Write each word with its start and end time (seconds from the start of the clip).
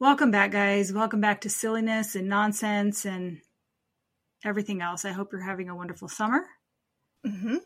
Welcome 0.00 0.30
back, 0.30 0.50
guys. 0.52 0.94
Welcome 0.94 1.20
back 1.20 1.42
to 1.42 1.50
silliness 1.50 2.14
and 2.14 2.26
nonsense 2.26 3.04
and 3.04 3.42
everything 4.42 4.80
else. 4.80 5.04
I 5.04 5.12
hope 5.12 5.30
you're 5.30 5.42
having 5.42 5.68
a 5.68 5.76
wonderful 5.76 6.08
summer. 6.08 6.46
hmm 7.22 7.56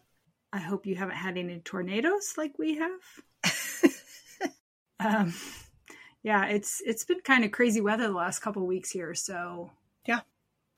I 0.52 0.58
hope 0.58 0.84
you 0.84 0.96
haven't 0.96 1.14
had 1.14 1.36
any 1.38 1.60
tornadoes 1.60 2.34
like 2.36 2.58
we 2.58 2.76
have. 2.78 3.92
um, 5.00 5.34
yeah, 6.24 6.46
it's 6.46 6.82
it's 6.84 7.04
been 7.04 7.20
kind 7.20 7.44
of 7.44 7.52
crazy 7.52 7.80
weather 7.80 8.08
the 8.08 8.12
last 8.14 8.40
couple 8.40 8.66
weeks 8.66 8.90
here. 8.90 9.14
So 9.14 9.70
Yeah. 10.04 10.20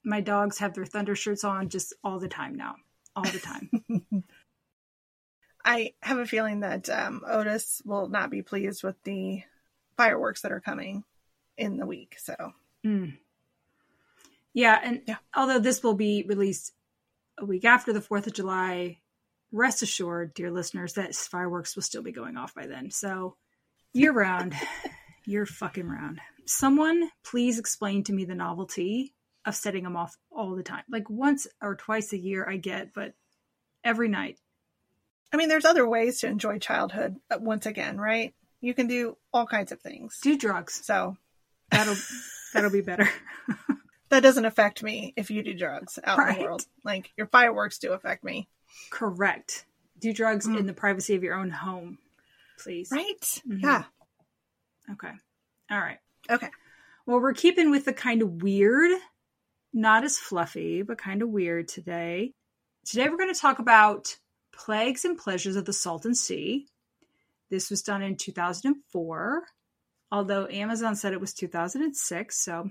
my 0.05 0.21
dogs 0.21 0.59
have 0.59 0.75
their 0.75 0.85
thunder 0.85 1.15
shirts 1.17 1.43
on 1.43 1.71
just 1.71 1.95
all 2.05 2.19
the 2.19 2.29
time 2.29 2.55
now, 2.55 2.77
all 3.15 3.25
the 3.25 3.39
time. 3.39 3.71
I 5.65 5.95
have 6.01 6.19
a 6.19 6.27
feeling 6.27 6.61
that 6.61 6.91
um, 6.91 7.23
Otis 7.27 7.81
will 7.87 8.09
not 8.11 8.31
be 8.31 8.43
pleased 8.43 8.83
with 8.83 8.97
the 9.05 9.43
fireworks 9.97 10.43
that 10.43 10.53
are 10.53 10.61
coming 10.61 11.03
in 11.57 11.77
the 11.79 11.87
week. 11.87 12.17
So, 12.19 12.35
Mm. 12.85 13.19
Yeah, 14.53 14.81
and 14.83 15.03
Yeah. 15.07 15.19
although 15.35 15.59
this 15.59 15.83
will 15.83 15.95
be 15.95 16.25
released 16.27 16.73
a 17.39 17.45
week 17.45 17.65
after 17.65 17.93
the 17.93 18.01
4th 18.01 18.27
of 18.27 18.33
July, 18.33 19.01
rest 19.53 19.83
assured, 19.83 20.35
dear 20.35 20.51
listeners, 20.51 20.95
that 20.95 21.15
fireworks 21.15 21.75
will 21.77 21.83
still 21.83 22.03
be 22.03 22.13
going 22.13 22.37
off 22.37 22.55
by 22.55 22.67
then. 22.67 22.91
So, 22.91 23.37
year 23.93 24.13
round, 24.13 24.55
year 25.25 25.47
fucking 25.47 25.89
round. 25.89 26.21
Someone 26.47 27.11
please 27.23 27.59
explain 27.59 28.05
to 28.05 28.13
me 28.13 28.25
the 28.25 28.35
novelty 28.35 29.15
of 29.45 29.55
setting 29.57 29.85
them 29.85 29.97
off 29.97 30.17
all 30.31 30.55
the 30.55 30.63
time. 30.63 30.85
Like 30.89 31.11
once 31.11 31.47
or 31.61 31.75
twice 31.77 32.13
a 32.13 32.19
year, 32.19 32.49
I 32.49 32.57
get, 32.57 32.93
but 32.95 33.15
every 33.85 34.09
night. 34.09 34.39
I 35.33 35.37
mean, 35.37 35.49
there's 35.49 35.65
other 35.65 35.87
ways 35.89 36.21
to 36.21 36.29
enjoy 36.29 36.59
childhood 36.61 37.17
once 37.31 37.67
again, 37.67 37.99
right? 37.99 38.35
You 38.61 38.75
can 38.75 38.87
do 38.87 39.17
all 39.33 39.47
kinds 39.47 39.71
of 39.73 39.81
things. 39.81 40.19
Do 40.23 40.39
drugs. 40.39 40.75
So, 40.85 41.17
That'll 41.71 41.97
that'll 42.55 42.71
be 42.71 42.81
better. 42.81 43.09
that 44.09 44.23
doesn't 44.23 44.45
affect 44.45 44.83
me 44.83 45.13
if 45.17 45.31
you 45.31 45.43
do 45.43 45.55
drugs 45.55 45.99
out 46.05 46.19
in 46.29 46.37
the 46.39 46.43
world. 46.43 46.67
Like, 46.85 47.13
your 47.17 47.27
fireworks 47.27 47.79
do 47.79 47.93
affect 47.93 48.25
me. 48.25 48.49
Correct. 48.91 49.65
Do 49.99 50.13
drugs 50.13 50.47
Mm. 50.47 50.59
in 50.61 50.67
the 50.67 50.73
privacy 50.73 51.15
of 51.15 51.23
your 51.23 51.35
own 51.35 51.51
home, 51.51 51.99
please. 52.59 52.91
Right? 52.93 53.21
Mhm. 53.49 53.63
Yeah. 53.63 53.85
Okay. 54.93 55.13
All 55.71 55.79
right. 55.81 55.99
Okay. 56.31 56.51
Well, 57.07 57.21
we're 57.21 57.35
keeping 57.35 57.71
with 57.71 57.85
the 57.85 57.93
kind 57.93 58.23
of 58.23 58.43
weird, 58.43 58.91
not 59.73 60.05
as 60.05 60.19
fluffy, 60.19 60.83
but 60.83 60.99
kind 60.99 61.23
of 61.23 61.29
weird 61.31 61.69
today. 61.69 62.33
Today 62.85 63.09
we're 63.09 63.17
going 63.17 63.33
to 63.35 63.41
talk 63.41 63.59
about 63.59 64.17
Plagues 64.53 65.05
and 65.05 65.19
Pleasures 65.19 65.57
of 65.57 65.65
the 65.65 65.73
Salton 65.73 66.15
Sea. 66.15 66.67
This 67.51 67.71
was 67.71 67.83
done 67.83 68.03
in 68.03 68.17
2004, 68.17 69.45
although 70.11 70.47
Amazon 70.49 70.97
said 70.97 71.13
it 71.13 71.21
was 71.21 71.35
2006. 71.35 72.39
So, 72.45 72.71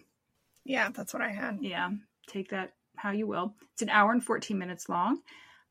Yeah, 0.64 0.89
that's 0.94 1.14
what 1.14 1.22
I 1.22 1.30
had. 1.30 1.59
yeah, 1.61 1.89
take 2.28 2.50
that 2.50 2.73
how 2.95 3.11
you 3.11 3.28
will. 3.28 3.55
It's 3.73 3.81
an 3.81 3.89
hour 3.89 4.11
and 4.11 4.23
14 4.23 4.58
minutes 4.58 4.88
long. 4.89 5.19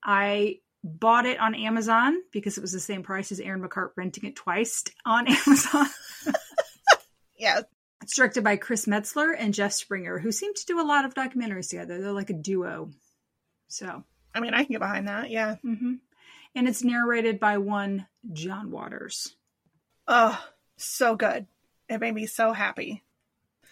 I 0.05 0.59
bought 0.83 1.25
it 1.25 1.41
on 1.41 1.55
Amazon 1.55 2.21
because 2.31 2.59
it 2.59 2.61
was 2.61 2.73
the 2.73 2.81
same 2.81 3.03
price 3.03 3.33
as 3.33 3.41
Erin 3.41 3.63
McCart 3.63 3.91
renting 3.97 4.25
it 4.25 4.37
twice 4.37 4.85
on 5.07 5.27
Amazon. 5.47 5.87
Yeah. 7.39 7.61
It's 8.03 8.15
directed 8.17 8.45
by 8.45 8.57
Chris 8.57 8.85
Metzler 8.85 9.35
and 9.39 9.55
Jeff 9.55 9.73
Springer, 9.73 10.19
who 10.19 10.31
seem 10.31 10.53
to 10.53 10.67
do 10.67 10.79
a 10.81 10.85
lot 10.85 11.07
of 11.07 11.15
documentaries 11.15 11.71
together. 11.71 12.01
They're 12.03 12.13
like 12.13 12.29
a 12.29 12.35
duo. 12.35 12.91
So, 13.69 14.05
I 14.35 14.41
mean, 14.41 14.53
I 14.53 14.65
can 14.65 14.73
get 14.73 14.81
behind 14.81 15.09
that. 15.09 15.31
Yeah. 15.31 15.57
mhm. 15.65 16.01
and 16.55 16.69
it's 16.69 16.85
narrated 16.85 17.41
by 17.41 17.57
one 17.59 18.07
John 18.33 18.71
Waters. 18.71 19.35
Oh, 20.07 20.39
so 20.77 21.17
good. 21.17 21.47
It 21.89 22.01
made 22.01 22.15
me 22.15 22.27
so 22.27 22.53
happy. 22.53 23.03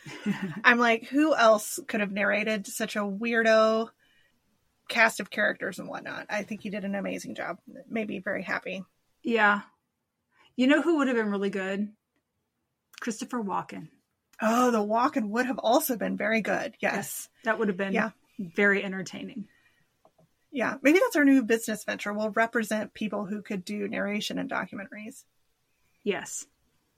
I'm 0.65 0.79
like, 0.79 1.05
who 1.05 1.35
else 1.35 1.79
could 1.87 2.01
have 2.01 2.13
narrated 2.13 2.67
such 2.67 2.97
a 2.97 3.01
weirdo 3.01 3.89
cast 4.89 5.21
of 5.21 5.31
characters 5.31 5.79
and 5.79 5.89
whatnot? 5.89 6.27
I 6.29 6.43
think 6.43 6.63
he 6.63 6.71
did 6.71 6.85
an 6.85 6.95
amazing 6.95 7.35
job. 7.35 7.59
It 7.75 7.87
made 7.91 8.09
me 8.09 8.19
very 8.19 8.43
happy. 8.43 8.85
yeah. 9.23 9.63
You 10.55 10.67
know 10.67 10.83
who 10.83 10.99
would 10.99 11.09
have 11.09 11.17
been 11.17 11.31
really 11.31 11.49
good? 11.49 11.89
Christopher 13.01 13.43
Walken. 13.43 13.89
Oh, 14.43 14.71
the 14.71 14.85
Walken 14.85 15.31
would 15.31 15.47
have 15.47 15.59
also 15.59 15.97
been 15.97 16.19
very 16.19 16.43
good. 16.43 16.75
Yes. 16.79 17.31
That 17.45 17.59
would 17.59 17.69
have 17.69 17.79
been 17.79 17.95
Yeah. 17.95 18.11
very 18.39 18.85
entertaining. 18.85 19.49
Yeah. 20.51 20.75
Maybe 20.83 20.99
that's 20.99 21.17
our 21.17 21.25
new 21.25 21.43
business 21.43 21.85
venture. 21.85 22.13
We'll 22.13 22.31
represent 22.33 22.93
people 22.93 23.25
who 23.25 23.41
could 23.41 23.65
do 23.65 23.89
narration 23.89 24.39
in 24.39 24.47
documentaries. 24.49 25.25
Yes. 26.05 26.47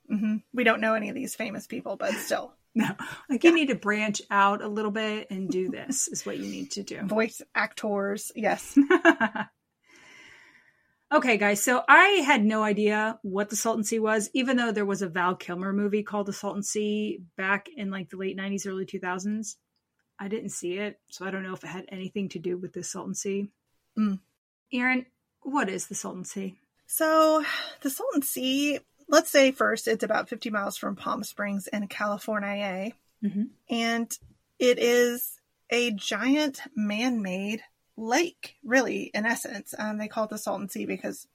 Hmm 0.08 0.36
We 0.52 0.64
don't 0.64 0.80
know 0.80 0.94
any 0.94 1.08
of 1.08 1.14
these 1.14 1.34
famous 1.34 1.66
people, 1.66 1.96
but 1.96 2.12
still, 2.14 2.54
No. 2.74 2.88
Like 3.30 3.44
you 3.44 3.54
need 3.54 3.68
to 3.68 3.76
branch 3.76 4.20
out 4.30 4.60
a 4.60 4.66
little 4.68 4.90
bit 4.90 5.28
and 5.30 5.48
do 5.48 5.70
this 5.70 6.08
is 6.08 6.26
what 6.26 6.38
you 6.38 6.46
need 6.46 6.72
to 6.72 6.82
do. 6.82 7.02
voice 7.06 7.40
actors. 7.54 8.32
Yes. 8.34 8.76
okay, 11.14 11.36
guys. 11.36 11.62
So 11.62 11.82
I 11.88 12.22
had 12.26 12.44
no 12.44 12.64
idea 12.64 13.20
what 13.22 13.48
the 13.48 13.54
Salton 13.54 13.84
Sea 13.84 14.00
was, 14.00 14.28
even 14.34 14.56
though 14.56 14.72
there 14.72 14.84
was 14.84 15.02
a 15.02 15.08
Val 15.08 15.36
Kilmer 15.36 15.72
movie 15.72 16.02
called 16.02 16.26
The 16.26 16.32
Salton 16.32 16.64
Sea 16.64 17.20
back 17.36 17.68
in 17.76 17.92
like 17.92 18.10
the 18.10 18.16
late 18.16 18.36
90s, 18.36 18.66
early 18.66 18.86
2000s. 18.86 19.54
I 20.18 20.26
didn't 20.26 20.50
see 20.50 20.74
it, 20.74 20.98
so 21.10 21.24
I 21.24 21.30
don't 21.30 21.44
know 21.44 21.54
if 21.54 21.62
it 21.62 21.68
had 21.68 21.86
anything 21.88 22.28
to 22.30 22.40
do 22.40 22.56
with 22.56 22.72
the 22.72 22.82
Salton 22.82 23.14
Sea. 23.14 23.48
Mm. 23.96 24.18
Erin, 24.72 25.06
what 25.42 25.68
is 25.68 25.86
the 25.86 25.94
Salton 25.94 26.24
Sea? 26.24 26.56
So 26.86 27.44
the 27.82 27.90
Salton 27.90 28.22
Sea, 28.22 28.80
let's 29.14 29.30
say 29.30 29.52
first, 29.52 29.86
it's 29.86 30.02
about 30.02 30.28
50 30.28 30.50
miles 30.50 30.76
from 30.76 30.96
Palm 30.96 31.22
Springs 31.22 31.68
in 31.68 31.86
California. 31.86 32.90
Mhm. 33.22 33.50
And 33.70 34.18
it 34.58 34.78
is 34.80 35.40
a 35.70 35.92
giant 35.92 36.60
man 36.74 37.22
made 37.22 37.62
lake, 37.96 38.56
really, 38.64 39.04
in 39.14 39.24
essence. 39.24 39.72
Um, 39.78 39.98
they 39.98 40.08
call 40.08 40.24
it 40.24 40.30
the 40.30 40.38
Salton 40.38 40.68
Sea 40.68 40.84
because 40.84 41.28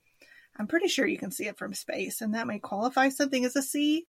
I'm 0.58 0.68
pretty 0.68 0.90
sure 0.90 1.08
you 1.08 1.18
can 1.18 1.32
see 1.32 1.48
it 1.48 1.58
from 1.58 1.74
space, 1.74 2.20
and 2.20 2.36
that 2.36 2.48
may 2.48 2.60
qualify 2.60 3.08
something 3.10 3.46
as 3.46 3.56
a 3.56 3.62
sea. 3.62 4.08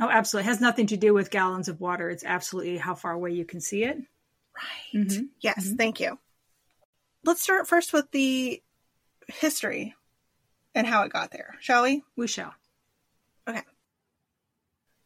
Oh, 0.00 0.08
absolutely. 0.08 0.48
It 0.48 0.52
has 0.52 0.60
nothing 0.62 0.86
to 0.86 0.96
do 0.96 1.12
with 1.12 1.30
gallons 1.30 1.68
of 1.68 1.78
water. 1.78 2.08
It's 2.08 2.24
absolutely 2.24 2.78
how 2.78 2.94
far 2.94 3.12
away 3.12 3.32
you 3.32 3.44
can 3.44 3.60
see 3.60 3.84
it. 3.84 3.98
Right. 4.56 5.04
Mhm. 5.06 5.28
Yes, 5.40 5.66
Mhm. 5.66 5.76
thank 5.76 6.00
you. 6.00 6.18
Let's 7.22 7.42
start 7.42 7.68
first 7.68 7.92
with 7.92 8.10
the 8.12 8.62
history 9.28 9.94
and 10.74 10.86
how 10.86 11.02
it 11.02 11.12
got 11.12 11.30
there, 11.32 11.56
shall 11.60 11.82
we? 11.82 12.02
We 12.16 12.26
shall. 12.26 12.54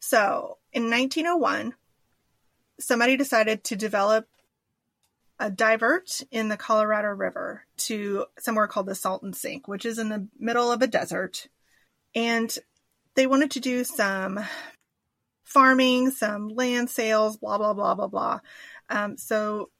So, 0.09 0.57
in 0.71 0.83
1901, 0.83 1.73
somebody 2.79 3.17
decided 3.17 3.65
to 3.65 3.75
develop 3.75 4.25
a 5.37 5.51
divert 5.51 6.21
in 6.31 6.47
the 6.47 6.55
Colorado 6.55 7.09
River 7.09 7.65
to 7.79 8.25
somewhere 8.39 8.67
called 8.67 8.85
the 8.85 8.95
Salton 8.95 9.33
Sink, 9.33 9.67
which 9.67 9.85
is 9.85 9.99
in 9.99 10.07
the 10.07 10.25
middle 10.39 10.71
of 10.71 10.81
a 10.81 10.87
desert. 10.87 11.49
And 12.15 12.57
they 13.15 13.27
wanted 13.27 13.51
to 13.51 13.59
do 13.59 13.83
some 13.83 14.39
farming, 15.43 16.11
some 16.11 16.47
land 16.47 16.89
sales, 16.89 17.35
blah, 17.35 17.57
blah, 17.57 17.73
blah, 17.73 17.95
blah, 17.95 18.07
blah. 18.07 18.39
Um, 18.89 19.17
so 19.17 19.71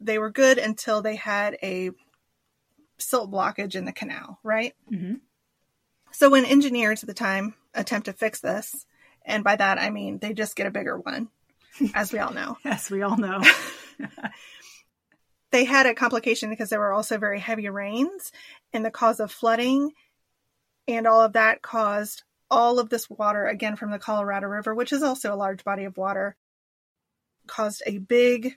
they 0.00 0.18
were 0.18 0.30
good 0.30 0.56
until 0.56 1.02
they 1.02 1.16
had 1.16 1.58
a 1.62 1.90
silt 2.96 3.30
blockage 3.30 3.74
in 3.74 3.84
the 3.84 3.92
canal, 3.92 4.38
right? 4.42 4.74
hmm 4.88 5.16
So 6.12 6.30
when 6.30 6.46
engineers 6.46 7.02
at 7.02 7.08
the 7.08 7.14
time 7.14 7.56
attempt 7.74 8.06
to 8.06 8.14
fix 8.14 8.40
this, 8.40 8.86
and 9.26 9.44
by 9.44 9.56
that 9.56 9.78
I 9.78 9.90
mean 9.90 10.18
they 10.18 10.32
just 10.32 10.56
get 10.56 10.66
a 10.66 10.70
bigger 10.70 10.98
one, 10.98 11.28
as 11.94 12.12
we 12.12 12.18
all 12.18 12.32
know, 12.32 12.56
Yes, 12.64 12.90
we 12.90 13.02
all 13.02 13.18
know. 13.18 13.42
they 15.50 15.64
had 15.64 15.86
a 15.86 15.94
complication 15.94 16.48
because 16.48 16.70
there 16.70 16.80
were 16.80 16.92
also 16.92 17.18
very 17.18 17.40
heavy 17.40 17.68
rains 17.68 18.32
and 18.72 18.84
the 18.84 18.90
cause 18.90 19.20
of 19.20 19.30
flooding 19.30 19.92
and 20.88 21.06
all 21.06 21.22
of 21.22 21.34
that 21.34 21.62
caused 21.62 22.22
all 22.50 22.78
of 22.78 22.88
this 22.88 23.10
water 23.10 23.46
again 23.46 23.76
from 23.76 23.90
the 23.90 23.98
Colorado 23.98 24.46
River, 24.46 24.74
which 24.74 24.92
is 24.92 25.02
also 25.02 25.34
a 25.34 25.36
large 25.36 25.64
body 25.64 25.84
of 25.84 25.96
water, 25.96 26.36
caused 27.46 27.82
a 27.86 27.98
big 27.98 28.56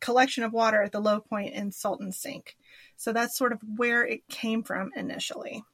collection 0.00 0.44
of 0.44 0.52
water 0.52 0.82
at 0.82 0.92
the 0.92 1.00
low 1.00 1.20
point 1.20 1.54
in 1.54 1.72
Salton 1.72 2.12
Sink. 2.12 2.56
So 2.96 3.12
that's 3.12 3.36
sort 3.36 3.52
of 3.52 3.60
where 3.76 4.04
it 4.06 4.26
came 4.28 4.62
from 4.62 4.92
initially. 4.94 5.64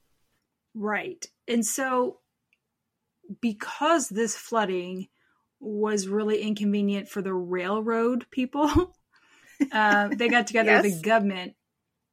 Right. 0.75 1.25
And 1.47 1.65
so, 1.65 2.19
because 3.41 4.09
this 4.09 4.37
flooding 4.37 5.09
was 5.61 6.09
really 6.09 6.43
inconvenient 6.43 7.09
for 7.09 7.23
the 7.23 7.35
railroad 7.35 8.27
people. 8.31 8.95
uh, 9.73 10.09
they 10.15 10.29
got 10.29 10.47
together 10.47 10.73
Yes. 10.73 10.83
with 10.83 10.93
the 11.03 11.09
government 11.09 11.55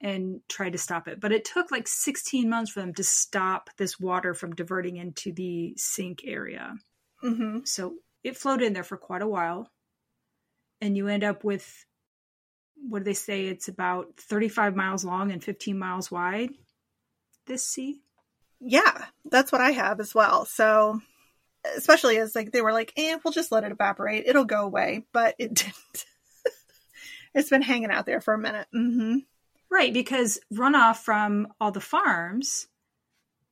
and 0.02 0.42
tried 0.48 0.72
to 0.74 0.78
stop 0.78 1.08
it. 1.08 1.20
But 1.20 1.32
it 1.32 1.46
took 1.46 1.72
like 1.72 1.88
16 1.88 2.50
months 2.50 2.72
for 2.72 2.80
them 2.80 2.94
to 2.96 3.04
stop 3.04 3.70
this 3.78 4.00
water 4.00 4.34
from 4.34 4.56
diverting 4.56 4.98
into 4.98 5.32
the 5.34 5.74
sink 5.78 6.22
area. 6.26 6.76
hmm 7.22 7.60
So 7.64 7.96
it 8.24 8.38
flowed 8.38 8.62
in 8.62 8.74
there 8.74 8.84
for 8.84 8.98
quite 8.98 9.22
a 9.22 9.28
while. 9.28 9.72
And 10.82 10.96
you 10.96 11.08
end 11.08 11.24
up 11.24 11.44
with 11.44 11.86
what 12.76 13.00
do 13.00 13.06
they 13.06 13.14
say? 13.14 13.46
It's 13.48 13.68
about 13.68 14.16
35 14.18 14.76
miles 14.76 15.04
long 15.04 15.32
and 15.32 15.44
15 15.44 15.78
miles 15.78 16.10
wide. 16.10 16.52
This 17.46 17.66
sea. 17.66 18.02
Yeah, 18.62 19.06
that's 19.26 19.52
what 19.52 19.62
I 19.62 19.72
have 19.72 20.00
as 20.00 20.14
well. 20.14 20.46
So, 20.46 21.00
especially 21.78 22.18
as 22.20 22.36
like 22.36 22.52
they 22.52 22.62
were 22.62 22.74
like, 22.74 22.94
"Eh, 22.98 23.18
we'll 23.24 23.34
just 23.34 23.52
let 23.52 23.64
it 23.64 23.72
evaporate; 23.72 24.26
it'll 24.28 24.46
go 24.46 24.64
away," 24.64 25.06
but 25.14 25.36
it 25.40 25.54
didn't. 25.56 26.06
it's 27.34 27.50
been 27.50 27.62
hanging 27.62 27.92
out 27.92 28.06
there 28.06 28.22
for 28.22 28.34
a 28.34 28.40
minute. 28.40 28.68
hmm 28.72 29.18
Right, 29.72 29.94
because 29.94 30.40
runoff 30.54 30.98
from 30.98 31.48
all 31.62 31.72
the 31.72 31.80
farms 31.82 32.68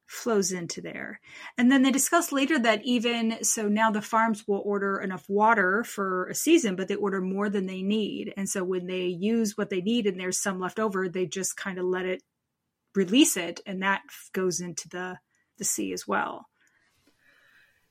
flows 0.07 0.51
into 0.51 0.81
there. 0.81 1.19
And 1.57 1.71
then 1.71 1.83
they 1.83 1.92
discussed 1.92 2.31
later 2.31 2.57
that 2.60 2.83
even 2.86 3.44
so 3.44 3.68
now 3.68 3.92
the 3.92 4.01
farms 4.01 4.48
will 4.48 4.62
order 4.65 5.00
enough 5.00 5.25
water 5.30 5.83
for 5.83 6.27
a 6.27 6.36
season, 6.36 6.75
but 6.75 6.88
they 6.88 6.95
order 6.95 7.21
more 7.21 7.50
than 7.50 7.65
they 7.65 7.83
need. 7.83 8.33
And 8.38 8.50
so 8.50 8.63
when 8.63 8.88
they 8.88 9.06
use 9.06 9.57
what 9.57 9.69
they 9.69 9.81
need 9.81 10.07
and 10.07 10.19
there's 10.19 10.39
some 10.42 10.60
left 10.60 10.80
over, 10.80 11.10
they 11.10 11.25
just 11.25 11.57
kind 11.57 11.77
of 11.77 11.86
let 11.86 12.06
it 12.06 12.24
release 12.97 13.38
it 13.38 13.61
and 13.65 13.83
that 13.83 14.01
goes 14.33 14.59
into 14.59 14.89
the 14.89 15.17
the 15.57 15.63
sea 15.63 15.94
as 15.94 16.07
well. 16.07 16.47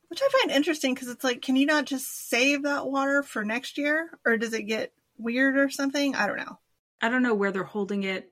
Which 0.09 0.21
I 0.23 0.29
find 0.41 0.51
interesting 0.57 0.95
because 0.95 1.09
it's 1.09 1.25
like, 1.25 1.43
can 1.43 1.57
you 1.57 1.67
not 1.67 1.85
just 1.85 2.29
save 2.29 2.63
that 2.65 2.87
water 2.87 3.23
for 3.25 3.45
next 3.45 3.77
year, 3.79 4.11
or 4.25 4.37
does 4.37 4.53
it 4.53 4.63
get 4.65 4.93
weird 5.19 5.57
or 5.57 5.69
something? 5.69 6.15
I 6.15 6.27
don't 6.29 6.37
know. 6.37 6.59
I 7.01 7.09
don't 7.09 7.23
know 7.25 7.35
where 7.35 7.51
they're 7.51 7.65
holding 7.65 8.05
it 8.05 8.31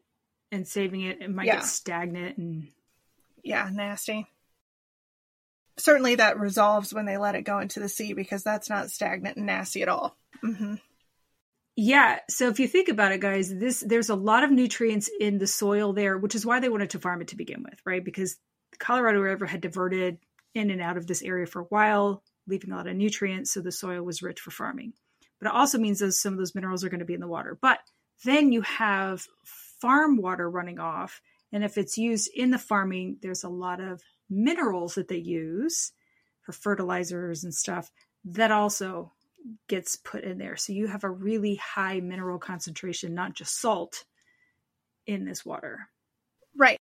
and 0.53 0.69
saving 0.69 1.00
it. 1.00 1.21
It 1.21 1.31
might 1.31 1.47
Yeah. 1.47 1.56
get 1.56 1.65
stagnant 1.65 2.38
and 2.38 2.69
Yeah, 3.43 3.69
nasty. 3.73 4.27
Certainly, 5.77 6.15
that 6.17 6.38
resolves 6.38 6.94
when 6.94 7.05
they 7.06 7.17
let 7.19 7.35
it 7.35 7.43
go 7.43 7.59
into 7.59 7.81
the 7.81 7.88
sea 7.88 8.12
because 8.12 8.44
that's 8.44 8.70
not 8.70 8.91
stagnant 8.93 9.37
and 9.37 9.47
nasty 9.47 9.82
at 9.82 9.88
all. 9.88 10.17
hmm 10.41 10.77
Yeah, 11.76 12.21
so 12.31 12.49
if 12.49 12.61
you 12.61 12.69
think 12.69 12.88
about 12.88 13.12
it, 13.12 13.21
guys, 13.21 13.53
this 13.53 13.81
there's 13.87 14.09
a 14.09 14.15
lot 14.15 14.44
of 14.44 14.53
nutrients 14.53 15.11
in 15.21 15.38
the 15.38 15.47
soil 15.47 15.93
there, 15.93 16.17
which 16.17 16.37
is 16.37 16.47
why 16.47 16.61
they 16.61 16.69
wanted 16.69 16.91
to 16.91 17.00
farm 17.00 17.21
it 17.21 17.29
to 17.29 17.37
begin 17.37 17.65
with, 17.65 17.81
right? 17.85 18.05
Because 18.05 18.37
the 18.71 18.79
Colorado 18.79 19.19
River 19.21 19.47
had 19.47 19.61
diverted 19.61 20.19
in 20.55 20.71
and 20.71 20.81
out 20.81 20.97
of 20.97 21.09
this 21.09 21.23
area 21.23 21.47
for 21.47 21.62
a 21.62 21.67
while, 21.67 22.23
leaving 22.47 22.71
a 22.71 22.76
lot 22.76 22.87
of 22.87 22.97
nutrients, 22.97 23.50
so 23.53 23.61
the 23.61 23.73
soil 23.73 24.03
was 24.03 24.23
rich 24.23 24.38
for 24.38 24.53
farming. 24.53 24.93
But 25.41 25.49
it 25.49 25.55
also 25.55 25.79
means 25.79 25.99
that 25.99 26.12
some 26.12 26.32
of 26.35 26.38
those 26.38 26.55
minerals 26.55 26.85
are 26.85 26.88
going 26.88 27.00
to 27.00 27.05
be 27.05 27.15
in 27.15 27.21
the 27.21 27.26
water. 27.26 27.59
But 27.61 27.81
then 28.25 28.53
you 28.53 28.61
have 28.62 29.27
farm 29.81 30.17
water 30.17 30.49
running 30.49 30.79
off, 30.79 31.20
and 31.53 31.65
if 31.65 31.77
it's 31.77 31.99
used 31.99 32.31
in 32.37 32.53
the 32.53 32.59
farming, 32.59 33.19
there's 33.20 33.43
a 33.43 33.49
lot 33.49 33.81
of 33.81 34.00
minerals 34.31 34.94
that 34.94 35.09
they 35.09 35.17
use 35.17 35.91
for 36.43 36.53
fertilizers 36.53 37.43
and 37.43 37.53
stuff 37.53 37.91
that 38.25 38.53
also 38.53 39.12
gets 39.69 39.96
put 39.96 40.25
in 40.25 40.38
there. 40.38 40.56
So 40.56 40.73
you 40.73 40.87
have 40.87 41.05
a 41.05 41.11
really 41.11 41.56
high 41.56 42.00
mineral 42.00 42.38
concentration, 42.38 43.14
not 43.14 43.35
just 43.35 43.61
salt, 43.61 44.05
in 45.06 45.25
this 45.25 45.44
water. 45.44 45.88
Right. 46.56 46.79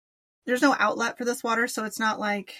There's 0.45 0.61
no 0.61 0.75
outlet 0.77 1.17
for 1.17 1.25
this 1.25 1.43
water, 1.43 1.67
so 1.67 1.85
it's 1.85 1.99
not 1.99 2.19
like 2.19 2.55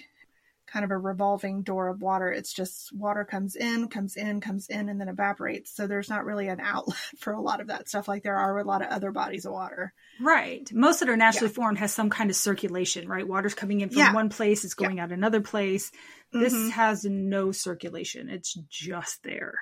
kind 0.68 0.86
of 0.86 0.92
a 0.92 0.98
revolving 0.98 1.64
door 1.64 1.88
of 1.88 2.00
water. 2.02 2.32
It's 2.32 2.54
just 2.54 2.96
water 2.96 3.26
comes 3.26 3.56
in, 3.56 3.88
comes 3.88 4.16
in, 4.16 4.40
comes 4.40 4.68
in, 4.70 4.88
and 4.88 5.02
then 5.02 5.10
evaporates. 5.10 5.76
So 5.76 5.88
there's 5.88 6.10
not 6.10 6.26
really 6.26 6.48
an 6.48 6.60
outlet 6.64 6.98
for 7.18 7.34
a 7.34 7.42
lot 7.42 7.60
of 7.60 7.68
that 7.68 7.90
stuff 7.90 8.08
like 8.08 8.22
there 8.24 8.38
are 8.38 8.60
a 8.60 8.64
lot 8.64 8.84
of 8.84 8.90
other 8.90 9.12
bodies 9.12 9.46
of 9.46 9.54
water. 9.54 9.94
Right. 10.22 10.72
Most 10.72 11.00
that 11.00 11.10
are 11.10 11.18
naturally 11.18 11.52
formed 11.52 11.80
has 11.80 11.92
some 11.92 12.12
kind 12.12 12.30
of 12.30 12.36
circulation, 12.36 13.08
right? 13.10 13.28
Water's 13.28 13.56
coming 13.56 13.82
in 13.82 13.90
from 13.90 13.98
Yeah. 13.98 14.14
one 14.14 14.30
place, 14.30 14.64
it's 14.64 14.76
going 14.76 15.00
out 15.00 15.12
another 15.12 15.42
place. 15.42 15.92
This 16.32 16.54
Mhm. 16.54 16.70
has 16.72 17.04
no 17.06 17.52
circulation. 17.52 18.30
It's 18.30 18.54
just 18.70 19.24
there. 19.24 19.56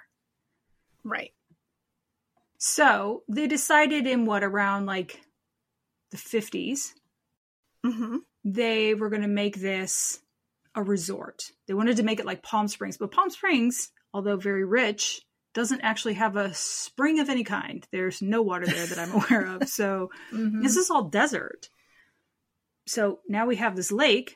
Right. 1.08 1.32
So 2.58 3.24
they 3.30 3.48
decided 3.48 4.08
in 4.08 4.26
what 4.26 4.44
around 4.44 4.86
like 4.86 5.22
the 6.12 6.18
50s, 6.18 6.90
hmm 7.86 8.18
they 8.44 8.94
were 8.94 9.10
going 9.10 9.24
to 9.24 9.28
make 9.28 9.60
this 9.60 10.20
a 10.76 10.82
resort. 10.82 11.44
They 11.68 11.74
wanted 11.74 11.98
to 11.98 12.04
make 12.04 12.20
it 12.20 12.26
like 12.26 12.44
Palm 12.44 12.68
Springs, 12.68 12.98
but 12.98 13.12
Palm 13.12 13.30
Springs, 13.30 13.92
although 14.14 14.38
very 14.38 14.64
rich, 14.64 15.22
doesn't 15.54 15.82
actually 15.82 16.14
have 16.16 16.36
a 16.36 16.54
spring 16.54 17.20
of 17.20 17.30
any 17.30 17.44
kind. 17.44 17.86
There's 17.92 18.22
no 18.22 18.42
water 18.42 18.66
there 18.66 18.86
that 18.86 19.00
I'm 19.00 19.14
aware 19.22 19.48
of. 19.48 19.68
So 19.68 20.10
hmm 20.30 20.62
this 20.62 20.76
is 20.76 20.90
all 20.90 21.04
desert. 21.04 21.70
So 22.86 23.20
now 23.28 23.46
we 23.46 23.58
have 23.58 23.76
this 23.76 23.92
lake, 23.92 24.36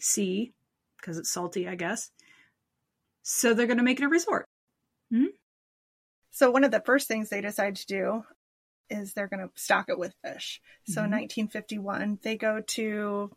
sea, 0.00 0.52
because 0.96 1.18
it's 1.18 1.30
salty, 1.30 1.68
I 1.68 1.74
guess. 1.74 2.10
So 3.22 3.54
they're 3.54 3.66
going 3.66 3.78
to 3.78 3.84
make 3.84 4.00
it 4.00 4.04
a 4.04 4.08
resort. 4.08 4.46
So 6.34 6.50
one 6.50 6.64
of 6.64 6.72
the 6.72 6.80
first 6.80 7.06
things 7.06 7.28
they 7.30 7.40
decide 7.40 7.76
to 7.76 7.86
do 7.86 8.24
is 8.90 9.12
they're 9.12 9.28
going 9.28 9.48
to 9.48 9.52
stock 9.54 9.88
it 9.88 9.96
with 9.96 10.16
fish. 10.24 10.60
So 10.84 11.04
in 11.04 11.10
Mhm. 11.10 11.12
1951, 11.12 12.18
they 12.22 12.36
go 12.36 12.60
to 12.60 13.30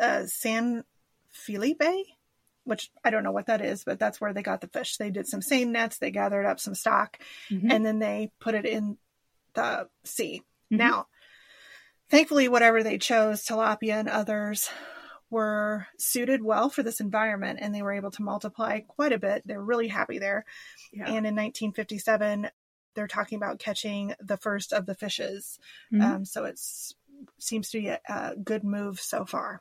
uh, 0.00 0.24
San 0.26 0.84
Felipe, 1.30 1.84
which 2.64 2.90
I 3.04 3.10
don't 3.10 3.22
know 3.22 3.32
what 3.32 3.46
that 3.46 3.60
is, 3.60 3.84
but 3.84 3.98
that's 3.98 4.18
where 4.18 4.32
they 4.32 4.42
got 4.42 4.62
the 4.62 4.66
fish. 4.68 4.96
They 4.96 5.10
did 5.10 5.28
some 5.28 5.42
seine 5.42 5.70
nets, 5.70 5.98
they 5.98 6.10
gathered 6.10 6.46
up 6.46 6.58
some 6.58 6.74
stock, 6.74 7.18
Mhm. 7.50 7.70
and 7.70 7.84
then 7.86 7.98
they 7.98 8.32
put 8.40 8.54
it 8.54 8.64
in 8.64 8.96
the 9.52 9.90
sea. 10.04 10.42
Mhm. 10.72 10.78
Now, 10.78 11.08
thankfully, 12.08 12.48
whatever 12.48 12.82
they 12.82 12.96
chose, 12.96 13.44
tilapia 13.44 14.00
and 14.00 14.08
others, 14.08 14.70
were 15.34 15.88
suited 15.98 16.44
well 16.44 16.70
for 16.70 16.84
this 16.84 17.00
environment 17.00 17.58
and 17.60 17.74
they 17.74 17.82
were 17.82 17.92
able 17.92 18.12
to 18.12 18.22
multiply 18.22 18.78
quite 18.78 19.12
a 19.12 19.18
bit. 19.18 19.42
They're 19.44 19.60
really 19.60 19.88
happy 19.88 20.20
there. 20.20 20.46
Yeah. 20.92 21.06
And 21.06 21.26
in 21.26 21.34
1957, 21.34 22.48
they're 22.94 23.08
talking 23.08 23.36
about 23.36 23.58
catching 23.58 24.14
the 24.20 24.36
first 24.36 24.72
of 24.72 24.86
the 24.86 24.94
fishes. 24.94 25.58
Mhm. 25.92 26.02
Um, 26.02 26.24
so 26.24 26.44
it 26.44 26.60
seems 27.38 27.70
to 27.70 27.80
be 27.80 27.88
a, 27.88 28.00
a 28.08 28.36
good 28.36 28.62
move 28.62 29.00
so 29.00 29.24
far. 29.24 29.60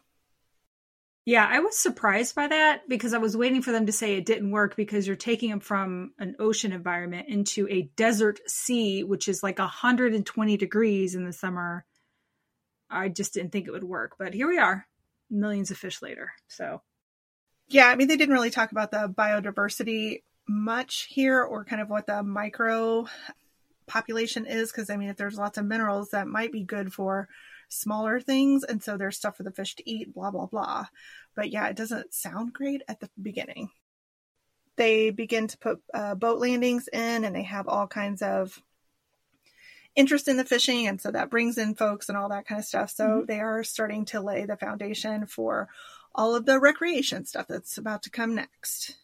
Yeah, 1.26 1.48
I 1.50 1.60
was 1.62 1.76
surprised 1.76 2.36
by 2.36 2.48
that 2.50 2.88
because 2.88 3.16
I 3.16 3.18
was 3.18 3.36
waiting 3.36 3.64
for 3.64 3.72
them 3.72 3.88
to 3.88 3.92
say 3.94 4.16
it 4.16 4.28
didn't 4.28 4.52
work 4.52 4.76
because 4.76 5.08
you're 5.08 5.16
taking 5.16 5.50
them 5.50 5.62
from 5.62 6.12
an 6.20 6.36
ocean 6.38 6.72
environment 6.72 7.30
into 7.30 7.68
a 7.68 7.90
desert 7.96 8.42
sea, 8.46 9.04
which 9.04 9.28
is 9.28 9.42
like 9.42 9.58
120 9.58 10.58
degrees 10.58 11.16
in 11.16 11.26
the 11.26 11.34
summer. 11.34 11.84
I 12.92 13.10
just 13.10 13.34
didn't 13.34 13.52
think 13.54 13.68
it 13.68 13.72
would 13.72 13.84
work, 13.84 14.18
but 14.20 14.36
here 14.36 14.48
we 14.48 14.60
are, 14.60 14.86
millions 15.34 15.72
of 15.72 15.78
fish 15.78 16.02
later. 16.02 16.32
So, 16.48 16.82
Yeah, 17.68 17.88
I 17.88 17.96
mean, 17.96 18.08
they 18.08 18.18
didn't 18.18 18.34
really 18.34 18.52
talk 18.52 18.72
about 18.72 18.92
the 18.92 19.10
biodiversity 19.10 20.22
much 20.48 21.08
here 21.10 21.42
or 21.42 21.66
kind 21.66 21.82
of 21.82 21.90
what 21.90 22.08
the 22.08 22.22
micro 22.24 23.08
population 23.88 24.46
is 24.46 24.72
because, 24.72 24.90
I 24.90 24.98
mean, 24.98 25.10
if 25.10 25.18
there's 25.18 25.38
lots 25.38 25.58
of 25.58 25.66
minerals, 25.66 26.10
that 26.10 26.28
might 26.28 26.52
be 26.52 26.64
good 26.64 26.94
for 26.94 27.28
smaller 27.70 28.20
things. 28.20 28.64
And 28.64 28.84
so 28.84 28.98
there's 28.98 29.18
stuff 29.18 29.38
for 29.38 29.44
the 29.44 29.52
fish 29.52 29.76
to 29.76 29.90
eat, 29.90 30.14
blah, 30.14 30.32
blah, 30.32 30.46
blah. 30.46 30.86
But 31.36 31.50
yeah, 31.50 31.68
it 31.68 31.76
doesn't 31.76 32.14
sound 32.14 32.54
great 32.54 32.82
at 32.88 33.00
the 33.00 33.10
beginning. 33.22 33.70
They 34.76 35.10
begin 35.12 35.48
to 35.48 35.58
put 35.58 35.82
uh, 35.94 36.16
boat 36.16 36.40
landings 36.40 36.88
in 36.92 37.26
and 37.26 37.36
they 37.36 37.44
have 37.44 37.68
all 37.68 37.88
kinds 37.88 38.22
of 38.22 38.62
interest 39.96 40.28
in 40.28 40.38
the 40.38 40.46
fishing. 40.46 40.88
And 40.88 41.00
so 41.00 41.12
that 41.12 41.30
brings 41.30 41.58
in 41.58 41.76
folks 41.76 42.10
and 42.10 42.18
all 42.18 42.30
that 42.30 42.48
kind 42.48 42.60
of 42.60 42.66
stuff. 42.66 42.90
So 42.92 43.04
Mhm. 43.22 43.28
they 43.28 43.40
are 43.40 43.64
starting 43.64 44.06
to 44.06 44.22
lay 44.22 44.46
the 44.46 44.58
foundation 44.58 45.28
for 45.28 45.70
all 46.16 46.36
of 46.36 46.46
the 46.46 46.60
recreation 46.60 47.26
stuff 47.26 47.48
that's 47.48 47.78
about 47.78 48.04
to 48.04 48.10
come 48.10 48.36
next. 48.36 48.98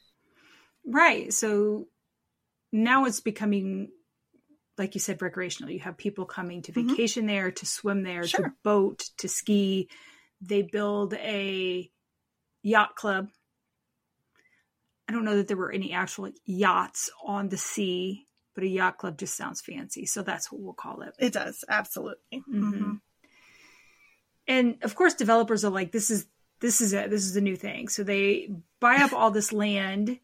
right. 0.85 1.31
So 1.33 1.87
now 2.71 3.05
it's 3.05 3.19
becoming, 3.19 3.91
like 4.77 4.95
you 4.95 4.99
said, 5.01 5.21
recreational. 5.21 5.69
You 5.71 5.79
have 5.81 5.97
people 5.97 6.25
coming 6.25 6.61
to 6.63 6.71
Mhm. 6.71 6.89
vacation 6.89 7.25
there, 7.27 7.51
to 7.51 7.65
swim 7.65 8.01
there, 8.03 8.23
to 8.23 8.53
boat, 8.63 9.09
to 9.17 9.27
ski. 9.27 9.89
They 10.41 10.63
build 10.63 11.13
a 11.15 11.91
yacht 12.63 12.95
club. 12.95 13.29
I 15.07 15.11
don't 15.11 15.25
know 15.25 15.37
that 15.37 15.47
there 15.47 15.57
were 15.57 15.71
any 15.71 15.91
actual 15.91 16.31
yachts 16.45 17.09
on 17.23 17.49
the 17.49 17.57
sea, 17.57 18.27
but 18.55 18.63
a 18.63 18.67
yacht 18.67 18.97
club 18.97 19.17
just 19.17 19.35
sounds 19.37 19.61
fancy. 19.61 20.05
So 20.05 20.21
that's 20.23 20.51
what 20.51 20.61
we'll 20.61 20.73
call 20.73 21.01
it. 21.01 21.13
It 21.19 21.33
does, 21.33 21.63
absolutely. 21.69 22.43
Mhm. 22.49 22.73
Mhm. 22.73 23.01
and 24.47 24.77
of 24.83 24.95
course 24.95 25.13
developers 25.13 25.63
are 25.63 25.69
like 25.71 25.91
this 25.91 26.09
is 26.09 26.25
this 26.59 26.81
is 26.81 26.93
it 26.93 27.09
this 27.09 27.25
is 27.25 27.35
a 27.35 27.41
new 27.41 27.55
thing 27.55 27.87
so 27.87 28.03
they 28.03 28.49
buy 28.79 28.95
up 28.95 29.13
all 29.13 29.31
this 29.31 29.53
land 29.53 30.19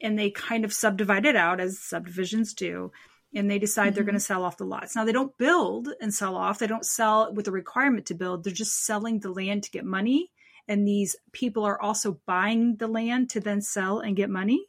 and 0.00 0.18
they 0.18 0.30
kind 0.30 0.64
of 0.64 0.72
subdivide 0.72 1.26
it 1.26 1.36
out 1.36 1.60
as 1.60 1.78
subdivisions 1.78 2.54
do 2.54 2.90
and 3.34 3.50
they 3.50 3.58
decide 3.58 3.94
they're 3.94 4.02
Mhm. 4.02 4.06
going 4.06 4.14
to 4.14 4.20
sell 4.20 4.44
off 4.44 4.56
the 4.56 4.64
lots 4.64 4.96
now 4.96 5.04
they 5.04 5.12
don't 5.12 5.36
build 5.36 5.88
and 6.00 6.14
sell 6.14 6.36
off 6.36 6.58
they 6.58 6.66
don't 6.66 6.86
sell 6.86 7.32
with 7.34 7.48
a 7.48 7.52
requirement 7.52 8.06
to 8.06 8.14
build 8.14 8.44
they're 8.44 8.52
just 8.52 8.84
selling 8.84 9.20
the 9.20 9.30
land 9.30 9.62
to 9.64 9.70
get 9.70 9.84
money 9.84 10.32
and 10.68 10.86
these 10.88 11.14
people 11.32 11.64
are 11.64 11.80
also 11.80 12.20
buying 12.26 12.76
the 12.76 12.88
land 12.88 13.28
to 13.30 13.40
then 13.40 13.60
sell 13.60 14.00
and 14.00 14.16
get 14.16 14.30
money 14.30 14.66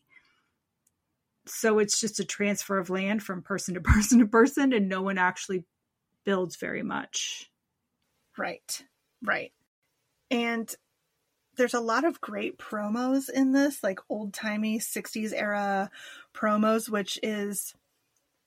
So 1.50 1.80
it's 1.80 2.00
just 2.00 2.20
a 2.20 2.26
transfer 2.26 2.78
of 2.78 2.90
land 2.90 3.24
from 3.24 3.42
person 3.42 3.76
to 3.76 3.82
person 3.82 4.20
to 4.20 4.28
person, 4.28 4.74
and 4.74 4.90
no 4.90 5.02
one 5.02 5.18
actually 5.18 5.66
builds 6.26 6.56
very 6.58 6.84
much. 6.84 7.50
Right. 8.38 8.84
Right. 9.24 9.52
And 10.30 10.74
there's 11.56 11.74
a 11.74 11.80
lot 11.80 12.06
of 12.06 12.22
great 12.22 12.60
promos 12.60 13.30
in 13.30 13.52
this, 13.52 13.82
like 13.82 14.00
old 14.10 14.34
timey 14.34 14.80
60s 14.80 15.34
era 15.34 15.90
promos, 16.36 16.88
which 16.88 17.18
is 17.24 17.74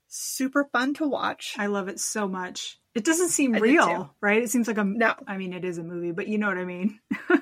super 0.06 0.64
fun 0.64 0.94
to 0.94 1.08
watch. 1.08 1.54
I 1.58 1.66
love 1.66 1.88
it 1.88 1.98
so 1.98 2.28
much. 2.28 2.78
It 2.94 3.04
doesn't 3.04 3.30
seem 3.30 3.54
I 3.54 3.58
real, 3.58 4.14
right? 4.20 4.42
It 4.42 4.50
seems 4.50 4.68
like 4.68 4.78
a 4.78 4.84
No. 4.84 5.14
I 5.26 5.38
mean, 5.38 5.52
it 5.52 5.64
is 5.64 5.78
a 5.78 5.82
movie, 5.82 6.12
but 6.12 6.28
you 6.28 6.38
know 6.38 6.48
what 6.48 6.58
I 6.58 6.64
mean. 6.64 7.00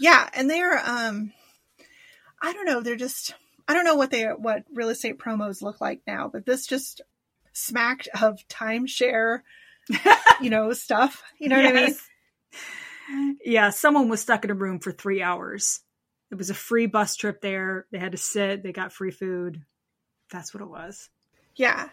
Yeah, 0.00 0.26
and 0.32 0.48
they're 0.48 0.78
um 0.78 1.32
I 2.42 2.54
don't 2.54 2.64
know, 2.64 2.80
they're 2.80 2.96
just 2.96 3.34
I 3.70 3.74
don't 3.74 3.84
know 3.84 3.94
what 3.94 4.10
they 4.10 4.24
what 4.24 4.64
real 4.74 4.88
estate 4.88 5.18
promos 5.18 5.62
look 5.62 5.80
like 5.80 6.00
now, 6.04 6.26
but 6.26 6.44
this 6.44 6.66
just 6.66 7.02
smacked 7.52 8.08
of 8.20 8.40
timeshare, 8.48 9.42
you 10.40 10.50
know, 10.50 10.72
stuff. 10.72 11.22
You 11.38 11.48
know 11.48 11.56
what 11.56 11.66
I 11.66 11.72
mean? 11.72 13.36
Yeah, 13.44 13.70
someone 13.70 14.08
was 14.08 14.20
stuck 14.20 14.44
in 14.44 14.50
a 14.50 14.54
room 14.54 14.80
for 14.80 14.90
three 14.90 15.22
hours. 15.22 15.82
It 16.32 16.34
was 16.34 16.50
a 16.50 16.54
free 16.54 16.86
bus 16.86 17.14
trip 17.14 17.40
there. 17.40 17.86
They 17.92 17.98
had 18.00 18.10
to 18.10 18.18
sit. 18.18 18.64
They 18.64 18.72
got 18.72 18.92
free 18.92 19.12
food. 19.12 19.62
That's 20.32 20.52
what 20.52 20.64
it 20.64 20.68
was. 20.68 21.08
Yeah. 21.54 21.90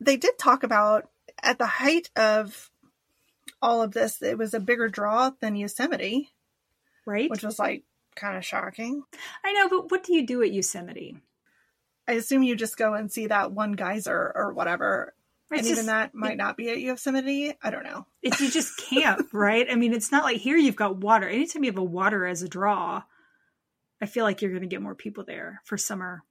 They 0.00 0.16
did 0.16 0.38
talk 0.38 0.62
about 0.62 1.10
at 1.42 1.58
the 1.58 1.66
height 1.66 2.08
of 2.16 2.70
all 3.60 3.82
of 3.82 3.92
this, 3.92 4.22
it 4.22 4.38
was 4.38 4.54
a 4.54 4.60
bigger 4.60 4.88
draw 4.88 5.30
than 5.40 5.56
Yosemite, 5.56 6.30
Right? 7.04 7.28
which 7.28 7.42
was 7.42 7.58
like 7.58 7.84
kind 8.14 8.36
of 8.36 8.44
shocking. 8.44 9.02
I 9.44 9.52
know, 9.52 9.68
but 9.68 9.90
what 9.90 10.04
do 10.04 10.14
you 10.14 10.26
do 10.26 10.42
at 10.42 10.52
Yosemite? 10.52 11.16
I 12.08 12.12
assume 12.12 12.42
you 12.42 12.56
just 12.56 12.76
go 12.76 12.94
and 12.94 13.10
see 13.12 13.28
that 13.28 13.52
one 13.52 13.72
geyser 13.72 14.32
or 14.34 14.52
whatever. 14.52 15.14
It's 15.50 15.60
and 15.60 15.68
just- 15.68 15.78
even 15.78 15.86
that 15.86 16.14
might 16.14 16.36
not 16.36 16.56
be 16.56 16.70
at 16.70 16.80
Yosemite. 16.80 17.54
I 17.62 17.70
don't 17.70 17.84
know. 17.84 18.06
It's 18.22 18.40
you 18.40 18.50
just 18.50 18.76
camp, 18.78 19.28
right? 19.32 19.66
I 19.70 19.74
mean, 19.74 19.92
it's 19.92 20.12
not 20.12 20.24
like 20.24 20.36
here 20.38 20.56
you've 20.56 20.76
got 20.76 20.96
water. 20.98 21.28
Anytime 21.28 21.64
you 21.64 21.70
have 21.70 21.78
a 21.78 21.82
water 21.84 22.24
as 22.26 22.42
a 22.42 22.48
draw, 22.48 23.02
I 24.00 24.06
feel 24.06 24.24
like 24.24 24.40
you're 24.42 24.50
going 24.52 24.62
to 24.62 24.68
get 24.68 24.80
more 24.82 24.94
people 24.94 25.24
there 25.24 25.60
for 25.64 25.76
summer 25.76 26.22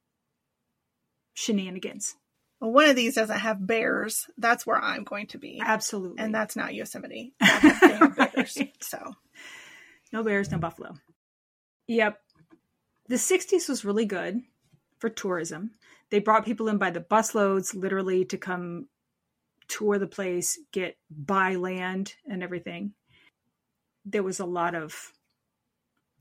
shenanigans. 1.34 2.16
Well, 2.60 2.72
one 2.72 2.90
of 2.90 2.96
these 2.96 3.16
doesn't 3.16 3.40
have 3.40 3.66
bears. 3.66 4.28
That's 4.38 4.66
where 4.68 4.78
I'm 4.82 5.04
going 5.04 5.28
to 5.28 5.38
be. 5.38 5.62
Absolutely. 5.64 6.22
And 6.24 6.34
that's 6.34 6.56
not 6.56 6.74
Yosemite. 6.74 7.34
That 7.40 7.62
has- 7.62 7.80
they 7.80 7.94
have 7.94 8.16
bears. 8.16 8.58
Right. 8.58 8.74
So 8.84 9.16
No 10.14 10.24
bears, 10.24 10.52
no 10.52 10.58
buffalo. 10.60 10.96
Yep. 11.92 12.22
The 13.10 13.16
60s 13.18 13.68
was 13.68 13.84
really 13.84 14.06
good 14.06 14.44
for 15.00 15.10
tourism. 15.10 15.72
They 16.10 16.20
brought 16.20 16.46
people 16.46 16.70
in 16.70 16.78
by 16.78 16.90
the 16.90 17.02
busloads, 17.02 17.76
literally, 17.76 18.24
to 18.26 18.38
come 18.38 18.88
tour 19.68 20.00
the 20.00 20.08
place, 20.08 20.58
get 20.72 20.96
buy 21.10 21.56
land 21.56 22.14
and 22.26 22.44
everything. 22.44 22.94
There 24.06 24.24
was 24.24 24.40
a 24.40 24.46
lot 24.46 24.74
of, 24.74 25.12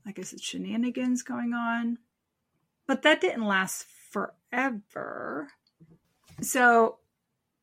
I 0.05 0.11
guess 0.11 0.33
it's 0.33 0.43
shenanigans 0.43 1.23
going 1.23 1.53
on. 1.53 1.99
But 2.85 3.03
that 3.03 3.21
didn't 3.21 3.45
last 3.45 3.85
forever. 4.11 5.47
So 6.41 6.97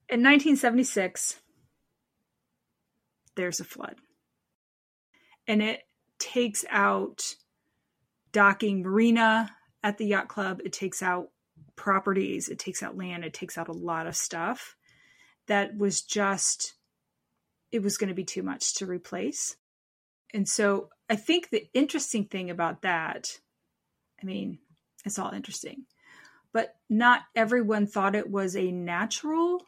in 0.09 0.23
1976, 0.23 1.43
there's 3.37 3.61
a 3.61 3.65
flood. 3.65 3.97
And 5.47 5.63
it 5.63 5.83
takes 6.19 6.65
out 6.71 7.35
docking 8.33 8.83
marina 8.83 9.51
at 9.83 9.99
the 9.99 10.07
yacht 10.07 10.29
club. 10.29 10.61
It 10.65 10.73
takes 10.73 11.03
out 11.03 11.31
properties. 11.77 12.49
It 12.49 12.59
takes 12.59 12.83
out 12.83 12.97
land. 12.97 13.25
It 13.25 13.35
takes 13.35 13.57
out 13.57 13.69
a 13.69 13.73
lot 13.73 14.07
of 14.07 14.17
stuff 14.17 14.77
that 15.47 15.77
was 15.77 16.03
just, 16.03 16.75
it 17.73 17.83
was 17.83 17.97
going 17.97 18.09
to 18.09 18.15
be 18.15 18.25
too 18.25 18.43
much 18.43 18.75
to 18.75 18.87
replace. 18.87 19.57
And 20.35 20.49
so 20.49 20.91
I 21.09 21.17
think 21.17 21.49
the 21.49 21.67
interesting 21.73 22.27
thing 22.27 22.51
about 22.51 22.83
that, 22.83 23.39
I 24.21 24.27
mean, 24.27 24.59
it's 25.05 25.19
all 25.19 25.31
interesting, 25.31 25.85
but 26.53 26.75
not 26.91 27.23
everyone 27.35 27.87
thought 27.87 28.15
it 28.15 28.29
was 28.29 28.57
a 28.57 28.73
natural 28.73 29.65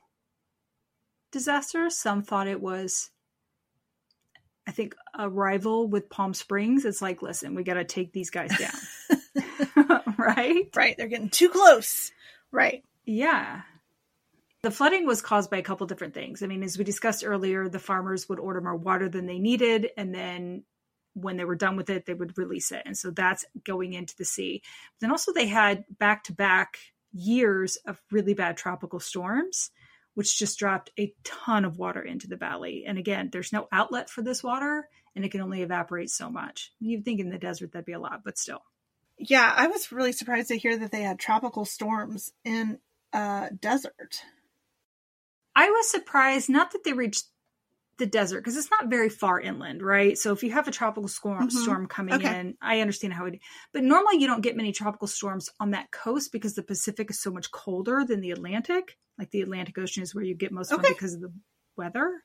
disaster. 1.30 1.88
Some 1.88 2.22
thought 2.22 2.48
it 2.48 2.60
was 2.60 3.10
I 4.70 4.72
think 4.72 4.94
a 5.18 5.28
rival 5.28 5.88
with 5.88 6.08
Palm 6.08 6.32
Springs. 6.32 6.84
It's 6.84 7.02
like, 7.02 7.22
listen, 7.22 7.56
we 7.56 7.64
got 7.64 7.74
to 7.74 7.82
take 7.82 8.12
these 8.12 8.30
guys 8.30 8.56
down. 8.56 10.00
right? 10.16 10.70
right, 10.76 10.96
they're 10.96 11.08
getting 11.08 11.28
too 11.28 11.48
close. 11.48 12.12
Right. 12.52 12.84
Yeah. 13.04 13.62
The 14.62 14.70
flooding 14.70 15.08
was 15.08 15.22
caused 15.22 15.50
by 15.50 15.56
a 15.56 15.62
couple 15.62 15.88
different 15.88 16.14
things. 16.14 16.44
I 16.44 16.46
mean, 16.46 16.62
as 16.62 16.78
we 16.78 16.84
discussed 16.84 17.24
earlier, 17.26 17.68
the 17.68 17.80
farmers 17.80 18.28
would 18.28 18.38
order 18.38 18.60
more 18.60 18.76
water 18.76 19.08
than 19.08 19.26
they 19.26 19.40
needed, 19.40 19.90
and 19.96 20.14
then 20.14 20.62
when 21.14 21.36
they 21.36 21.44
were 21.44 21.56
done 21.56 21.76
with 21.76 21.90
it, 21.90 22.06
they 22.06 22.14
would 22.14 22.38
release 22.38 22.70
it. 22.70 22.82
And 22.86 22.96
so 22.96 23.10
that's 23.10 23.44
going 23.64 23.94
into 23.94 24.16
the 24.16 24.24
sea. 24.24 24.62
But 24.62 25.00
then 25.00 25.10
also, 25.10 25.32
they 25.32 25.48
had 25.48 25.84
back 25.98 26.22
to 26.24 26.32
back 26.32 26.78
years 27.12 27.74
of 27.86 28.00
really 28.12 28.34
bad 28.34 28.56
tropical 28.56 29.00
storms, 29.00 29.72
which 30.20 30.38
just 30.38 30.58
dropped 30.58 30.90
a 30.98 31.14
ton 31.24 31.64
of 31.64 31.78
water 31.78 32.02
into 32.02 32.28
the 32.28 32.36
valley. 32.36 32.84
And 32.86 32.98
again, 32.98 33.30
there's 33.32 33.54
no 33.54 33.68
outlet 33.72 34.10
for 34.10 34.20
this 34.20 34.44
water, 34.44 34.86
and 35.16 35.24
it 35.24 35.30
can 35.30 35.40
only 35.40 35.62
evaporate 35.62 36.10
so 36.10 36.28
much. 36.28 36.74
You'd 36.78 37.06
think 37.06 37.20
in 37.20 37.30
the 37.30 37.38
desert 37.38 37.72
that'd 37.72 37.86
be 37.86 37.94
a 37.94 37.98
lot, 37.98 38.20
but 38.22 38.36
still. 38.36 38.60
Yeah, 39.16 39.50
I 39.56 39.68
was 39.68 39.90
really 39.90 40.12
surprised 40.12 40.48
to 40.48 40.58
hear 40.58 40.76
that 40.76 40.92
they 40.92 41.00
had 41.00 41.18
tropical 41.18 41.64
storms 41.64 42.34
in 42.44 42.80
uh 43.14 43.48
desert. 43.58 44.20
I 45.56 45.70
was 45.70 45.90
surprised 45.90 46.50
not 46.50 46.72
that 46.72 46.84
they 46.84 46.92
reached 46.92 47.24
the 48.00 48.06
desert 48.06 48.40
because 48.40 48.56
it's 48.56 48.70
not 48.70 48.90
very 48.90 49.08
far 49.08 49.40
inland, 49.40 49.82
right? 49.82 50.18
So 50.18 50.32
if 50.32 50.42
you 50.42 50.50
have 50.50 50.66
a 50.66 50.72
tropical 50.72 51.08
storm 51.08 51.48
Mhm. 51.48 51.50
storm 51.50 51.86
coming 51.86 52.16
Okay. 52.16 52.32
in, 52.32 52.56
I 52.60 52.80
understand 52.80 53.14
how 53.14 53.26
it. 53.26 53.38
But 53.72 53.84
normally 53.84 54.18
you 54.18 54.26
don't 54.26 54.40
get 54.40 54.56
many 54.56 54.72
tropical 54.72 55.06
storms 55.06 55.48
on 55.60 55.70
that 55.70 55.92
coast 55.92 56.32
because 56.32 56.54
the 56.54 56.64
Pacific 56.64 57.10
is 57.10 57.20
so 57.20 57.30
much 57.30 57.52
colder 57.52 58.04
than 58.04 58.20
the 58.20 58.32
Atlantic. 58.32 58.98
Like 59.18 59.30
the 59.30 59.42
Atlantic 59.42 59.78
Ocean 59.78 60.02
is 60.02 60.14
where 60.14 60.24
you 60.24 60.34
get 60.34 60.50
most 60.50 60.72
of 60.72 60.80
Okay. 60.80 60.88
them 60.88 60.94
because 60.96 61.14
of 61.14 61.20
the 61.20 61.32
weather. 61.76 62.24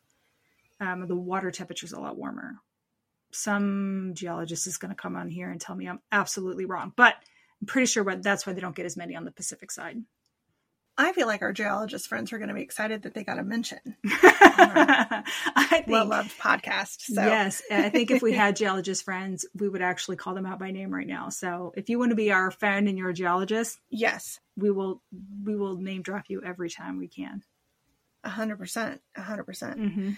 Um, 0.79 1.08
the 1.08 1.15
water 1.15 1.51
temperature 1.51 1.86
is 1.86 1.94
a 1.94 2.00
lot 2.00 2.17
warmer. 2.17 2.55
Some 3.32 4.13
geologist 4.15 4.67
is 4.67 4.77
going 4.77 4.89
to 4.89 4.96
come 4.96 5.15
on 5.15 5.29
here 5.29 5.51
and 5.51 5.62
tell 5.62 5.75
me 5.75 5.88
I'm 5.88 6.01
absolutely 6.12 6.65
wrong, 6.65 6.94
but 6.96 7.15
I'm 7.62 7.67
pretty 7.67 7.86
sure 7.88 8.03
that's 8.15 8.48
why 8.48 8.53
they 8.53 8.62
don't 8.62 8.75
get 8.75 8.86
as 8.86 8.98
many 8.98 9.15
on 9.15 9.25
the 9.25 9.32
Pacific 9.32 9.72
side. 9.72 9.98
I 10.98 11.12
feel 11.12 11.28
like 11.28 11.42
our 11.42 11.52
geologist 11.52 12.08
friends 12.08 12.32
are 12.32 12.38
going 12.38 12.48
to 12.48 12.54
be 12.54 12.62
excited 12.62 13.04
that 13.04 13.14
they 13.14 13.25
got 13.25 13.38
a 13.38 13.44
mention. 13.44 13.80
I 14.06 15.24
think 15.70 15.88
Well 15.88 16.06
loved 16.06 16.38
podcast. 16.40 17.02
So 17.02 17.22
yes, 17.22 17.62
I 17.70 17.90
think 17.90 18.12
if 18.12 18.22
we 18.22 18.32
had 18.32 18.56
geologist 18.56 19.04
friends, 19.04 19.46
we 19.54 19.68
would 19.68 19.82
actually 19.82 20.16
call 20.16 20.36
them 20.36 20.46
out 20.46 20.60
by 20.60 20.72
name 20.72 20.94
right 20.94 21.08
now. 21.08 21.30
So 21.30 21.74
if 21.75 21.90
you 21.90 22.00
want 22.00 22.12
to 22.12 22.16
be 22.16 22.32
our 22.32 22.50
friend 22.50 22.88
and 22.88 22.98
you're 22.98 23.10
a 23.10 23.14
geologist, 23.14 23.78
yes, 23.90 24.40
we 24.56 24.72
will 24.72 25.02
we 25.44 25.56
will 25.56 25.75
name 25.78 26.02
drop 26.02 26.25
you 26.30 26.42
every 26.44 26.70
time 26.70 26.98
we 26.98 27.10
can. 27.10 27.44
a 28.24 28.30
hundred 28.30 28.58
percent, 28.58 29.02
a 29.18 29.22
hundred 29.22 29.44
percent. 29.44 29.78
Mm-hmm. 29.78 30.12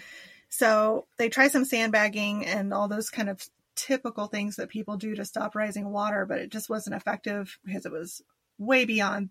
So 0.48 1.06
they 1.18 1.28
try 1.28 1.48
some 1.48 1.64
sandbagging 1.64 2.46
and 2.46 2.72
all 2.72 2.86
those 2.86 3.10
kind 3.10 3.28
of 3.28 3.44
typical 3.74 4.26
things 4.26 4.56
that 4.56 4.68
people 4.68 4.96
do 4.96 5.14
to 5.16 5.24
stop 5.24 5.54
rising 5.54 5.90
water, 5.90 6.24
but 6.24 6.38
it 6.38 6.50
just 6.50 6.70
wasn't 6.70 6.96
effective 6.96 7.58
because 7.64 7.84
it 7.84 7.92
was 7.92 8.22
way 8.58 8.84
beyond 8.84 9.30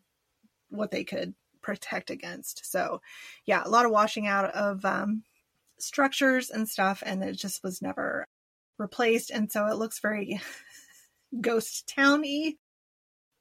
what 0.70 0.92
they 0.92 1.04
could 1.04 1.34
protect 1.62 2.10
against. 2.10 2.66
So, 2.70 3.02
yeah, 3.46 3.62
a 3.66 3.70
lot 3.70 3.86
of 3.86 3.92
washing 3.92 4.28
out 4.28 4.52
of 4.52 4.84
um, 4.86 5.24
structures 5.80 6.50
and 6.50 6.68
stuff, 6.68 7.04
and 7.06 7.24
it 7.24 7.34
just 7.34 7.64
was 7.64 7.82
never 7.82 8.28
replaced. 8.78 9.32
And 9.32 9.52
so 9.52 9.66
it 9.68 9.78
looks 9.78 10.00
very 10.00 10.40
ghost 11.42 11.92
towny. 11.94 12.58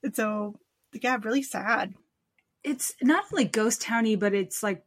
And 0.03 0.15
so, 0.15 0.59
yeah, 0.93 1.19
really 1.23 1.43
sad. 1.43 1.95
It's 2.65 2.95
not 3.03 3.25
only 3.33 3.45
ghost 3.45 3.83
towny, 3.83 4.17
but 4.17 4.35
it's 4.35 4.63
like 4.63 4.83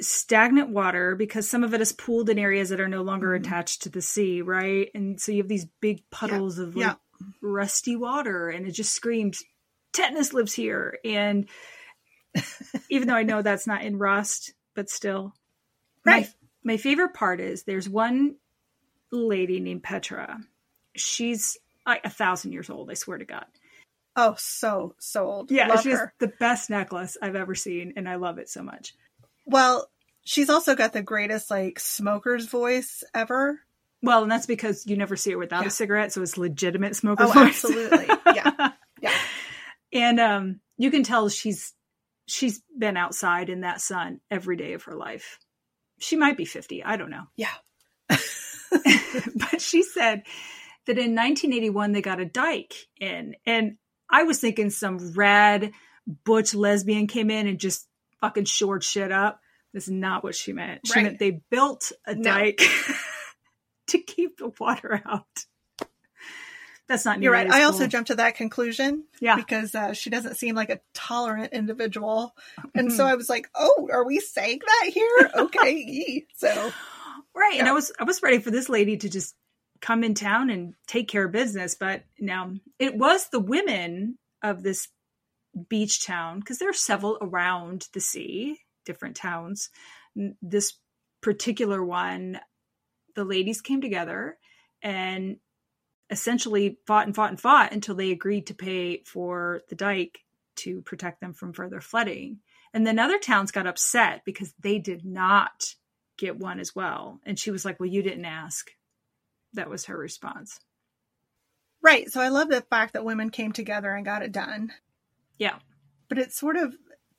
stagnant 0.00 0.70
water 0.70 1.16
because 1.16 1.48
some 1.48 1.64
of 1.64 1.74
it 1.74 1.80
is 1.80 1.92
pooled 1.92 2.30
in 2.30 2.38
areas 2.38 2.68
that 2.68 2.80
are 2.80 2.88
no 2.88 3.02
longer 3.02 3.28
Mhm. 3.36 3.40
attached 3.40 3.82
to 3.82 3.88
the 3.88 4.00
sea, 4.00 4.42
right? 4.42 4.90
And 4.94 5.20
so 5.20 5.32
you 5.32 5.42
have 5.42 5.48
these 5.48 5.66
big 5.80 6.08
puddles 6.10 6.58
of 6.58 6.76
like 6.76 6.86
yeah. 6.86 6.94
rusty 7.42 7.96
water, 7.96 8.48
and 8.48 8.66
it 8.66 8.72
just 8.72 8.94
screams, 8.94 9.42
"Tetanus 9.92 10.32
lives 10.32 10.54
here." 10.54 10.98
And 11.04 11.48
even 12.90 13.08
though 13.08 13.14
I 13.14 13.22
know 13.22 13.42
that's 13.42 13.66
not 13.66 13.82
in 13.82 13.98
rust, 13.98 14.52
but 14.74 14.88
still, 14.90 15.34
Right. 16.04 16.26
My, 16.64 16.72
my 16.72 16.76
favorite 16.76 17.12
part 17.14 17.40
is 17.40 17.64
there's 17.64 17.88
one 17.88 18.36
lady 19.10 19.60
named 19.60 19.82
Petra. 19.82 20.38
She's 20.94 21.56
like 21.86 22.04
a 22.04 22.10
thousand 22.10 22.52
years 22.52 22.70
old. 22.70 22.90
I 22.90 22.94
swear 22.94 23.18
to 23.18 23.24
God. 23.24 23.44
Oh, 24.16 24.34
so, 24.38 24.94
so 24.98 25.26
old. 25.26 25.50
Yeah, 25.50 25.68
Love 25.68 25.82
she 25.82 25.90
has 25.90 25.98
her. 26.00 26.14
the 26.18 26.28
best 26.28 26.70
necklace 26.70 27.16
I've 27.22 27.36
ever 27.36 27.54
seen, 27.54 27.94
and 27.96 28.08
I 28.08 28.16
love 28.16 28.38
it 28.38 28.48
so 28.48 28.62
much. 28.62 28.94
Well, 29.46 29.88
she's 30.24 30.50
also 30.50 30.74
got 30.74 30.92
the 30.92 31.02
greatest 31.02 31.50
like 31.50 31.78
smoker's 31.78 32.46
voice 32.46 33.04
ever. 33.14 33.60
Well, 34.02 34.22
and 34.22 34.30
that's 34.30 34.46
because 34.46 34.86
you 34.86 34.96
never 34.96 35.16
see 35.16 35.32
her 35.32 35.38
without 35.38 35.62
Yeah. 35.62 35.68
a 35.68 35.70
cigarette, 35.70 36.12
so 36.12 36.22
it's 36.22 36.36
legitimate 36.38 36.96
smoker 36.96 37.24
Oh, 37.24 37.32
voice. 37.32 37.46
absolutely. 37.64 38.06
Yeah. 38.34 38.70
And 39.92 40.20
um, 40.20 40.60
you 40.76 40.90
can 40.90 41.02
tell 41.02 41.28
she's 41.28 41.74
she's 42.26 42.60
been 42.76 42.96
outside 42.96 43.48
in 43.48 43.62
that 43.62 43.80
sun 43.80 44.20
every 44.30 44.56
day 44.56 44.74
of 44.74 44.82
her 44.84 44.94
life. 44.94 45.38
She 45.98 46.16
might 46.16 46.36
be 46.36 46.44
50, 46.44 46.84
I 46.84 46.96
don't 46.96 47.10
know. 47.10 47.24
Yeah. 47.36 47.54
but 48.08 49.60
she 49.60 49.82
said 49.82 50.22
that 50.86 50.98
in 50.98 51.14
1981 51.14 51.92
they 51.92 52.02
got 52.02 52.20
a 52.20 52.24
dike 52.24 52.74
in 53.00 53.34
and 53.46 53.76
I 54.10 54.22
was 54.24 54.40
thinking 54.40 54.70
some 54.70 55.12
rad 55.14 55.72
butch 56.24 56.54
lesbian 56.54 57.06
came 57.06 57.30
in 57.30 57.46
and 57.46 57.58
just 57.58 57.86
fucking 58.20 58.44
shored 58.46 58.84
shit 58.84 59.12
up. 59.12 59.40
That's 59.74 59.88
not 59.88 60.24
what 60.24 60.34
she 60.34 60.52
meant. 60.52 60.86
She 60.86 60.94
Right. 60.94 61.02
meant 61.04 61.18
they 61.18 61.42
built 61.50 61.92
a 62.06 62.14
No. 62.14 62.22
dike 62.22 62.60
to 63.88 63.98
keep 63.98 64.38
the 64.38 64.50
water 64.58 65.02
out. 65.04 65.26
That's 66.88 67.04
not 67.04 67.22
You're 67.22 67.32
right. 67.32 67.50
I 67.50 67.64
also 67.64 67.80
cool. 67.80 67.88
jumped 67.88 68.06
to 68.08 68.14
that 68.16 68.34
conclusion 68.36 69.04
Yeah. 69.20 69.36
because 69.36 69.74
uh, 69.74 69.92
she 69.92 70.08
doesn't 70.10 70.36
seem 70.36 70.54
like 70.54 70.70
a 70.70 70.80
tolerant 70.94 71.52
individual. 71.52 72.34
And 72.74 72.88
Mm-hmm. 72.88 72.96
so 72.96 73.04
I 73.04 73.14
was 73.14 73.28
like, 73.28 73.46
oh, 73.54 73.88
are 73.92 74.04
we 74.06 74.20
saying 74.20 74.60
that 74.64 74.90
here? 74.92 75.30
Okay. 75.36 76.24
so, 76.36 76.72
Right. 77.34 77.58
And 77.58 77.68
I 77.68 77.72
was 77.72 77.92
I 78.00 78.04
was 78.04 78.22
ready 78.22 78.38
for 78.40 78.50
this 78.50 78.68
lady 78.68 78.96
to 78.96 79.08
just 79.08 79.34
come 79.80 80.02
in 80.02 80.14
town 80.14 80.50
and 80.50 80.74
take 80.88 81.06
care 81.08 81.26
of 81.26 81.32
business, 81.32 81.76
but 81.78 82.02
now 82.18 82.54
it 82.80 82.96
was 82.96 83.28
the 83.28 83.38
women 83.38 84.18
of 84.42 84.62
this 84.62 84.88
beach 85.68 86.04
town 86.04 86.40
because 86.40 86.58
there 86.58 86.70
are 86.70 86.72
several 86.72 87.18
around 87.20 87.86
the 87.92 88.00
sea, 88.00 88.58
different 88.84 89.14
towns. 89.14 89.70
This 90.42 90.72
particular 91.20 91.84
one, 91.84 92.40
the 93.14 93.24
ladies 93.24 93.60
came 93.60 93.80
together 93.80 94.36
and 94.82 95.36
essentially 96.10 96.78
fought 96.86 97.06
and 97.06 97.14
fought 97.14 97.30
and 97.30 97.40
fought 97.40 97.72
until 97.72 97.94
they 97.94 98.10
agreed 98.10 98.46
to 98.48 98.54
pay 98.54 99.02
for 99.04 99.60
the 99.68 99.74
dike 99.74 100.20
to 100.56 100.82
protect 100.82 101.20
them 101.20 101.34
from 101.34 101.52
further 101.52 101.80
flooding. 101.80 102.40
And 102.74 102.86
then 102.86 102.98
other 102.98 103.18
towns 103.18 103.52
got 103.52 103.66
upset 103.66 104.22
because 104.24 104.52
they 104.60 104.78
did 104.78 105.04
not 105.04 105.74
get 106.18 106.36
one 106.38 106.60
as 106.60 106.74
well. 106.74 107.20
And 107.24 107.38
she 107.38 107.50
was 107.50 107.64
like, 107.64 107.78
Well, 107.80 107.88
you 107.88 108.02
didn't 108.02 108.24
ask. 108.24 108.70
That 109.54 109.70
was 109.70 109.86
her 109.86 109.96
response. 109.96 110.58
right. 111.82 112.10
So 112.10 112.20
I 112.20 112.28
love 112.28 112.48
the 112.48 112.60
fact 112.62 112.92
that 112.92 113.04
women 113.04 113.30
came 113.30 113.52
together 113.52 113.90
and 113.94 114.04
got 114.04 114.22
it 114.22 114.32
done. 114.32 114.72
Yeah. 115.38 115.58
But 116.08 116.18
it's 116.18 116.38
sort 116.38 116.56
of, 116.56 116.74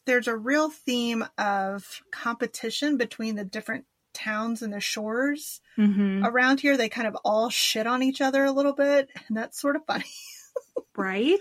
there's 0.05 0.27
a 0.27 0.36
real 0.36 0.69
theme 0.69 1.25
of 1.38 2.01
competition 2.12 2.98
between 2.98 3.36
the 3.36 3.46
different 3.46 3.86
towns 4.13 4.61
and 4.61 4.73
the 4.73 4.79
shores 4.79 5.61
Mm-hmm. 5.77 6.25
around 6.25 6.59
here. 6.59 6.75
They 6.75 6.89
kind 6.89 7.07
of 7.07 7.15
all 7.23 7.49
shit 7.49 7.87
on 7.87 8.03
each 8.03 8.19
other 8.19 8.43
a 8.43 8.51
little 8.51 8.73
bit. 8.73 9.09
And 9.27 9.37
that's 9.37 9.59
sort 9.59 9.75
of 9.75 9.85
funny. 9.85 10.05
Right. 10.97 11.39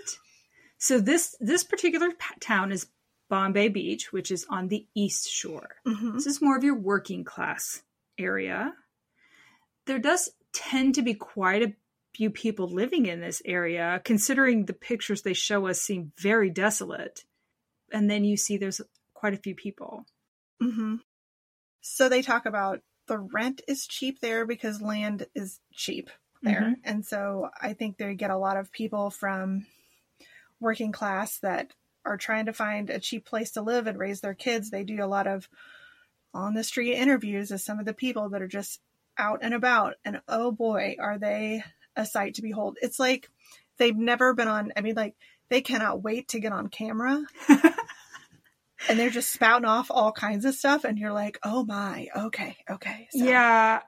So 0.78 1.00
this 1.00 1.34
this 1.40 1.64
particular 1.64 2.10
town 2.38 2.70
is 2.70 2.86
Bombay 3.28 3.68
Beach, 3.70 4.12
which 4.12 4.30
is 4.30 4.46
on 4.48 4.68
the 4.68 4.86
east 4.94 5.28
shore. 5.28 5.70
Mhm. 5.84 6.14
This 6.14 6.26
is 6.26 6.40
more 6.40 6.56
of 6.56 6.62
your 6.62 6.76
working 6.76 7.24
class 7.24 7.82
area. 8.16 8.74
There 9.86 9.98
does 9.98 10.30
tend 10.52 10.94
to 10.94 11.02
be 11.02 11.14
quite 11.14 11.62
a 11.62 11.74
few 12.14 12.30
people 12.30 12.68
living 12.68 13.06
in 13.06 13.20
this 13.20 13.42
area, 13.44 14.00
considering 14.04 14.64
the 14.66 14.72
pictures 14.72 15.22
they 15.22 15.34
show 15.34 15.66
us 15.66 15.80
seem 15.80 16.12
very 16.18 16.50
desolate. 16.50 17.24
And 17.92 18.08
then 18.08 18.24
you 18.24 18.36
see 18.36 18.56
there's 18.56 18.80
quite 19.14 19.34
a 19.34 19.38
few 19.38 19.54
people. 19.56 20.06
hmm 20.60 20.96
So 21.90 22.08
they 22.08 22.22
talk 22.22 22.46
about 22.46 22.80
the 23.06 23.18
rent 23.18 23.62
is 23.66 23.86
cheap 23.86 24.20
there 24.20 24.46
because 24.46 24.82
land 24.82 25.26
is 25.34 25.60
cheap 25.72 26.10
there. 26.42 26.60
Mm-hmm. 26.60 26.72
And 26.84 27.04
so 27.04 27.48
I 27.60 27.72
think 27.72 27.96
they 27.96 28.14
get 28.14 28.30
a 28.30 28.38
lot 28.38 28.56
of 28.56 28.72
people 28.72 29.10
from 29.10 29.66
working 30.60 30.92
class 30.92 31.38
that 31.38 31.72
are 32.04 32.16
trying 32.16 32.46
to 32.46 32.52
find 32.52 32.90
a 32.90 33.00
cheap 33.00 33.24
place 33.24 33.52
to 33.52 33.62
live 33.62 33.86
and 33.86 33.98
raise 33.98 34.20
their 34.20 34.34
kids. 34.34 34.70
They 34.70 34.84
do 34.84 35.02
a 35.02 35.06
lot 35.06 35.26
of 35.26 35.48
on 36.34 36.54
the 36.54 36.64
street 36.64 36.94
interviews 36.94 37.50
of 37.50 37.60
some 37.60 37.78
of 37.78 37.86
the 37.86 37.94
people 37.94 38.28
that 38.30 38.42
are 38.42 38.48
just 38.48 38.80
out 39.16 39.40
and 39.42 39.54
about. 39.54 39.94
And 40.04 40.20
oh 40.28 40.52
boy, 40.52 40.96
are 41.00 41.18
they 41.18 41.62
a 41.96 42.06
sight 42.06 42.34
to 42.34 42.42
behold. 42.42 42.78
It's 42.80 42.98
like 42.98 43.28
they've 43.78 43.96
never 43.96 44.32
been 44.34 44.48
on, 44.48 44.72
I 44.76 44.80
mean, 44.80 44.94
like 44.94 45.16
they 45.50 45.60
cannot 45.60 46.02
wait 46.02 46.28
to 46.28 46.40
get 46.40 46.52
on 46.52 46.68
camera 46.68 47.24
and 48.88 48.98
they're 48.98 49.10
just 49.10 49.30
spouting 49.30 49.64
off 49.64 49.90
all 49.90 50.12
kinds 50.12 50.44
of 50.44 50.54
stuff 50.54 50.84
and 50.84 50.98
you're 50.98 51.12
like 51.12 51.38
oh 51.42 51.64
my 51.64 52.08
okay 52.16 52.56
okay 52.70 53.08
so- 53.10 53.24
Yeah. 53.24 53.80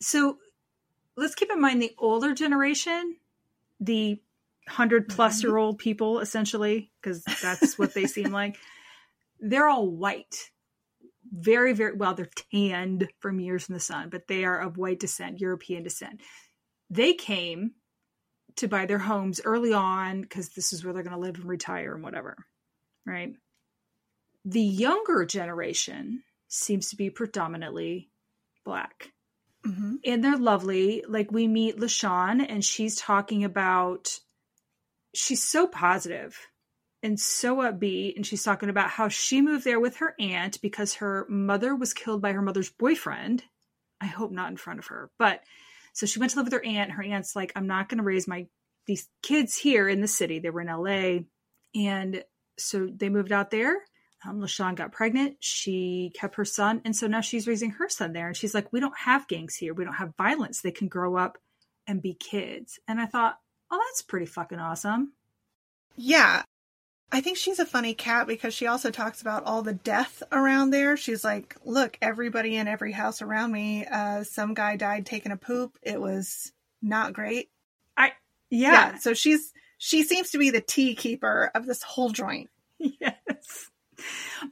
So 0.00 0.38
let's 1.16 1.34
keep 1.34 1.50
in 1.50 1.60
mind 1.60 1.80
the 1.80 1.94
older 1.98 2.34
generation, 2.34 3.16
the 3.80 4.20
100 4.66 5.08
plus 5.08 5.42
year 5.42 5.56
old 5.56 5.76
mm-hmm. 5.76 5.82
people, 5.82 6.20
essentially, 6.20 6.90
because 7.00 7.24
that's 7.40 7.78
what 7.78 7.94
they 7.94 8.06
seem 8.06 8.32
like. 8.32 8.56
They're 9.40 9.68
all 9.68 9.88
white. 9.88 10.50
Very, 11.32 11.72
very 11.72 11.96
well, 11.96 12.14
they're 12.14 12.28
tanned 12.52 13.08
from 13.20 13.40
years 13.40 13.68
in 13.68 13.74
the 13.74 13.80
sun, 13.80 14.10
but 14.10 14.28
they 14.28 14.44
are 14.44 14.60
of 14.60 14.76
white 14.76 15.00
descent, 15.00 15.40
European 15.40 15.82
descent. 15.82 16.20
They 16.90 17.14
came 17.14 17.72
to 18.56 18.68
buy 18.68 18.84
their 18.84 18.98
homes 18.98 19.40
early 19.42 19.72
on 19.72 20.20
because 20.20 20.50
this 20.50 20.72
is 20.72 20.84
where 20.84 20.92
they're 20.92 21.02
going 21.02 21.14
to 21.14 21.20
live 21.20 21.36
and 21.36 21.46
retire 21.46 21.94
and 21.94 22.02
whatever. 22.02 22.36
Right. 23.06 23.34
The 24.44 24.60
younger 24.62 25.24
generation 25.24 26.22
seems 26.48 26.90
to 26.90 26.96
be 26.96 27.10
predominantly 27.10 28.10
black 28.64 29.12
Mhm. 29.64 30.00
and 30.04 30.24
they're 30.24 30.36
lovely. 30.36 31.04
Like 31.06 31.30
we 31.30 31.46
meet 31.46 31.76
LaShawn 31.76 32.44
and 32.48 32.64
she's 32.64 32.96
talking 32.96 33.44
about 33.44 34.18
she's 35.14 35.42
so 35.42 35.66
positive 35.66 36.48
and 37.02 37.18
so 37.20 37.56
upbeat 37.56 38.16
and 38.16 38.26
she's 38.26 38.42
talking 38.42 38.68
about 38.68 38.90
how 38.90 39.08
she 39.08 39.40
moved 39.42 39.64
there 39.64 39.78
with 39.80 39.96
her 39.96 40.14
aunt 40.18 40.60
because 40.62 40.94
her 40.94 41.26
mother 41.28 41.74
was 41.76 41.92
killed 41.94 42.22
by 42.22 42.32
her 42.32 42.42
mother's 42.42 42.70
boyfriend. 42.70 43.44
I 44.00 44.06
hope 44.06 44.32
not 44.32 44.50
in 44.50 44.56
front 44.56 44.78
of 44.80 44.86
her. 44.86 45.10
But 45.18 45.42
so 45.92 46.06
she 46.06 46.18
went 46.18 46.32
to 46.32 46.38
live 46.38 46.46
with 46.46 46.54
her 46.54 46.64
aunt. 46.64 46.90
Her 46.92 47.02
aunt's 47.04 47.36
like, 47.36 47.52
I'm 47.54 47.66
not 47.66 47.88
gonna 47.88 48.02
raise 48.02 48.26
my 48.26 48.48
these 48.86 49.08
kids 49.22 49.56
here 49.56 49.88
in 49.88 50.00
the 50.00 50.08
city. 50.08 50.40
They 50.40 50.50
were 50.50 50.60
in 50.62 50.68
LA. 50.68 51.20
And 51.74 52.24
so 52.58 52.86
they 52.86 53.08
moved 53.08 53.30
out 53.30 53.50
there. 53.52 53.76
Um, 54.26 54.40
LaShawn 54.40 54.76
got 54.76 54.92
pregnant. 54.92 55.36
She 55.40 56.12
kept 56.14 56.36
her 56.36 56.44
son. 56.44 56.80
And 56.84 56.94
so 56.94 57.06
now 57.06 57.20
she's 57.20 57.46
raising 57.48 57.70
her 57.72 57.88
son 57.88 58.12
there. 58.12 58.28
And 58.28 58.36
she's 58.36 58.54
like, 58.54 58.72
we 58.72 58.80
don't 58.80 58.96
have 58.98 59.26
gangs 59.28 59.54
here. 59.56 59.74
We 59.74 59.84
don't 59.84 59.94
have 59.94 60.14
violence. 60.16 60.60
They 60.60 60.70
can 60.70 60.88
grow 60.88 61.16
up 61.16 61.38
and 61.86 62.00
be 62.00 62.14
kids. 62.14 62.78
And 62.86 63.00
I 63.00 63.06
thought, 63.06 63.36
oh, 63.70 63.80
that's 63.88 64.02
pretty 64.02 64.26
fucking 64.26 64.58
awesome. 64.60 65.12
yeah 65.96 66.42
i 67.14 67.20
think 67.20 67.36
she's 67.36 67.58
a 67.58 67.66
funny 67.66 67.92
cat 67.92 68.26
because 68.26 68.54
she 68.54 68.66
also 68.66 68.90
talks 68.90 69.20
about 69.20 69.44
all 69.44 69.60
the 69.62 69.74
death 69.74 70.22
around 70.32 70.70
there 70.70 70.96
she's 70.96 71.22
like 71.22 71.56
look 71.64 71.98
everybody 72.00 72.56
in 72.56 72.66
every 72.66 72.92
house 72.92 73.20
around 73.20 73.52
me 73.52 73.84
uh 73.84 74.24
some 74.24 74.54
guy 74.54 74.76
died 74.76 75.04
taking 75.04 75.32
a 75.32 75.36
poop 75.36 75.76
it 75.82 76.00
was 76.00 76.50
not 76.80 77.12
great 77.12 77.50
I, 77.98 78.12
Yeah. 78.50 78.96
so 78.98 79.12
she's 79.12 79.52
she 79.76 80.02
seems 80.04 80.30
to 80.30 80.38
be 80.38 80.48
the 80.50 80.62
tea 80.62 80.94
keeper 80.94 81.50
of 81.54 81.66
this 81.66 81.82
whole 81.82 82.08
joint 82.10 82.48
Yes. 82.78 83.14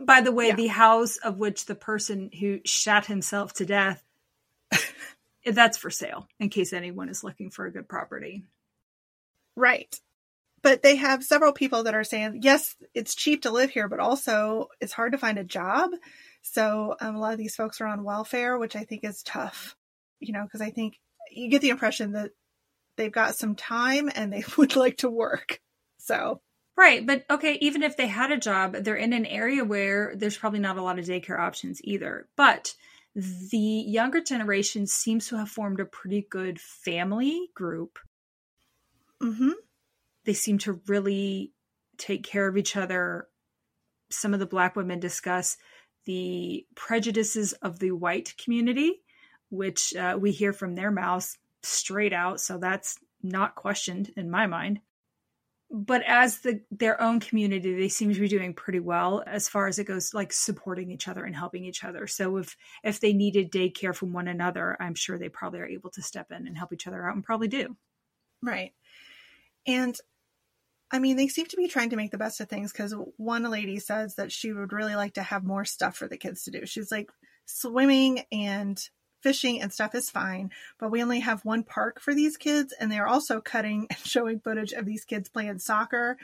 By 0.01 0.21
the 0.21 0.33
way, 0.33 0.49
Yeah. 0.49 0.57
the 0.57 0.67
house 0.69 1.17
of 1.19 1.39
which 1.39 1.67
the 1.67 1.75
person 1.75 2.31
who 2.39 2.61
shot 2.65 3.07
himself 3.07 3.53
to 3.55 3.67
death 3.67 4.03
that's 5.45 5.79
for 5.79 5.91
sale 5.91 6.29
in 6.39 6.49
case 6.49 6.73
anyone 6.73 7.09
is 7.09 7.25
looking 7.25 7.51
for 7.51 7.67
a 7.67 7.73
good 7.73 7.89
property. 7.89 8.45
Right. 9.57 9.99
But 10.63 10.83
they 10.83 10.97
have 10.97 11.25
several 11.25 11.53
people 11.53 11.85
that 11.85 11.95
are 11.95 12.05
saying, 12.05 12.41
yes, 12.43 12.77
it's 12.95 13.15
cheap 13.15 13.43
to 13.43 13.51
live 13.51 13.71
here, 13.71 13.89
but 13.89 13.99
also 14.01 14.69
it's 14.81 14.93
hard 14.93 15.13
to 15.13 15.19
find 15.19 15.39
a 15.39 15.45
job. 15.45 15.91
So 16.43 16.97
um, 17.01 17.17
a 17.17 17.19
lot 17.19 17.33
of 17.33 17.39
these 17.39 17.57
folks 17.57 17.81
are 17.81 17.87
on 17.87 18.05
welfare, 18.05 18.59
which 18.59 18.77
I 18.77 18.85
think 18.85 19.05
is 19.05 19.23
tough, 19.23 19.77
you 20.21 20.33
know, 20.33 20.43
because 20.45 20.61
I 20.61 20.71
think 20.71 20.99
you 21.31 21.49
get 21.49 21.63
the 21.63 21.71
impression 21.71 22.13
that 22.13 22.33
they've 22.97 23.11
got 23.13 23.37
some 23.37 23.55
time 23.55 24.11
and 24.15 24.33
they 24.33 24.45
would 24.59 24.77
like 24.77 24.99
to 24.99 25.11
work. 25.11 25.61
So, 25.99 26.41
Right, 26.77 27.07
but 27.07 27.25
okay, 27.31 27.55
even 27.61 27.83
if 27.83 27.97
they 27.97 28.07
had 28.07 28.33
a 28.33 28.39
job, 28.39 28.73
they're 28.73 28.97
in 28.97 29.13
an 29.13 29.27
area 29.27 29.65
where 29.65 30.17
there's 30.17 30.39
probably 30.39 30.61
not 30.61 30.79
a 30.79 30.83
lot 30.83 30.99
of 30.99 31.05
daycare 31.05 31.39
options 31.39 31.81
either. 31.85 32.29
But 32.37 32.75
the 33.15 33.59
younger 33.59 34.21
generation 34.21 34.87
seems 34.87 35.29
to 35.29 35.37
have 35.37 35.51
formed 35.51 35.81
a 35.81 35.85
pretty 35.85 36.23
good 36.29 36.61
family 36.61 37.51
group. 37.55 37.99
hmm 39.21 39.51
They 40.25 40.35
seem 40.35 40.59
to 40.61 40.81
really 40.89 41.53
take 41.99 42.25
care 42.25 42.49
of 42.49 42.57
each 42.57 42.77
other. 42.77 43.29
Some 44.11 44.35
of 44.35 44.41
the 44.41 44.47
black 44.47 44.77
women 44.77 45.01
discuss 45.01 45.57
the 46.07 46.67
prejudices 46.77 47.53
of 47.55 47.79
the 47.81 47.93
white 47.93 48.35
community, 48.43 49.03
which 49.51 49.95
uh, 49.97 50.19
we 50.21 50.33
hear 50.33 50.53
from 50.53 50.75
their 50.75 50.91
mouths 50.91 51.39
straight 51.63 52.13
out. 52.13 52.41
So 52.41 52.59
that's 52.59 52.99
not 53.23 53.55
questioned 53.57 54.13
in 54.17 54.31
my 54.31 54.47
mind 54.47 54.81
but 55.71 56.03
as 56.07 56.39
the 56.41 56.61
their 56.71 57.01
own 57.01 57.21
community 57.21 57.75
they 57.75 57.89
seem 57.89 58.13
to 58.13 58.21
be 58.21 58.29
doing 58.29 58.55
pretty 58.55 58.81
well 58.81 59.23
as 59.27 59.49
far 59.49 59.69
as 59.69 59.79
it 59.79 59.85
goes 59.85 60.13
like 60.13 60.33
supporting 60.33 60.91
each 60.91 61.07
other 61.07 61.25
and 61.25 61.37
helping 61.37 61.65
each 61.65 61.85
other 61.85 62.07
so 62.07 62.37
if 62.39 62.57
if 62.83 63.01
they 63.01 63.13
needed 63.13 63.53
daycare 63.53 63.95
from 63.95 64.13
one 64.13 64.27
another 64.27 64.77
i'm 64.81 64.95
sure 64.95 65.19
they 65.19 65.29
probably 65.29 65.61
are 65.61 65.67
able 65.67 65.91
to 65.91 66.03
step 66.03 66.33
in 66.33 66.47
and 66.47 66.59
help 66.59 66.73
each 66.73 66.87
other 66.87 67.07
out 67.07 67.15
and 67.15 67.25
probably 67.25 67.49
do 67.49 67.77
right. 68.43 68.73
And 69.67 69.97
I 70.91 70.99
mean, 70.99 71.17
they 71.17 71.29
seem 71.29 71.47
to 71.47 71.57
be 71.57 71.69
trying 71.69 71.91
to 71.91 71.97
make 71.97 72.11
the 72.11 72.19
best 72.19 72.41
of 72.41 72.49
things 72.49 72.73
because 72.73 72.95
one 73.17 73.45
lady 73.45 73.79
says 73.79 74.17
that 74.17 74.33
she 74.33 74.53
would 74.53 74.73
really 74.73 74.97
like 74.97 75.15
to 75.15 75.23
have 75.23 75.45
more 75.45 75.65
stuff 75.65 75.97
for 75.97 76.09
the 76.09 76.17
kids 76.17 76.45
to 76.45 76.51
do. 76.51 76.67
She's 76.67 76.91
like, 76.91 77.11
swimming 77.47 78.23
and 78.33 78.81
fishing 79.23 79.61
and 79.61 79.73
stuff 79.73 79.95
is 79.95 80.11
fine, 80.11 80.51
but 80.79 80.91
we 80.91 81.03
only 81.03 81.21
have 81.21 81.45
one 81.45 81.63
park 81.63 82.01
for 82.01 82.15
these 82.15 82.37
kids, 82.37 82.73
and 82.79 82.91
they're 82.91 83.07
also 83.07 83.41
cutting 83.41 83.87
and 83.91 83.99
showing 84.05 84.41
footage 84.41 84.73
of 84.73 84.87
these 84.87 85.05
kids 85.05 85.29
playing 85.29 85.59
soccer 85.59 86.17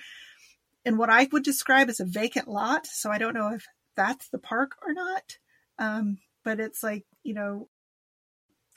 in 0.84 0.96
what 0.96 1.10
I 1.10 1.28
would 1.32 1.42
describe 1.42 1.88
as 1.88 2.00
a 2.00 2.04
vacant 2.04 2.48
lot. 2.48 2.86
So 2.86 3.10
I 3.10 3.18
don't 3.18 3.34
know 3.34 3.52
if 3.52 3.66
that's 3.96 4.28
the 4.28 4.38
park 4.38 4.76
or 4.86 4.92
not. 4.92 5.38
Um, 5.78 6.18
but 6.44 6.60
it's 6.60 6.82
like, 6.82 7.04
you 7.24 7.34
know, 7.34 7.68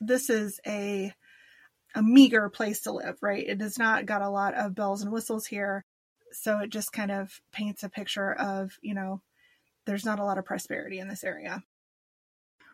this 0.01 0.29
is 0.29 0.59
a 0.65 1.13
a 1.95 2.03
meager 2.03 2.49
place 2.49 2.81
to 2.81 2.91
live, 2.91 3.17
right? 3.21 3.47
It 3.47 3.61
has 3.61 3.79
not 3.79 4.05
got 4.05 4.21
a 4.21 4.29
lot 4.29 4.53
of 4.53 4.75
bells 4.75 5.01
and 5.01 5.11
whistles 5.11 5.47
here. 5.47 5.85
So 6.31 6.59
it 6.59 6.69
just 6.69 6.93
kind 6.93 7.11
of 7.11 7.41
paints 7.51 7.83
a 7.83 7.89
picture 7.89 8.31
of, 8.31 8.77
you 8.81 8.93
know, 8.93 9.21
there's 9.85 10.05
not 10.05 10.19
a 10.19 10.23
lot 10.23 10.37
of 10.37 10.45
prosperity 10.45 10.99
in 10.99 11.07
this 11.07 11.23
area. 11.23 11.63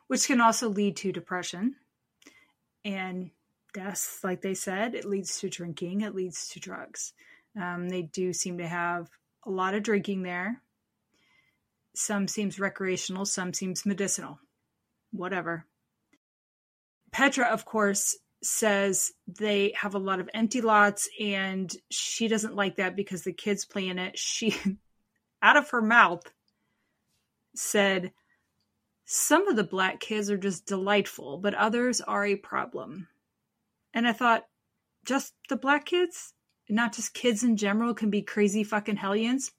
Which 0.08 0.28
can 0.28 0.42
also 0.42 0.70
lead 0.70 0.98
to 0.98 1.12
depression 1.12 1.76
and 2.84 3.32
deaths, 3.74 4.20
like 4.24 4.42
they 4.42 4.54
said. 4.54 4.96
It 4.96 5.06
leads 5.06 5.40
to 5.40 5.50
drinking, 5.50 6.02
it 6.02 6.16
leads 6.16 6.50
to 6.50 6.60
drugs. 6.60 7.14
Um, 7.60 7.90
they 7.90 8.04
do 8.04 8.34
seem 8.34 8.58
to 8.60 8.68
have 8.68 9.10
a 9.46 9.50
lot 9.50 9.74
of 9.74 9.84
drinking 9.84 10.24
there. 10.24 10.62
Some 11.96 12.28
seems 12.28 12.60
recreational, 12.60 13.26
some 13.26 13.54
seems 13.54 13.86
medicinal. 13.86 14.40
Whatever. 15.12 15.66
Petra, 17.12 17.48
of 17.48 17.66
course, 17.66 18.18
says 18.44 19.14
they 19.28 19.74
have 19.80 19.96
a 19.96 20.00
lot 20.00 20.20
of 20.20 20.30
empty 20.34 20.62
lots 20.62 21.10
and 21.20 21.74
she 21.90 22.28
doesn't 22.28 22.56
like 22.56 22.76
that 22.76 22.96
because 22.96 23.24
the 23.24 23.34
kids 23.34 23.66
play 23.66 23.88
in 23.88 23.98
it. 23.98 24.18
She, 24.18 24.56
out 25.42 25.58
of 25.58 25.70
her 25.70 25.82
mouth, 25.82 26.24
said, 27.56 28.12
Some 29.06 29.48
of 29.48 29.56
the 29.56 29.64
black 29.64 30.00
kids 30.00 30.32
are 30.32 30.38
just 30.38 30.66
delightful, 30.66 31.38
but 31.38 31.54
others 31.54 32.02
are 32.02 32.26
a 32.26 32.36
problem. 32.36 33.08
And 33.94 34.08
I 34.08 34.14
thought, 34.14 34.46
just 35.06 35.34
the 35.48 35.56
black 35.56 35.86
kids? 35.86 36.34
Not 36.68 36.94
just 36.94 37.14
kids 37.14 37.44
in 37.44 37.58
general 37.58 37.94
can 37.94 38.10
be 38.10 38.24
crazy 38.24 38.64
fucking 38.64 38.96
hellions? 38.98 39.52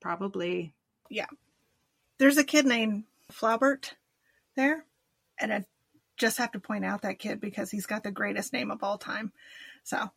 Probably. 0.00 0.74
Yeah. 1.10 1.26
There's 2.18 2.38
a 2.38 2.44
kid 2.44 2.64
named 2.64 3.04
Flaubert 3.30 3.92
there, 4.56 4.84
and 5.38 5.52
I 5.52 5.64
just 6.16 6.38
have 6.38 6.52
to 6.52 6.58
point 6.58 6.84
out 6.84 7.02
that 7.02 7.18
kid 7.18 7.40
because 7.40 7.70
he's 7.70 7.86
got 7.86 8.02
the 8.02 8.10
greatest 8.10 8.52
name 8.52 8.70
of 8.70 8.82
all 8.82 8.96
time. 8.96 9.32
So 9.84 10.10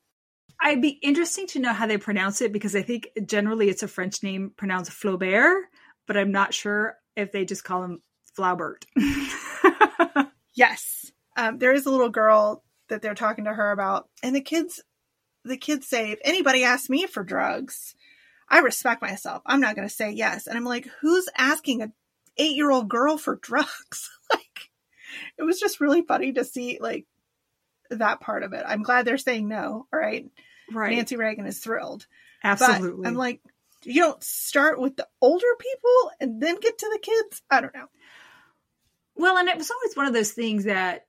I'd 0.59 0.81
be 0.81 0.89
interesting 0.89 1.47
to 1.47 1.59
know 1.59 1.73
how 1.73 1.87
they 1.87 1.97
pronounce 1.97 2.41
it 2.41 2.53
because 2.53 2.75
I 2.75 2.81
think 2.81 3.09
generally 3.25 3.69
it's 3.69 3.83
a 3.83 3.87
French 3.87 4.23
name 4.23 4.53
pronounced 4.55 4.91
Flaubert, 4.91 5.63
but 6.07 6.17
I'm 6.17 6.31
not 6.31 6.53
sure 6.53 6.97
if 7.15 7.31
they 7.31 7.45
just 7.45 7.63
call 7.63 7.83
him 7.83 8.01
Flaubert. 8.37 8.85
yes. 10.53 11.11
Um, 11.37 11.57
there 11.57 11.73
is 11.73 11.85
a 11.85 11.91
little 11.91 12.09
girl 12.09 12.63
that 12.89 13.01
they're 13.01 13.15
talking 13.15 13.45
to 13.45 13.53
her 13.53 13.71
about, 13.71 14.09
and 14.21 14.35
the 14.35 14.41
kids, 14.41 14.83
the 15.45 15.57
kids 15.57 15.87
say, 15.87 16.11
if 16.11 16.19
anybody 16.23 16.63
asks 16.63 16.89
me 16.89 17.07
for 17.07 17.23
drugs, 17.23 17.95
I 18.49 18.59
respect 18.59 19.01
myself. 19.01 19.41
I'm 19.45 19.61
not 19.61 19.75
going 19.75 19.87
to 19.87 19.93
say 19.93 20.11
yes. 20.11 20.45
And 20.45 20.57
I'm 20.57 20.65
like, 20.65 20.87
who's 20.99 21.29
asking 21.37 21.81
a 21.81 21.91
eight 22.37 22.55
year 22.55 22.69
old 22.69 22.89
girl 22.89 23.17
for 23.17 23.37
drugs? 23.37 24.09
like, 24.33 24.69
it 25.37 25.43
was 25.43 25.59
just 25.59 25.79
really 25.79 26.01
funny 26.01 26.33
to 26.33 26.43
see 26.43 26.77
like 26.81 27.05
that 27.89 28.19
part 28.19 28.43
of 28.43 28.51
it. 28.53 28.63
I'm 28.67 28.83
glad 28.83 29.05
they're 29.05 29.17
saying 29.17 29.47
no. 29.47 29.87
All 29.91 29.99
right. 29.99 30.25
Right. 30.71 30.95
Nancy 30.95 31.15
Reagan 31.15 31.45
is 31.45 31.59
thrilled. 31.59 32.05
Absolutely. 32.43 33.03
But 33.03 33.07
I'm 33.07 33.15
like, 33.15 33.41
you 33.83 34.01
don't 34.01 34.23
start 34.23 34.79
with 34.79 34.95
the 34.95 35.07
older 35.21 35.55
people 35.57 36.11
and 36.19 36.41
then 36.41 36.59
get 36.59 36.77
to 36.77 36.89
the 36.91 36.99
kids. 36.99 37.41
I 37.49 37.61
don't 37.61 37.73
know. 37.73 37.87
Well, 39.15 39.37
and 39.37 39.49
it 39.49 39.57
was 39.57 39.71
always 39.71 39.95
one 39.95 40.07
of 40.07 40.13
those 40.13 40.31
things 40.31 40.65
that 40.65 41.05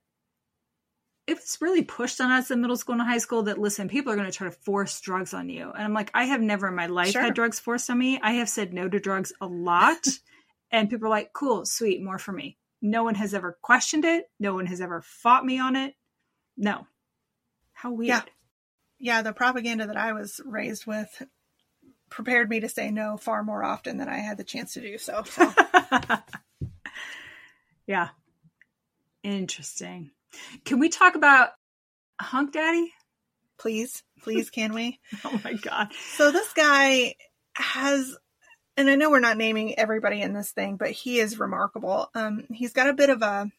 it 1.25 1.35
was 1.35 1.57
really 1.61 1.83
pushed 1.83 2.19
on 2.19 2.31
us 2.31 2.51
in 2.51 2.61
middle 2.61 2.75
school 2.75 2.93
and 2.93 3.01
high 3.01 3.17
school 3.17 3.43
that 3.43 3.57
listen, 3.57 3.87
people 3.87 4.11
are 4.11 4.15
going 4.15 4.29
to 4.29 4.37
try 4.37 4.47
to 4.47 4.55
force 4.55 4.99
drugs 4.99 5.33
on 5.33 5.49
you. 5.49 5.71
And 5.71 5.83
I'm 5.83 5.93
like, 5.93 6.11
I 6.13 6.25
have 6.25 6.41
never 6.41 6.67
in 6.67 6.75
my 6.75 6.87
life 6.87 7.11
sure. 7.11 7.21
had 7.21 7.33
drugs 7.33 7.59
forced 7.59 7.89
on 7.89 7.97
me. 7.97 8.19
I 8.21 8.33
have 8.33 8.49
said 8.49 8.73
no 8.73 8.89
to 8.89 8.99
drugs 8.99 9.31
a 9.39 9.47
lot. 9.47 10.05
and 10.71 10.89
people 10.89 11.07
are 11.07 11.11
like, 11.11 11.31
cool, 11.33 11.65
sweet, 11.65 12.03
more 12.03 12.19
for 12.19 12.33
me. 12.33 12.57
No 12.81 13.03
one 13.03 13.15
has 13.15 13.33
ever 13.33 13.57
questioned 13.61 14.03
it. 14.03 14.25
No 14.39 14.53
one 14.53 14.65
has 14.65 14.81
ever 14.81 15.01
fought 15.01 15.45
me 15.45 15.59
on 15.59 15.77
it. 15.77 15.95
No. 16.57 16.85
How 17.71 17.91
weird. 17.93 18.07
Yeah. 18.07 18.21
Yeah, 18.99 19.21
the 19.21 19.33
propaganda 19.33 19.87
that 19.87 19.97
I 19.97 20.13
was 20.13 20.39
raised 20.45 20.85
with 20.85 21.23
prepared 22.09 22.49
me 22.49 22.61
to 22.61 22.69
say 22.69 22.91
no 22.91 23.17
far 23.17 23.43
more 23.43 23.63
often 23.63 23.97
than 23.97 24.07
I 24.07 24.19
had 24.19 24.37
the 24.37 24.43
chance 24.43 24.75
to 24.75 24.81
do 24.81 24.97
so. 24.97 25.23
so. 25.23 25.53
yeah. 27.87 28.09
Interesting. 29.23 30.11
Can 30.65 30.79
we 30.79 30.89
talk 30.89 31.15
about 31.15 31.49
Hunk 32.19 32.53
Daddy? 32.53 32.91
Please, 33.57 34.03
please, 34.21 34.49
can 34.49 34.73
we? 34.73 34.99
oh 35.25 35.39
my 35.43 35.53
God. 35.53 35.89
So 36.15 36.31
this 36.31 36.51
guy 36.53 37.15
has, 37.55 38.17
and 38.75 38.89
I 38.89 38.95
know 38.95 39.09
we're 39.09 39.19
not 39.19 39.37
naming 39.37 39.77
everybody 39.77 40.21
in 40.21 40.33
this 40.33 40.51
thing, 40.51 40.75
but 40.75 40.91
he 40.91 41.19
is 41.19 41.39
remarkable. 41.39 42.09
Um, 42.15 42.45
he's 42.51 42.73
got 42.73 42.89
a 42.89 42.93
bit 42.93 43.09
of 43.09 43.21
a 43.21 43.49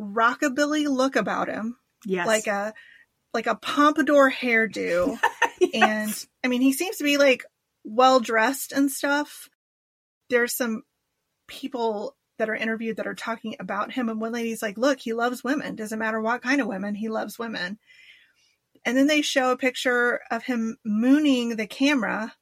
rockabilly 0.00 0.86
look 0.88 1.16
about 1.16 1.48
him. 1.48 1.76
Yes. 2.04 2.26
Like 2.26 2.46
a, 2.46 2.74
like 3.32 3.46
a 3.46 3.54
pompadour 3.54 4.30
hairdo. 4.30 5.18
yes. 5.60 5.72
And 5.74 6.26
I 6.44 6.48
mean, 6.48 6.60
he 6.60 6.72
seems 6.72 6.96
to 6.98 7.04
be 7.04 7.16
like 7.16 7.44
well 7.84 8.20
dressed 8.20 8.72
and 8.72 8.90
stuff. 8.90 9.48
There's 10.28 10.54
some 10.54 10.82
people 11.46 12.16
that 12.38 12.48
are 12.48 12.56
interviewed 12.56 12.96
that 12.96 13.06
are 13.06 13.14
talking 13.14 13.56
about 13.60 13.92
him. 13.92 14.08
And 14.08 14.20
one 14.20 14.32
lady's 14.32 14.62
like, 14.62 14.78
look, 14.78 14.98
he 14.98 15.12
loves 15.12 15.44
women. 15.44 15.76
Doesn't 15.76 15.98
matter 15.98 16.20
what 16.20 16.42
kind 16.42 16.60
of 16.60 16.66
women, 16.66 16.94
he 16.94 17.08
loves 17.08 17.38
women. 17.38 17.78
And 18.84 18.96
then 18.96 19.06
they 19.06 19.22
show 19.22 19.50
a 19.50 19.56
picture 19.56 20.20
of 20.30 20.44
him 20.44 20.78
mooning 20.84 21.56
the 21.56 21.66
camera 21.66 22.34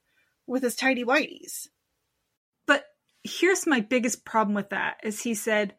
with 0.46 0.62
his 0.62 0.76
tidy 0.76 1.04
whities. 1.04 1.68
But 2.66 2.84
here's 3.24 3.66
my 3.66 3.80
biggest 3.80 4.24
problem 4.24 4.54
with 4.54 4.70
that 4.70 4.98
is 5.02 5.20
he 5.20 5.34
said, 5.34 5.74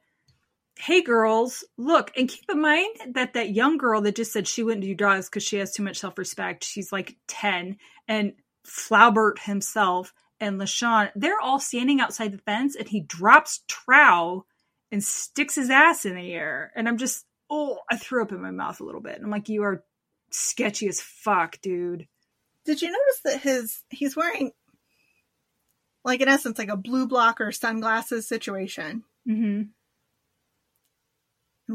Hey 0.79 1.01
girls, 1.01 1.63
look, 1.77 2.11
and 2.15 2.29
keep 2.29 2.43
in 2.51 2.61
mind 2.61 2.95
that 3.13 3.33
that 3.33 3.49
young 3.49 3.77
girl 3.77 4.01
that 4.01 4.15
just 4.15 4.31
said 4.31 4.47
she 4.47 4.61
wouldn't 4.61 4.83
do 4.83 4.93
drugs 4.93 5.27
because 5.27 5.41
she 5.41 5.57
has 5.57 5.73
too 5.73 5.81
much 5.81 5.99
self 5.99 6.17
respect, 6.19 6.63
she's 6.63 6.91
like 6.91 7.15
10, 7.27 7.77
and 8.07 8.33
Flaubert 8.63 9.39
himself 9.39 10.13
and 10.39 10.59
LaShawn, 10.59 11.09
they're 11.15 11.39
all 11.39 11.59
standing 11.59 11.99
outside 11.99 12.31
the 12.31 12.37
fence 12.37 12.75
and 12.75 12.87
he 12.87 13.01
drops 13.01 13.63
trow 13.67 14.45
and 14.91 15.03
sticks 15.03 15.55
his 15.55 15.69
ass 15.69 16.05
in 16.05 16.15
the 16.15 16.31
air. 16.31 16.71
And 16.75 16.87
I'm 16.87 16.97
just, 16.97 17.25
oh, 17.49 17.79
I 17.89 17.97
threw 17.97 18.21
up 18.21 18.31
in 18.31 18.41
my 18.41 18.51
mouth 18.51 18.79
a 18.79 18.83
little 18.83 19.01
bit. 19.01 19.15
And 19.15 19.25
I'm 19.25 19.31
like, 19.31 19.49
you 19.49 19.63
are 19.63 19.83
sketchy 20.31 20.87
as 20.87 21.01
fuck, 21.01 21.59
dude. 21.61 22.07
Did 22.65 22.81
you 22.81 22.89
notice 22.89 23.21
that 23.23 23.41
his 23.41 23.83
he's 23.89 24.15
wearing 24.15 24.51
like 26.03 26.21
in 26.21 26.27
essence 26.27 26.59
like 26.59 26.69
a 26.69 26.77
blue 26.77 27.07
blocker 27.07 27.51
sunglasses 27.51 28.27
situation? 28.27 29.03
Mm-hmm. 29.27 29.63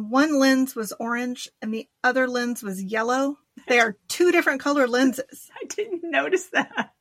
One 0.09 0.38
lens 0.38 0.75
was 0.75 0.92
orange 0.98 1.48
and 1.61 1.72
the 1.72 1.88
other 2.05 2.29
lens 2.29 2.62
was 2.62 2.83
yellow. 2.83 3.38
They 3.68 3.81
are 3.81 3.96
two 4.09 4.33
different 4.33 4.61
color 4.61 4.87
lenses. 4.87 5.51
I 5.61 5.66
didn't 5.66 6.03
notice 6.05 6.46
that 6.53 6.92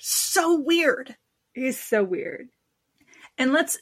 so 0.00 0.60
weird. 0.60 1.14
He's 1.52 1.78
so 1.78 2.02
weird. 2.02 2.48
And 3.38 3.52
let's 3.52 3.78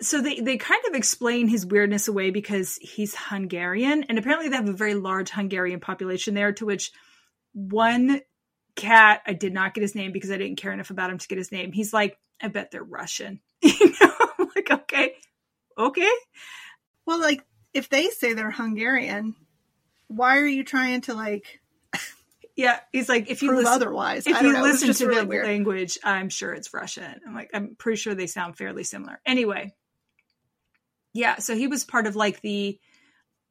so 0.00 0.20
they 0.20 0.40
they 0.40 0.56
kind 0.56 0.82
of 0.88 0.94
explain 0.94 1.48
his 1.48 1.66
weirdness 1.66 2.08
away 2.08 2.30
because 2.30 2.76
he's 2.76 3.14
Hungarian 3.14 4.04
and 4.04 4.18
apparently 4.18 4.48
they 4.48 4.56
have 4.56 4.68
a 4.68 4.72
very 4.72 4.94
large 4.94 5.30
Hungarian 5.30 5.80
population 5.80 6.34
there 6.34 6.52
to 6.52 6.66
which 6.66 6.90
one 7.52 8.20
cat 8.74 9.22
I 9.26 9.34
did 9.34 9.52
not 9.52 9.74
get 9.74 9.82
his 9.82 9.94
name 9.94 10.12
because 10.12 10.30
I 10.30 10.38
didn't 10.38 10.56
care 10.56 10.72
enough 10.72 10.90
about 10.90 11.10
him 11.10 11.18
to 11.18 11.28
get 11.28 11.38
his 11.38 11.52
name. 11.52 11.72
He's 11.72 11.92
like, 11.92 12.18
I 12.40 12.48
bet 12.48 12.70
they're 12.70 12.82
Russian. 12.82 13.40
you 13.62 13.94
know, 14.00 14.14
I'm 14.38 14.48
like, 14.56 14.70
okay. 14.70 15.14
Okay. 15.78 16.12
Well, 17.06 17.20
like 17.20 17.44
if 17.74 17.88
they 17.88 18.08
say 18.08 18.32
they're 18.32 18.50
Hungarian, 18.50 19.34
why 20.08 20.38
are 20.38 20.46
you 20.46 20.64
trying 20.64 21.02
to 21.02 21.14
like 21.14 21.60
yeah, 22.56 22.80
he's 22.92 23.08
like, 23.08 23.30
if 23.30 23.42
you 23.42 23.48
prove 23.48 23.60
listen, 23.60 23.72
otherwise, 23.72 24.26
if 24.26 24.40
you 24.42 24.52
know, 24.52 24.62
listen 24.62 24.92
to 24.92 25.06
really 25.06 25.20
the 25.22 25.26
weird. 25.26 25.46
language, 25.46 25.98
I'm 26.04 26.28
sure 26.28 26.52
it's 26.52 26.74
Russian. 26.74 27.20
I'm 27.26 27.34
like, 27.34 27.50
I'm 27.54 27.76
pretty 27.76 27.96
sure 27.96 28.14
they 28.14 28.26
sound 28.26 28.56
fairly 28.56 28.84
similar. 28.84 29.20
Anyway, 29.24 29.72
yeah, 31.14 31.36
so 31.36 31.56
he 31.56 31.66
was 31.66 31.84
part 31.84 32.06
of 32.06 32.16
like 32.16 32.40
the 32.40 32.78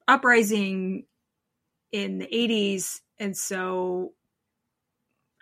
uprising 0.07 1.05
in 1.91 2.19
the 2.19 2.27
80s, 2.27 2.99
and 3.19 3.35
so 3.35 4.13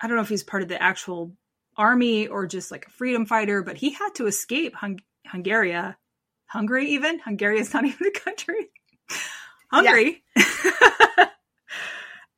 I 0.01 0.07
don't 0.07 0.15
know 0.15 0.23
if 0.23 0.29
he's 0.29 0.43
part 0.43 0.63
of 0.63 0.69
the 0.69 0.81
actual 0.81 1.33
army 1.77 2.27
or 2.27 2.47
just 2.47 2.71
like 2.71 2.87
a 2.87 2.91
freedom 2.91 3.25
fighter, 3.25 3.61
but 3.63 3.77
he 3.77 3.91
had 3.91 4.09
to 4.15 4.27
escape 4.27 4.75
Hung- 4.75 5.01
Hungary, 5.25 5.75
Hungary 6.45 6.89
even 6.91 7.19
Hungary 7.19 7.59
is 7.59 7.73
not 7.73 7.85
even 7.85 8.07
a 8.07 8.19
country. 8.19 8.69
Hungary. 9.71 10.23
Yeah. 10.35 11.25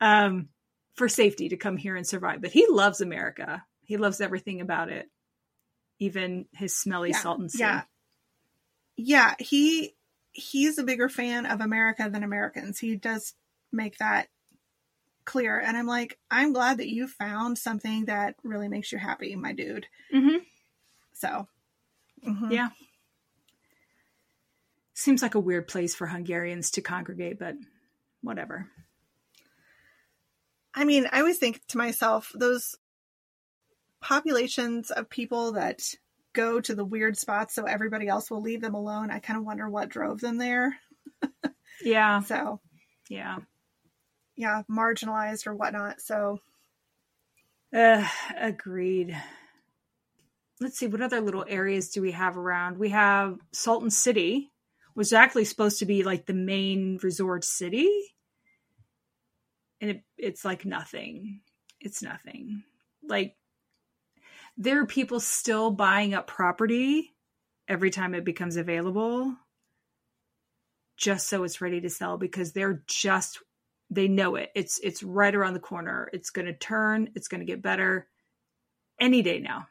um 0.00 0.48
for 0.94 1.08
safety 1.08 1.48
to 1.50 1.56
come 1.56 1.76
here 1.76 1.96
and 1.96 2.06
survive. 2.06 2.40
But 2.40 2.52
he 2.52 2.66
loves 2.68 3.00
America. 3.00 3.64
He 3.84 3.96
loves 3.96 4.20
everything 4.20 4.60
about 4.60 4.90
it, 4.90 5.10
even 5.98 6.46
his 6.52 6.76
smelly 6.76 7.10
Yeah, 7.10 7.22
and 7.24 7.50
Sea. 7.50 7.58
Yeah. 7.58 7.82
Yeah, 8.96 9.34
he 9.38 9.94
he's 10.32 10.78
a 10.78 10.84
bigger 10.84 11.08
fan 11.08 11.46
of 11.46 11.60
America 11.60 12.08
than 12.10 12.22
Americans. 12.22 12.78
He 12.78 12.96
does 12.96 13.34
make 13.70 13.98
that 13.98 14.28
clear. 15.24 15.58
And 15.58 15.76
I'm 15.76 15.86
like, 15.86 16.18
I'm 16.30 16.52
glad 16.52 16.78
that 16.78 16.88
you 16.88 17.06
found 17.06 17.58
something 17.58 18.06
that 18.06 18.34
really 18.42 18.68
makes 18.68 18.92
you 18.92 18.98
happy, 18.98 19.36
my 19.36 19.52
dude. 19.52 19.86
hmm 20.10 20.38
So, 21.14 21.48
mhm. 22.26 22.50
Yeah. 22.50 22.70
Seems 24.94 25.22
like 25.22 25.34
a 25.34 25.40
weird 25.40 25.68
place 25.68 25.94
for 25.94 26.06
Hungarians 26.06 26.70
to 26.72 26.82
congregate, 26.82 27.38
but 27.38 27.56
whatever. 28.20 28.68
I 30.74 30.84
mean, 30.84 31.06
I 31.12 31.20
always 31.20 31.38
think 31.38 31.60
to 31.68 31.78
myself, 31.78 32.32
those 32.34 32.76
populations 34.00 34.90
of 34.90 35.08
people 35.10 35.52
that 35.52 35.82
go 36.32 36.60
to 36.60 36.74
the 36.74 36.84
weird 36.84 37.16
spots 37.18 37.54
so 37.54 37.64
everybody 37.64 38.08
else 38.08 38.30
will 38.30 38.40
leave 38.40 38.60
them 38.62 38.74
alone, 38.74 39.10
I 39.10 39.18
kind 39.18 39.38
of 39.38 39.44
wonder 39.44 39.68
what 39.68 39.88
drove 39.88 40.20
them 40.20 40.38
there. 40.38 40.76
Yeah. 41.84 42.20
So, 42.20 42.60
Yeah. 43.08 43.38
yeah, 44.36 44.62
marginalized 44.70 45.46
or 45.48 45.54
whatnot. 45.54 46.00
So, 46.00 46.38
Uh, 47.74 48.06
agreed. 48.36 49.20
Let's 50.60 50.78
see, 50.78 50.86
what 50.86 51.02
other 51.02 51.20
little 51.20 51.44
areas 51.48 51.90
do 51.90 52.00
we 52.02 52.12
have 52.12 52.36
around? 52.36 52.78
We 52.78 52.90
have 52.90 53.38
Salton 53.52 53.90
City, 53.90 54.52
which 54.94 55.08
is 55.08 55.12
actually 55.12 55.44
supposed 55.46 55.80
to 55.80 55.86
be 55.86 56.04
like 56.04 56.26
the 56.26 56.34
main 56.34 57.00
resort 57.02 57.42
city. 57.44 57.90
And 59.82 59.90
it, 59.90 60.02
it's 60.16 60.44
like 60.44 60.64
nothing. 60.64 61.40
It's 61.80 62.02
nothing. 62.02 62.62
Like, 63.06 63.36
there 64.56 64.80
are 64.80 64.86
people 64.86 65.20
still 65.20 65.70
buying 65.70 66.14
up 66.14 66.26
property 66.26 67.10
every 67.68 67.90
time 67.90 68.14
it 68.14 68.24
becomes 68.24 68.56
available 68.56 69.36
just 70.96 71.28
so 71.28 71.42
it's 71.42 71.60
ready 71.60 71.80
to 71.80 71.90
sell 71.90 72.16
because 72.16 72.52
they're 72.52 72.82
just 72.86 73.40
they 73.90 74.08
know 74.08 74.36
it. 74.36 74.50
It's 74.54 74.78
it's 74.78 75.02
right 75.02 75.34
around 75.34 75.54
the 75.54 75.60
corner. 75.60 76.08
It's 76.12 76.30
going 76.30 76.46
to 76.46 76.54
turn. 76.54 77.10
It's 77.14 77.28
going 77.28 77.40
to 77.40 77.46
get 77.46 77.60
better 77.60 78.08
any 79.00 79.22
day 79.22 79.40
now. 79.40 79.66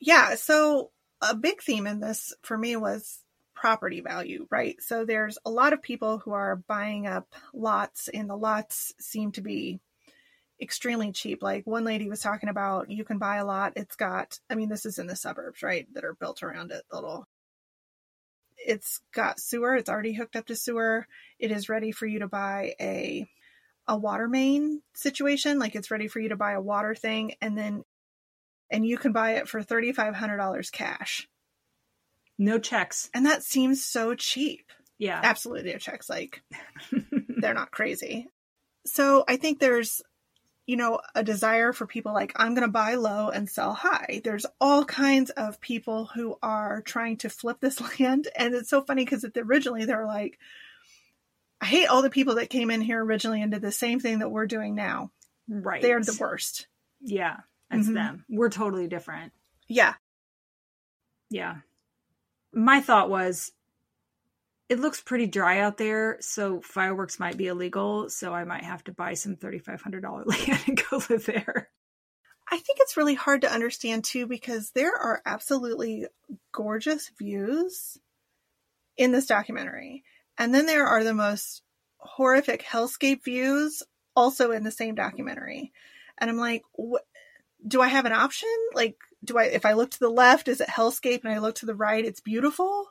yeah, 0.00 0.34
so 0.34 0.90
a 1.22 1.34
big 1.34 1.62
theme 1.62 1.86
in 1.86 2.00
this 2.00 2.34
for 2.42 2.56
me 2.56 2.76
was 2.76 3.18
property 3.60 4.00
value, 4.00 4.46
right? 4.50 4.80
So 4.80 5.04
there's 5.04 5.36
a 5.44 5.50
lot 5.50 5.72
of 5.72 5.82
people 5.82 6.18
who 6.18 6.32
are 6.32 6.56
buying 6.68 7.06
up 7.06 7.26
lots, 7.52 8.08
and 8.08 8.30
the 8.30 8.36
lots 8.36 8.94
seem 9.00 9.32
to 9.32 9.40
be 9.40 9.80
extremely 10.60 11.12
cheap. 11.12 11.42
Like 11.42 11.66
one 11.66 11.84
lady 11.84 12.08
was 12.08 12.20
talking 12.20 12.48
about, 12.48 12.90
you 12.90 13.04
can 13.04 13.18
buy 13.18 13.36
a 13.36 13.44
lot. 13.44 13.72
It's 13.76 13.96
got, 13.96 14.38
I 14.48 14.54
mean, 14.54 14.68
this 14.68 14.86
is 14.86 14.98
in 14.98 15.08
the 15.08 15.16
suburbs, 15.16 15.62
right? 15.62 15.86
That 15.94 16.04
are 16.04 16.14
built 16.14 16.42
around 16.42 16.70
it. 16.70 16.82
Little, 16.92 17.26
it's 18.56 19.00
got 19.12 19.40
sewer. 19.40 19.74
It's 19.74 19.90
already 19.90 20.12
hooked 20.12 20.36
up 20.36 20.46
to 20.46 20.56
sewer. 20.56 21.06
It 21.38 21.50
is 21.50 21.68
ready 21.68 21.90
for 21.90 22.06
you 22.06 22.20
to 22.20 22.28
buy 22.28 22.74
a 22.80 23.28
a 23.88 23.96
water 23.96 24.28
main 24.28 24.82
situation. 24.94 25.58
Like 25.58 25.74
it's 25.74 25.90
ready 25.90 26.08
for 26.08 26.20
you 26.20 26.28
to 26.28 26.36
buy 26.36 26.52
a 26.52 26.60
water 26.60 26.94
thing, 26.94 27.34
and 27.40 27.56
then 27.56 27.82
and 28.70 28.86
you 28.86 28.98
can 28.98 29.12
buy 29.12 29.36
it 29.36 29.48
for 29.48 29.62
thirty 29.62 29.92
five 29.92 30.14
hundred 30.14 30.36
dollars 30.36 30.70
cash. 30.70 31.26
No 32.38 32.58
checks. 32.58 33.10
And 33.14 33.26
that 33.26 33.42
seems 33.42 33.84
so 33.84 34.14
cheap. 34.14 34.70
Yeah. 34.98 35.20
Absolutely 35.22 35.72
no 35.72 35.78
checks. 35.78 36.08
Like 36.08 36.42
they're 37.40 37.54
not 37.54 37.70
crazy. 37.70 38.28
So 38.86 39.24
I 39.28 39.36
think 39.36 39.58
there's, 39.58 40.00
you 40.66 40.76
know, 40.76 41.00
a 41.14 41.22
desire 41.24 41.72
for 41.72 41.86
people 41.86 42.12
like, 42.12 42.32
I'm 42.36 42.54
going 42.54 42.66
to 42.66 42.72
buy 42.72 42.94
low 42.94 43.28
and 43.30 43.48
sell 43.48 43.72
high. 43.74 44.20
There's 44.24 44.46
all 44.60 44.84
kinds 44.84 45.30
of 45.30 45.60
people 45.60 46.06
who 46.06 46.36
are 46.42 46.82
trying 46.82 47.16
to 47.18 47.30
flip 47.30 47.58
this 47.60 47.80
land. 48.00 48.28
And 48.36 48.54
it's 48.54 48.70
so 48.70 48.82
funny 48.82 49.04
because 49.04 49.24
originally 49.36 49.84
they 49.84 49.94
were 49.94 50.06
like, 50.06 50.38
I 51.60 51.66
hate 51.66 51.86
all 51.86 52.02
the 52.02 52.10
people 52.10 52.36
that 52.36 52.50
came 52.50 52.70
in 52.70 52.80
here 52.80 53.02
originally 53.02 53.42
and 53.42 53.50
did 53.50 53.62
the 53.62 53.72
same 53.72 53.98
thing 53.98 54.20
that 54.20 54.30
we're 54.30 54.46
doing 54.46 54.74
now. 54.76 55.10
right. 55.48 55.82
They're 55.82 56.00
the 56.00 56.16
worst. 56.20 56.68
Yeah. 57.00 57.38
That's 57.70 57.88
Mhm. 57.88 57.94
them. 57.94 58.24
We're 58.28 58.48
totally 58.50 58.86
different. 58.86 59.32
Yeah. 59.66 59.94
Yeah. 61.30 61.56
My 62.52 62.80
thought 62.80 63.10
was 63.10 63.52
it 64.68 64.80
looks 64.80 65.00
pretty 65.00 65.26
dry 65.26 65.60
out 65.60 65.78
there, 65.78 66.18
so 66.20 66.60
fireworks 66.60 67.18
might 67.18 67.38
be 67.38 67.46
illegal, 67.46 68.10
so 68.10 68.34
I 68.34 68.44
might 68.44 68.64
have 68.64 68.84
to 68.84 68.92
buy 68.92 69.14
some 69.14 69.36
$3500 69.36 70.02
land 70.26 70.62
and 70.66 70.82
go 70.90 71.00
live 71.08 71.24
there. 71.24 71.70
I 72.50 72.58
think 72.58 72.78
it's 72.80 72.96
really 72.96 73.14
hard 73.14 73.42
to 73.42 73.52
understand 73.52 74.04
too 74.04 74.26
because 74.26 74.70
there 74.70 74.94
are 74.94 75.22
absolutely 75.24 76.06
gorgeous 76.52 77.10
views 77.18 77.98
in 78.96 79.12
this 79.12 79.26
documentary. 79.26 80.04
And 80.38 80.54
then 80.54 80.66
there 80.66 80.86
are 80.86 81.04
the 81.04 81.14
most 81.14 81.62
horrific 81.98 82.62
hellscape 82.62 83.24
views 83.24 83.82
also 84.16 84.50
in 84.50 84.64
the 84.64 84.70
same 84.70 84.94
documentary. 84.94 85.72
And 86.18 86.30
I'm 86.30 86.38
like, 86.38 86.62
what, 86.72 87.04
do 87.66 87.80
I 87.82 87.88
have 87.88 88.04
an 88.06 88.12
option? 88.12 88.48
Like, 88.74 88.96
do 89.24 89.38
I, 89.38 89.44
if 89.44 89.64
I 89.66 89.72
look 89.72 89.90
to 89.92 89.98
the 89.98 90.08
left, 90.08 90.48
is 90.48 90.60
it 90.60 90.68
hellscape? 90.68 91.24
And 91.24 91.32
I 91.32 91.38
look 91.38 91.56
to 91.56 91.66
the 91.66 91.74
right, 91.74 92.04
it's 92.04 92.20
beautiful? 92.20 92.86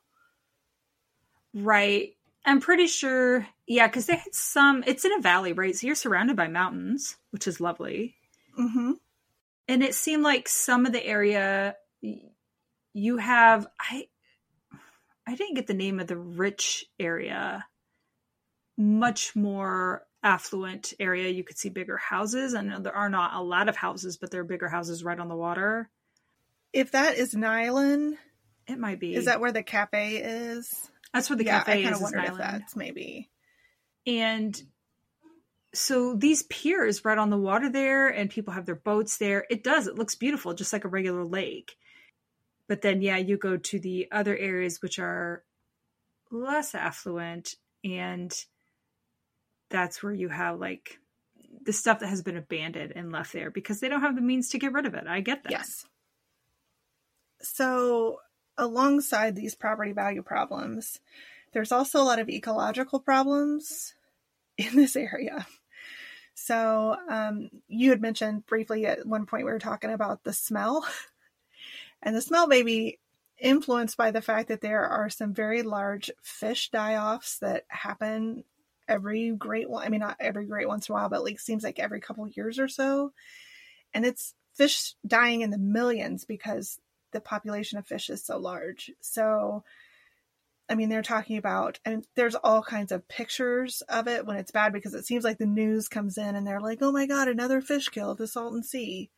Right. 1.53 2.13
I'm 2.45 2.62
pretty 2.62 2.88
sure, 2.88 3.47
yeah, 3.65 3.88
because 3.88 4.06
they 4.06 4.15
had 4.15 4.34
some, 4.34 4.84
it's 4.88 5.06
in 5.06 5.13
a 5.13 5.21
valley, 5.21 5.53
right? 5.53 5.75
So 5.75 5.88
you're 5.88 5.95
surrounded 5.95 6.36
by 6.36 6.47
mountains, 6.47 7.17
which 7.32 7.47
is 7.47 7.60
lovely. 7.62 8.15
Mm-hmm. 8.58 8.93
and 9.67 9.84
it 9.84 9.93
seemed 9.93 10.23
like 10.23 10.49
some 10.49 10.88
of 10.88 10.91
the 10.91 11.06
area 11.06 11.75
you 12.93 13.17
have 13.17 13.67
i 13.80 14.08
i 15.27 15.36
didn't 15.36 15.53
get 15.53 15.67
the 15.67 15.75
name 15.75 15.99
of 15.99 16.08
the 16.08 16.17
rich 16.17 16.84
area 16.99 17.63
much 18.80 19.36
more 19.36 20.07
affluent 20.28 20.94
area 21.00 21.30
you 21.30 21.44
could 21.44 21.58
see 21.58 21.70
bigger 21.70 21.96
houses. 21.96 22.54
And 22.54 22.86
there 22.86 22.96
are 22.96 23.10
not 23.10 23.34
a 23.34 23.42
lot 23.42 23.70
of 23.70 23.78
houses 23.78 24.18
but 24.18 24.30
there 24.30 24.42
are 24.42 24.46
bigger 24.46 24.68
houses 24.68 25.04
right 25.04 25.18
on 25.18 25.30
the 25.30 25.36
water. 25.36 25.90
If 26.74 26.92
that 26.92 27.18
is 27.18 27.34
Niland, 27.34 28.18
it 28.68 28.78
might 28.78 29.00
be. 29.00 29.16
is 29.16 29.26
that 29.26 29.40
where 29.40 29.54
the 29.54 29.63
cafe 29.63 30.18
is? 30.18 30.90
that's 31.13 31.30
where 31.30 31.38
the 31.38 31.46
yeah, 31.46 31.60
cafe 31.60 31.72
I 31.72 31.84
kind 31.84 31.86
is, 31.86 31.92
of 31.92 31.96
is 31.96 32.02
wondered 32.02 32.32
if 32.32 32.38
that's 32.38 32.76
maybe. 32.76 33.30
and 34.06 34.62
so 35.74 36.13
these 36.13 36.44
piers 36.44 37.06
right 37.06 37.18
on 37.18 37.30
the 37.30 37.38
water 37.38 37.70
there 37.70 38.10
and 38.10 38.30
people 38.30 38.54
have 38.54 38.66
their 38.66 38.76
boats 38.76 39.18
there. 39.18 39.46
It 39.50 39.63
does 39.63 39.88
it 39.88 39.96
looks 39.96 40.16
beautiful 40.16 40.54
just 40.54 40.74
like 40.74 40.84
a 40.84 40.90
regular 40.90 41.24
lake. 41.24 41.78
But 42.68 42.82
then 42.82 43.02
yeah 43.02 43.18
you 43.18 43.38
go 43.38 43.56
to 43.56 43.80
the 43.80 44.10
other 44.12 44.36
areas 44.36 44.82
which 44.82 45.00
are 45.00 45.44
less 46.32 46.76
affluent 46.76 47.56
and 47.86 48.34
that's 49.69 50.01
where 50.01 50.13
you 50.13 50.30
have 50.30 50.60
like 50.60 50.99
the 51.63 51.73
stuff 51.73 51.99
that 51.99 52.08
has 52.08 52.21
been 52.21 52.38
abandoned 52.38 52.93
and 52.95 53.12
left 53.12 53.34
there 53.34 53.51
because 53.51 53.80
they 53.80 53.89
don't 53.89 54.01
have 54.01 54.15
the 54.15 54.21
means 54.21 54.49
to 54.49 54.60
get 54.60 54.73
rid 54.73 54.86
of 54.86 54.93
it 54.93 55.06
i 55.08 55.21
get 55.21 55.43
that 55.43 55.51
Yes. 55.51 55.86
So, 57.41 58.19
alongside 58.58 59.36
these 59.36 59.56
property 59.56 59.91
value 59.91 60.23
problems, 60.23 60.99
there's 61.53 61.71
also 61.71 62.01
a 62.01 62.03
lot 62.03 62.19
of 62.19 62.30
ecological 62.30 62.99
problems 62.99 63.93
in 64.58 64.75
this 64.75 64.95
area. 64.95 65.45
So, 66.34 66.95
um, 67.10 67.49
you 67.67 67.89
had 67.89 68.01
mentioned 68.01 68.45
briefly 68.45 68.86
at 68.86 69.06
one 69.06 69.25
point 69.25 69.45
we 69.45 69.51
were 69.51 69.60
talking 69.60 69.91
about 69.91 70.23
the 70.23 70.34
smell, 70.34 70.86
and 72.01 72.15
the 72.15 72.21
smell 72.21 72.47
may 72.47 72.63
be 72.63 72.99
influenced 73.39 73.97
by 73.97 74.10
the 74.10 74.21
fact 74.21 74.47
that 74.47 74.62
there 74.62 74.86
are 74.86 75.10
some 75.10 75.34
very 75.34 75.62
large 75.62 76.10
fish 76.23 76.71
die 76.71 76.95
offs 76.95 77.38
that 77.39 77.65
happen 77.67 78.43
every 78.88 79.32
great 79.32 79.69
one. 79.69 79.86
I 79.86 79.89
mean, 79.89 80.00
not 80.00 80.17
every 80.19 80.45
great 80.45 80.67
once 80.67 80.88
in 80.88 80.93
a 80.93 80.95
while, 80.95 81.10
but 81.10 81.23
like 81.23 81.39
seems 81.39 81.63
like 81.63 81.80
every 81.80 82.00
couple 82.00 82.28
years 82.28 82.60
or 82.60 82.67
so. 82.67 83.12
And 83.93 84.06
it's 84.06 84.34
fish 84.56 84.93
dying 85.06 85.41
in 85.41 85.50
the 85.50 85.58
millions 85.58 86.26
because 86.26 86.80
the 87.13 87.21
population 87.21 87.78
of 87.78 87.88
fish 87.88 88.10
is 88.10 88.23
so 88.26 88.38
large. 88.38 88.91
So, 89.02 89.63
I 90.69 90.76
mean, 90.76 90.89
they're 90.89 91.02
talking 91.02 91.38
about, 91.38 91.80
and 91.86 92.06
there's 92.15 92.36
all 92.36 92.62
kinds 92.62 92.91
of 92.91 93.08
pictures 93.08 93.82
of 93.88 94.08
it 94.08 94.26
when 94.26 94.38
it's 94.38 94.52
bad 94.52 94.73
because 94.73 94.93
it 94.93 95.06
seems 95.06 95.23
like 95.23 95.38
the 95.38 95.45
news 95.45 95.88
comes 95.88 96.17
in 96.17 96.36
and 96.36 96.45
they're 96.45 96.60
like, 96.60 96.80
oh 96.82 96.91
my 96.91 97.06
God, 97.06 97.28
another 97.28 97.62
fish 97.62 97.88
kill 97.88 98.12
at 98.12 98.17
the 98.17 98.28
Salton 98.28 98.63
Sea. 98.63 99.10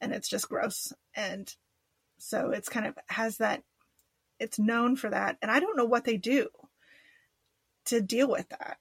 And 0.00 0.12
it's 0.12 0.28
just 0.28 0.48
gross. 0.48 0.92
And 1.16 1.52
so 2.18 2.50
it's 2.50 2.68
kind 2.68 2.86
of 2.86 2.96
has 3.08 3.38
that, 3.38 3.62
it's 4.38 4.58
known 4.58 4.94
for 4.94 5.10
that. 5.10 5.36
And 5.42 5.50
I 5.50 5.58
don't 5.58 5.76
know 5.76 5.84
what 5.84 6.04
they 6.04 6.16
do 6.16 6.48
to 7.88 8.00
deal 8.00 8.28
with 8.28 8.48
that. 8.50 8.78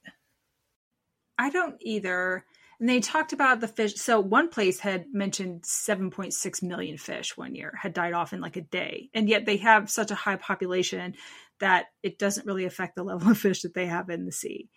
I 1.37 1.49
don't 1.49 1.75
either. 1.81 2.45
And 2.79 2.87
they 2.87 2.99
talked 2.99 3.33
about 3.33 3.59
the 3.59 3.67
fish. 3.67 3.95
So 3.95 4.19
one 4.19 4.49
place 4.49 4.79
had 4.79 5.07
mentioned 5.11 5.63
7.6 5.63 6.63
million 6.63 6.97
fish 6.97 7.35
one 7.35 7.55
year 7.55 7.73
had 7.81 7.93
died 7.93 8.13
off 8.13 8.33
in 8.33 8.41
like 8.41 8.55
a 8.55 8.61
day. 8.61 9.09
And 9.13 9.27
yet 9.27 9.45
they 9.45 9.57
have 9.57 9.89
such 9.89 10.11
a 10.11 10.15
high 10.15 10.35
population 10.35 11.15
that 11.59 11.87
it 12.03 12.19
doesn't 12.19 12.45
really 12.45 12.65
affect 12.65 12.95
the 12.95 13.03
level 13.03 13.31
of 13.31 13.37
fish 13.37 13.61
that 13.63 13.73
they 13.73 13.87
have 13.87 14.09
in 14.09 14.25
the 14.25 14.31
sea. 14.31 14.69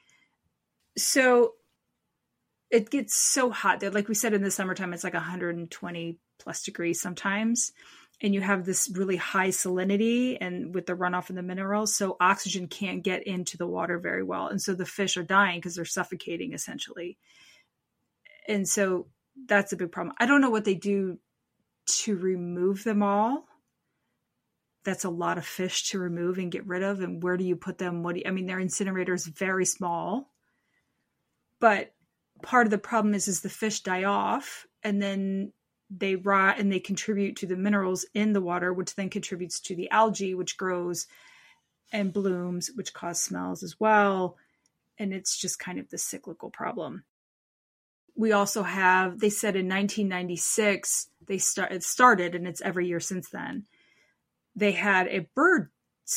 So 0.96 1.54
it 2.70 2.90
gets 2.90 3.16
so 3.16 3.50
hot 3.50 3.80
there. 3.80 3.90
Like 3.90 4.08
we 4.08 4.14
said 4.14 4.32
in 4.32 4.42
the 4.42 4.50
summertime, 4.50 4.92
it's 4.92 5.04
like 5.04 5.14
120 5.14 6.18
plus 6.38 6.62
degrees 6.62 7.00
sometimes. 7.00 7.72
And 8.22 8.34
you 8.34 8.42
have 8.42 8.66
this 8.66 8.90
really 8.94 9.16
high 9.16 9.48
salinity 9.48 10.36
and 10.40 10.74
with 10.74 10.86
the 10.86 10.94
runoff 10.94 11.30
of 11.30 11.36
the 11.36 11.42
minerals. 11.42 11.94
So 11.94 12.16
oxygen 12.20 12.68
can't 12.68 13.02
get 13.02 13.26
into 13.26 13.56
the 13.56 13.66
water 13.66 13.98
very 13.98 14.22
well. 14.22 14.48
And 14.48 14.60
so 14.60 14.74
the 14.74 14.84
fish 14.84 15.16
are 15.16 15.22
dying 15.22 15.58
because 15.58 15.74
they're 15.74 15.86
suffocating 15.86 16.52
essentially. 16.52 17.16
And 18.46 18.68
so 18.68 19.06
that's 19.46 19.72
a 19.72 19.76
big 19.76 19.90
problem. 19.90 20.14
I 20.18 20.26
don't 20.26 20.42
know 20.42 20.50
what 20.50 20.64
they 20.64 20.74
do 20.74 21.18
to 21.86 22.16
remove 22.16 22.84
them 22.84 23.02
all. 23.02 23.46
That's 24.84 25.04
a 25.04 25.10
lot 25.10 25.38
of 25.38 25.46
fish 25.46 25.90
to 25.90 25.98
remove 25.98 26.38
and 26.38 26.52
get 26.52 26.66
rid 26.66 26.82
of. 26.82 27.00
And 27.00 27.22
where 27.22 27.36
do 27.36 27.44
you 27.44 27.56
put 27.56 27.78
them? 27.78 28.02
What 28.02 28.14
do 28.14 28.20
you, 28.20 28.26
I 28.26 28.32
mean, 28.32 28.46
their 28.46 28.60
incinerator 28.60 29.14
is 29.14 29.26
very 29.26 29.64
small, 29.64 30.30
but 31.58 31.92
part 32.42 32.66
of 32.66 32.70
the 32.70 32.78
problem 32.78 33.14
is 33.14 33.28
is 33.28 33.40
the 33.40 33.50
fish 33.50 33.80
die 33.80 34.04
off 34.04 34.66
and 34.82 35.00
then 35.00 35.52
they 35.90 36.16
rot 36.16 36.58
and 36.58 36.70
they 36.70 36.80
contribute 36.80 37.36
to 37.36 37.46
the 37.46 37.56
minerals 37.56 38.06
in 38.14 38.32
the 38.32 38.40
water, 38.40 38.72
which 38.72 38.94
then 38.94 39.10
contributes 39.10 39.58
to 39.60 39.74
the 39.74 39.90
algae, 39.90 40.34
which 40.34 40.56
grows 40.56 41.06
and 41.92 42.12
blooms, 42.12 42.70
which 42.74 42.94
cause 42.94 43.20
smells 43.20 43.62
as 43.62 43.80
well. 43.80 44.36
And 44.98 45.12
it's 45.12 45.36
just 45.36 45.58
kind 45.58 45.78
of 45.78 45.90
the 45.90 45.98
cyclical 45.98 46.50
problem. 46.50 47.04
We 48.14 48.32
also 48.32 48.62
have, 48.62 49.18
they 49.18 49.30
said 49.30 49.56
in 49.56 49.66
1996, 49.66 51.08
they 51.26 51.38
start, 51.38 51.72
it 51.72 51.82
started 51.82 52.34
and 52.34 52.46
it's 52.46 52.60
every 52.60 52.86
year 52.86 53.00
since 53.00 53.28
then. 53.30 53.64
They 54.54 54.72
had 54.72 55.08
a 55.08 55.26
bird 55.34 55.70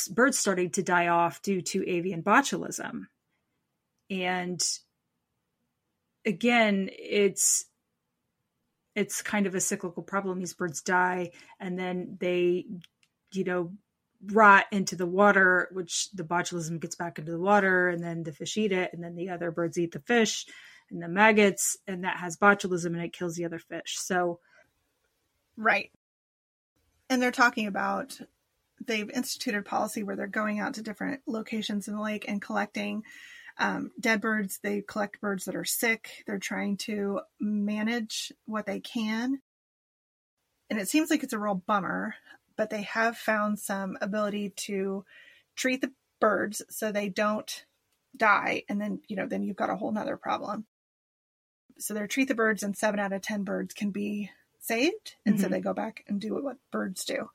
bird 0.09 0.33
starting 0.33 0.71
to 0.71 0.81
die 0.81 1.07
off 1.07 1.41
due 1.41 1.61
to 1.61 1.87
avian 1.87 2.23
botulism. 2.23 3.07
And 4.09 4.61
again, 6.25 6.89
it's 6.91 7.65
it's 8.95 9.21
kind 9.21 9.47
of 9.47 9.55
a 9.55 9.61
cyclical 9.61 10.03
problem. 10.03 10.39
These 10.39 10.53
birds 10.53 10.81
die 10.81 11.31
and 11.59 11.77
then 11.77 12.17
they, 12.19 12.65
you 13.31 13.43
know, 13.43 13.71
rot 14.31 14.65
into 14.71 14.95
the 14.95 15.05
water, 15.05 15.69
which 15.71 16.09
the 16.11 16.23
botulism 16.23 16.79
gets 16.79 16.95
back 16.95 17.19
into 17.19 17.31
the 17.31 17.39
water, 17.39 17.89
and 17.89 18.01
then 18.03 18.23
the 18.23 18.31
fish 18.31 18.55
eat 18.57 18.71
it, 18.71 18.91
and 18.93 19.03
then 19.03 19.15
the 19.15 19.29
other 19.29 19.51
birds 19.51 19.77
eat 19.77 19.91
the 19.91 19.99
fish 19.99 20.45
and 20.89 21.01
the 21.01 21.07
maggots, 21.07 21.77
and 21.87 22.03
that 22.03 22.17
has 22.17 22.37
botulism 22.37 22.87
and 22.87 23.01
it 23.01 23.13
kills 23.13 23.35
the 23.35 23.45
other 23.45 23.59
fish. 23.59 23.97
So, 23.97 24.39
right. 25.57 25.91
And 27.09 27.21
they're 27.21 27.31
talking 27.31 27.67
about 27.67 28.19
they've 28.85 29.09
instituted 29.09 29.65
policy 29.65 30.03
where 30.03 30.15
they're 30.15 30.27
going 30.27 30.59
out 30.59 30.75
to 30.75 30.81
different 30.81 31.21
locations 31.25 31.87
in 31.87 31.95
the 31.95 32.01
lake 32.01 32.25
and 32.27 32.41
collecting 32.41 33.03
um, 33.57 33.91
dead 33.99 34.21
birds. 34.21 34.59
They 34.61 34.81
collect 34.81 35.21
birds 35.21 35.45
that 35.45 35.55
are 35.55 35.65
sick. 35.65 36.23
They're 36.25 36.39
trying 36.39 36.77
to 36.77 37.21
manage 37.39 38.31
what 38.45 38.65
they 38.65 38.79
can. 38.79 39.41
And 40.69 40.79
it 40.79 40.87
seems 40.87 41.09
like 41.09 41.23
it's 41.23 41.33
a 41.33 41.39
real 41.39 41.55
bummer, 41.55 42.15
but 42.57 42.69
they 42.69 42.83
have 42.83 43.17
found 43.17 43.59
some 43.59 43.97
ability 44.01 44.49
to 44.55 45.05
treat 45.55 45.81
the 45.81 45.91
birds 46.19 46.61
so 46.69 46.91
they 46.91 47.09
don't 47.09 47.65
die. 48.15 48.63
And 48.69 48.79
then, 48.79 49.01
you 49.07 49.15
know, 49.15 49.27
then 49.27 49.43
you've 49.43 49.55
got 49.55 49.69
a 49.69 49.75
whole 49.75 49.91
nother 49.91 50.17
problem. 50.17 50.65
So 51.79 51.93
they 51.93 52.05
treat 52.07 52.27
the 52.27 52.35
birds, 52.35 52.63
and 52.63 52.77
seven 52.77 52.99
out 52.99 53.13
of 53.13 53.21
10 53.21 53.43
birds 53.43 53.73
can 53.73 53.91
be 53.91 54.29
saved. 54.59 55.15
And 55.25 55.35
mm-hmm. 55.35 55.43
so 55.43 55.49
they 55.49 55.59
go 55.59 55.73
back 55.73 56.03
and 56.07 56.21
do 56.21 56.35
what 56.35 56.57
birds 56.71 57.03
do. 57.05 57.29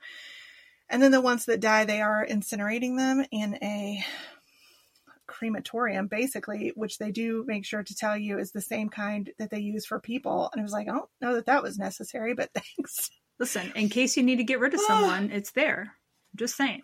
And 0.88 1.02
then 1.02 1.10
the 1.10 1.20
ones 1.20 1.44
that 1.46 1.60
die, 1.60 1.84
they 1.84 2.00
are 2.00 2.26
incinerating 2.26 2.96
them 2.96 3.24
in 3.30 3.58
a 3.62 4.04
crematorium, 5.38 6.08
basically, 6.08 6.72
which 6.74 6.98
they 6.98 7.12
do 7.12 7.44
make 7.46 7.64
sure 7.64 7.82
to 7.82 7.94
tell 7.94 8.16
you 8.16 8.38
is 8.38 8.50
the 8.50 8.60
same 8.60 8.88
kind 8.88 9.30
that 9.38 9.50
they 9.50 9.60
use 9.60 9.86
for 9.86 10.00
people. 10.00 10.50
And 10.52 10.60
I 10.60 10.62
was 10.64 10.72
like, 10.72 10.88
I 10.88 10.92
don't 10.92 11.08
know 11.20 11.36
that 11.36 11.46
that 11.46 11.62
was 11.62 11.78
necessary, 11.78 12.34
but 12.34 12.50
thanks. 12.54 13.10
Listen, 13.38 13.72
in 13.76 13.88
case 13.88 14.16
you 14.16 14.24
need 14.24 14.36
to 14.36 14.44
get 14.44 14.58
rid 14.58 14.74
of 14.74 14.80
someone, 14.80 15.30
it's 15.32 15.52
there. 15.52 15.94
I'm 16.32 16.36
just 16.36 16.56
saying. 16.56 16.82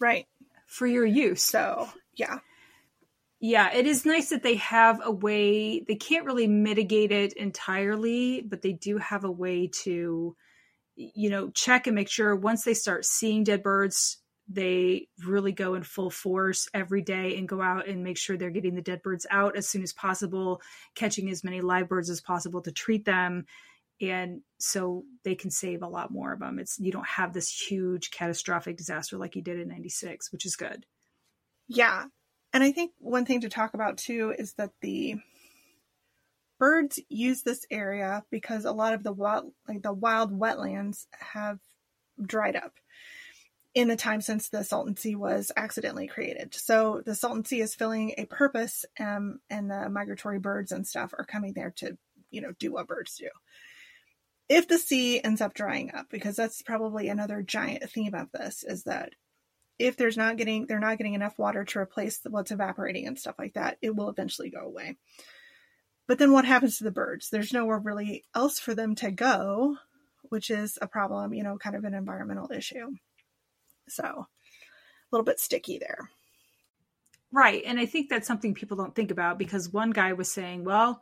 Right. 0.00 0.26
For 0.66 0.86
your 0.86 1.06
use. 1.06 1.42
So, 1.42 1.88
yeah. 2.16 2.38
Yeah, 3.38 3.72
it 3.72 3.86
is 3.86 4.04
nice 4.04 4.30
that 4.30 4.42
they 4.42 4.56
have 4.56 5.00
a 5.02 5.10
way. 5.10 5.80
They 5.80 5.94
can't 5.94 6.26
really 6.26 6.46
mitigate 6.46 7.12
it 7.12 7.32
entirely, 7.34 8.42
but 8.42 8.62
they 8.62 8.72
do 8.72 8.98
have 8.98 9.24
a 9.24 9.30
way 9.30 9.70
to, 9.84 10.36
you 10.96 11.30
know, 11.30 11.50
check 11.50 11.86
and 11.86 11.94
make 11.94 12.10
sure 12.10 12.34
once 12.36 12.64
they 12.64 12.74
start 12.74 13.06
seeing 13.06 13.44
dead 13.44 13.62
birds, 13.62 14.18
they 14.52 15.06
really 15.24 15.52
go 15.52 15.74
in 15.74 15.84
full 15.84 16.10
force 16.10 16.68
every 16.74 17.02
day 17.02 17.36
and 17.36 17.48
go 17.48 17.62
out 17.62 17.86
and 17.86 18.02
make 18.02 18.18
sure 18.18 18.36
they're 18.36 18.50
getting 18.50 18.74
the 18.74 18.82
dead 18.82 19.00
birds 19.00 19.24
out 19.30 19.56
as 19.56 19.68
soon 19.68 19.82
as 19.82 19.92
possible, 19.92 20.60
catching 20.96 21.30
as 21.30 21.44
many 21.44 21.60
live 21.60 21.88
birds 21.88 22.10
as 22.10 22.20
possible 22.20 22.60
to 22.62 22.72
treat 22.72 23.04
them. 23.04 23.46
And 24.00 24.40
so 24.58 25.04
they 25.24 25.36
can 25.36 25.50
save 25.50 25.82
a 25.82 25.88
lot 25.88 26.10
more 26.10 26.32
of 26.32 26.40
them. 26.40 26.58
It's 26.58 26.80
you 26.80 26.90
don't 26.90 27.06
have 27.06 27.32
this 27.32 27.50
huge 27.50 28.10
catastrophic 28.10 28.76
disaster 28.76 29.16
like 29.18 29.36
you 29.36 29.42
did 29.42 29.60
in 29.60 29.68
96, 29.68 30.32
which 30.32 30.44
is 30.44 30.56
good. 30.56 30.84
Yeah. 31.68 32.06
And 32.52 32.64
I 32.64 32.72
think 32.72 32.90
one 32.98 33.26
thing 33.26 33.42
to 33.42 33.48
talk 33.48 33.74
about 33.74 33.98
too 33.98 34.34
is 34.36 34.54
that 34.54 34.72
the 34.80 35.16
birds 36.58 36.98
use 37.08 37.42
this 37.42 37.64
area 37.70 38.24
because 38.30 38.64
a 38.64 38.72
lot 38.72 38.94
of 38.94 39.04
the 39.04 39.12
wild 39.12 39.52
like 39.68 39.82
the 39.82 39.92
wild 39.92 40.36
wetlands 40.38 41.06
have 41.18 41.58
dried 42.20 42.56
up 42.56 42.74
in 43.74 43.88
the 43.88 43.96
time 43.96 44.20
since 44.20 44.48
the 44.48 44.64
Salton 44.64 44.96
Sea 44.96 45.14
was 45.14 45.52
accidentally 45.56 46.08
created. 46.08 46.54
So 46.54 47.02
the 47.04 47.14
Salton 47.14 47.44
Sea 47.44 47.60
is 47.60 47.74
filling 47.74 48.14
a 48.18 48.24
purpose, 48.24 48.84
um, 48.98 49.38
and 49.48 49.70
the 49.70 49.88
migratory 49.88 50.40
birds 50.40 50.72
and 50.72 50.86
stuff 50.86 51.14
are 51.16 51.24
coming 51.24 51.52
there 51.54 51.72
to, 51.76 51.96
you 52.30 52.40
know, 52.40 52.52
do 52.58 52.72
what 52.72 52.88
birds 52.88 53.16
do. 53.16 53.28
If 54.48 54.66
the 54.66 54.78
sea 54.78 55.22
ends 55.22 55.40
up 55.40 55.54
drying 55.54 55.92
up, 55.94 56.06
because 56.10 56.34
that's 56.34 56.62
probably 56.62 57.08
another 57.08 57.42
giant 57.42 57.88
theme 57.90 58.14
of 58.14 58.32
this, 58.32 58.64
is 58.64 58.84
that 58.84 59.12
if 59.78 59.96
there's 59.96 60.16
not 60.16 60.36
getting 60.36 60.66
they're 60.66 60.80
not 60.80 60.98
getting 60.98 61.14
enough 61.14 61.38
water 61.38 61.64
to 61.64 61.78
replace 61.78 62.20
what's 62.28 62.50
evaporating 62.50 63.06
and 63.06 63.18
stuff 63.18 63.36
like 63.38 63.54
that, 63.54 63.78
it 63.80 63.94
will 63.94 64.10
eventually 64.10 64.50
go 64.50 64.60
away. 64.60 64.96
But 66.08 66.18
then 66.18 66.32
what 66.32 66.44
happens 66.44 66.78
to 66.78 66.84
the 66.84 66.90
birds? 66.90 67.30
There's 67.30 67.52
nowhere 67.52 67.78
really 67.78 68.24
else 68.34 68.58
for 68.58 68.74
them 68.74 68.96
to 68.96 69.12
go, 69.12 69.76
which 70.24 70.50
is 70.50 70.76
a 70.82 70.88
problem, 70.88 71.32
you 71.32 71.44
know, 71.44 71.56
kind 71.56 71.76
of 71.76 71.84
an 71.84 71.94
environmental 71.94 72.50
issue. 72.52 72.88
So 73.90 74.04
a 74.04 74.26
little 75.12 75.24
bit 75.24 75.40
sticky 75.40 75.78
there. 75.78 76.10
Right. 77.32 77.62
And 77.64 77.78
I 77.78 77.86
think 77.86 78.08
that's 78.08 78.26
something 78.26 78.54
people 78.54 78.76
don't 78.76 78.94
think 78.94 79.10
about 79.10 79.38
because 79.38 79.72
one 79.72 79.90
guy 79.90 80.12
was 80.14 80.30
saying, 80.30 80.64
well, 80.64 81.00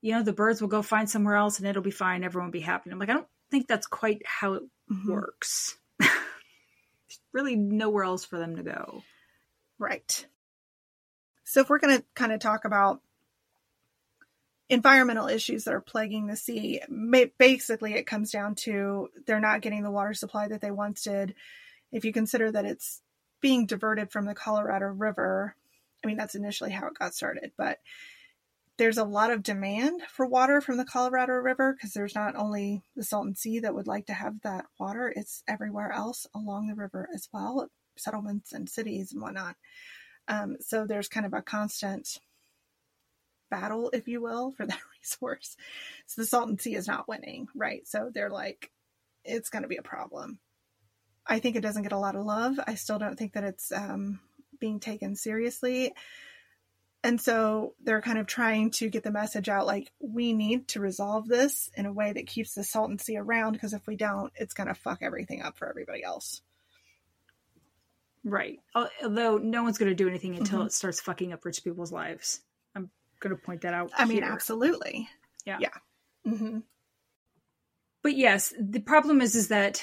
you 0.00 0.12
know, 0.12 0.22
the 0.22 0.32
birds 0.32 0.60
will 0.60 0.68
go 0.68 0.82
find 0.82 1.08
somewhere 1.08 1.36
else 1.36 1.58
and 1.58 1.68
it'll 1.68 1.82
be 1.82 1.90
fine. 1.90 2.24
Everyone 2.24 2.48
will 2.48 2.52
be 2.52 2.60
happy. 2.60 2.90
I'm 2.90 2.98
like, 2.98 3.08
I 3.08 3.14
don't 3.14 3.28
think 3.50 3.68
that's 3.68 3.86
quite 3.86 4.22
how 4.26 4.54
it 4.54 4.62
mm-hmm. 4.90 5.12
works. 5.12 5.76
really 7.32 7.56
nowhere 7.56 8.04
else 8.04 8.24
for 8.24 8.38
them 8.38 8.56
to 8.56 8.62
go. 8.62 9.02
Right. 9.78 10.26
So 11.44 11.60
if 11.60 11.70
we're 11.70 11.78
going 11.78 11.98
to 11.98 12.04
kind 12.14 12.32
of 12.32 12.40
talk 12.40 12.64
about 12.64 13.00
environmental 14.68 15.28
issues 15.28 15.64
that 15.64 15.74
are 15.74 15.80
plaguing 15.80 16.26
the 16.26 16.36
sea, 16.36 16.80
basically 17.38 17.94
it 17.94 18.06
comes 18.06 18.30
down 18.32 18.56
to 18.56 19.08
they're 19.26 19.40
not 19.40 19.60
getting 19.60 19.82
the 19.82 19.90
water 19.90 20.14
supply 20.14 20.48
that 20.48 20.60
they 20.60 20.70
once 20.70 21.02
did 21.02 21.34
if 21.94 22.04
you 22.04 22.12
consider 22.12 22.50
that 22.50 22.64
it's 22.64 23.00
being 23.40 23.66
diverted 23.66 24.10
from 24.10 24.26
the 24.26 24.34
Colorado 24.34 24.86
River, 24.86 25.54
I 26.02 26.06
mean, 26.06 26.16
that's 26.16 26.34
initially 26.34 26.72
how 26.72 26.88
it 26.88 26.98
got 26.98 27.14
started, 27.14 27.52
but 27.56 27.78
there's 28.76 28.98
a 28.98 29.04
lot 29.04 29.30
of 29.30 29.44
demand 29.44 30.02
for 30.10 30.26
water 30.26 30.60
from 30.60 30.76
the 30.76 30.84
Colorado 30.84 31.34
River 31.34 31.72
because 31.72 31.92
there's 31.92 32.16
not 32.16 32.34
only 32.34 32.82
the 32.96 33.04
Salton 33.04 33.36
Sea 33.36 33.60
that 33.60 33.74
would 33.74 33.86
like 33.86 34.06
to 34.06 34.12
have 34.12 34.40
that 34.42 34.66
water, 34.80 35.12
it's 35.14 35.44
everywhere 35.46 35.92
else 35.92 36.26
along 36.34 36.66
the 36.66 36.74
river 36.74 37.08
as 37.14 37.28
well, 37.32 37.70
settlements 37.96 38.52
and 38.52 38.68
cities 38.68 39.12
and 39.12 39.22
whatnot. 39.22 39.54
Um, 40.26 40.56
so 40.60 40.86
there's 40.86 41.08
kind 41.08 41.24
of 41.24 41.34
a 41.34 41.42
constant 41.42 42.18
battle, 43.50 43.90
if 43.92 44.08
you 44.08 44.20
will, 44.20 44.50
for 44.50 44.66
that 44.66 44.80
resource. 45.00 45.56
So 46.06 46.22
the 46.22 46.26
Salton 46.26 46.58
Sea 46.58 46.74
is 46.74 46.88
not 46.88 47.06
winning, 47.06 47.46
right? 47.54 47.86
So 47.86 48.10
they're 48.12 48.30
like, 48.30 48.72
it's 49.24 49.50
going 49.50 49.62
to 49.62 49.68
be 49.68 49.76
a 49.76 49.82
problem. 49.82 50.40
I 51.26 51.38
think 51.38 51.56
it 51.56 51.62
doesn't 51.62 51.82
get 51.82 51.92
a 51.92 51.98
lot 51.98 52.16
of 52.16 52.24
love. 52.24 52.58
I 52.66 52.74
still 52.74 52.98
don't 52.98 53.18
think 53.18 53.32
that 53.32 53.44
it's 53.44 53.72
um, 53.72 54.20
being 54.58 54.80
taken 54.80 55.16
seriously. 55.16 55.94
And 57.02 57.20
so 57.20 57.74
they're 57.82 58.00
kind 58.00 58.18
of 58.18 58.26
trying 58.26 58.70
to 58.72 58.88
get 58.88 59.02
the 59.02 59.10
message 59.10 59.48
out 59.50 59.66
like, 59.66 59.92
we 60.00 60.32
need 60.32 60.68
to 60.68 60.80
resolve 60.80 61.28
this 61.28 61.70
in 61.74 61.84
a 61.84 61.92
way 61.92 62.12
that 62.12 62.26
keeps 62.26 62.54
the 62.54 62.64
Salton 62.64 62.98
Sea 62.98 63.18
around 63.18 63.52
because 63.52 63.74
if 63.74 63.86
we 63.86 63.94
don't, 63.94 64.32
it's 64.36 64.54
going 64.54 64.68
to 64.68 64.74
fuck 64.74 65.00
everything 65.02 65.42
up 65.42 65.58
for 65.58 65.68
everybody 65.68 66.02
else. 66.02 66.40
Right. 68.24 68.58
Although 68.74 69.36
no 69.36 69.62
one's 69.62 69.76
going 69.76 69.90
to 69.90 69.94
do 69.94 70.08
anything 70.08 70.34
until 70.34 70.60
mm-hmm. 70.60 70.68
it 70.68 70.72
starts 70.72 71.02
fucking 71.02 71.34
up 71.34 71.44
rich 71.44 71.62
people's 71.62 71.92
lives. 71.92 72.40
I'm 72.74 72.88
going 73.20 73.36
to 73.36 73.42
point 73.42 73.60
that 73.62 73.74
out. 73.74 73.90
I 73.94 74.06
here. 74.06 74.14
mean, 74.14 74.24
absolutely. 74.24 75.06
Yeah. 75.44 75.58
Yeah. 75.60 75.68
Mm-hmm. 76.26 76.60
But 78.02 78.16
yes, 78.16 78.54
the 78.58 78.80
problem 78.80 79.20
is, 79.20 79.34
is 79.34 79.48
that 79.48 79.82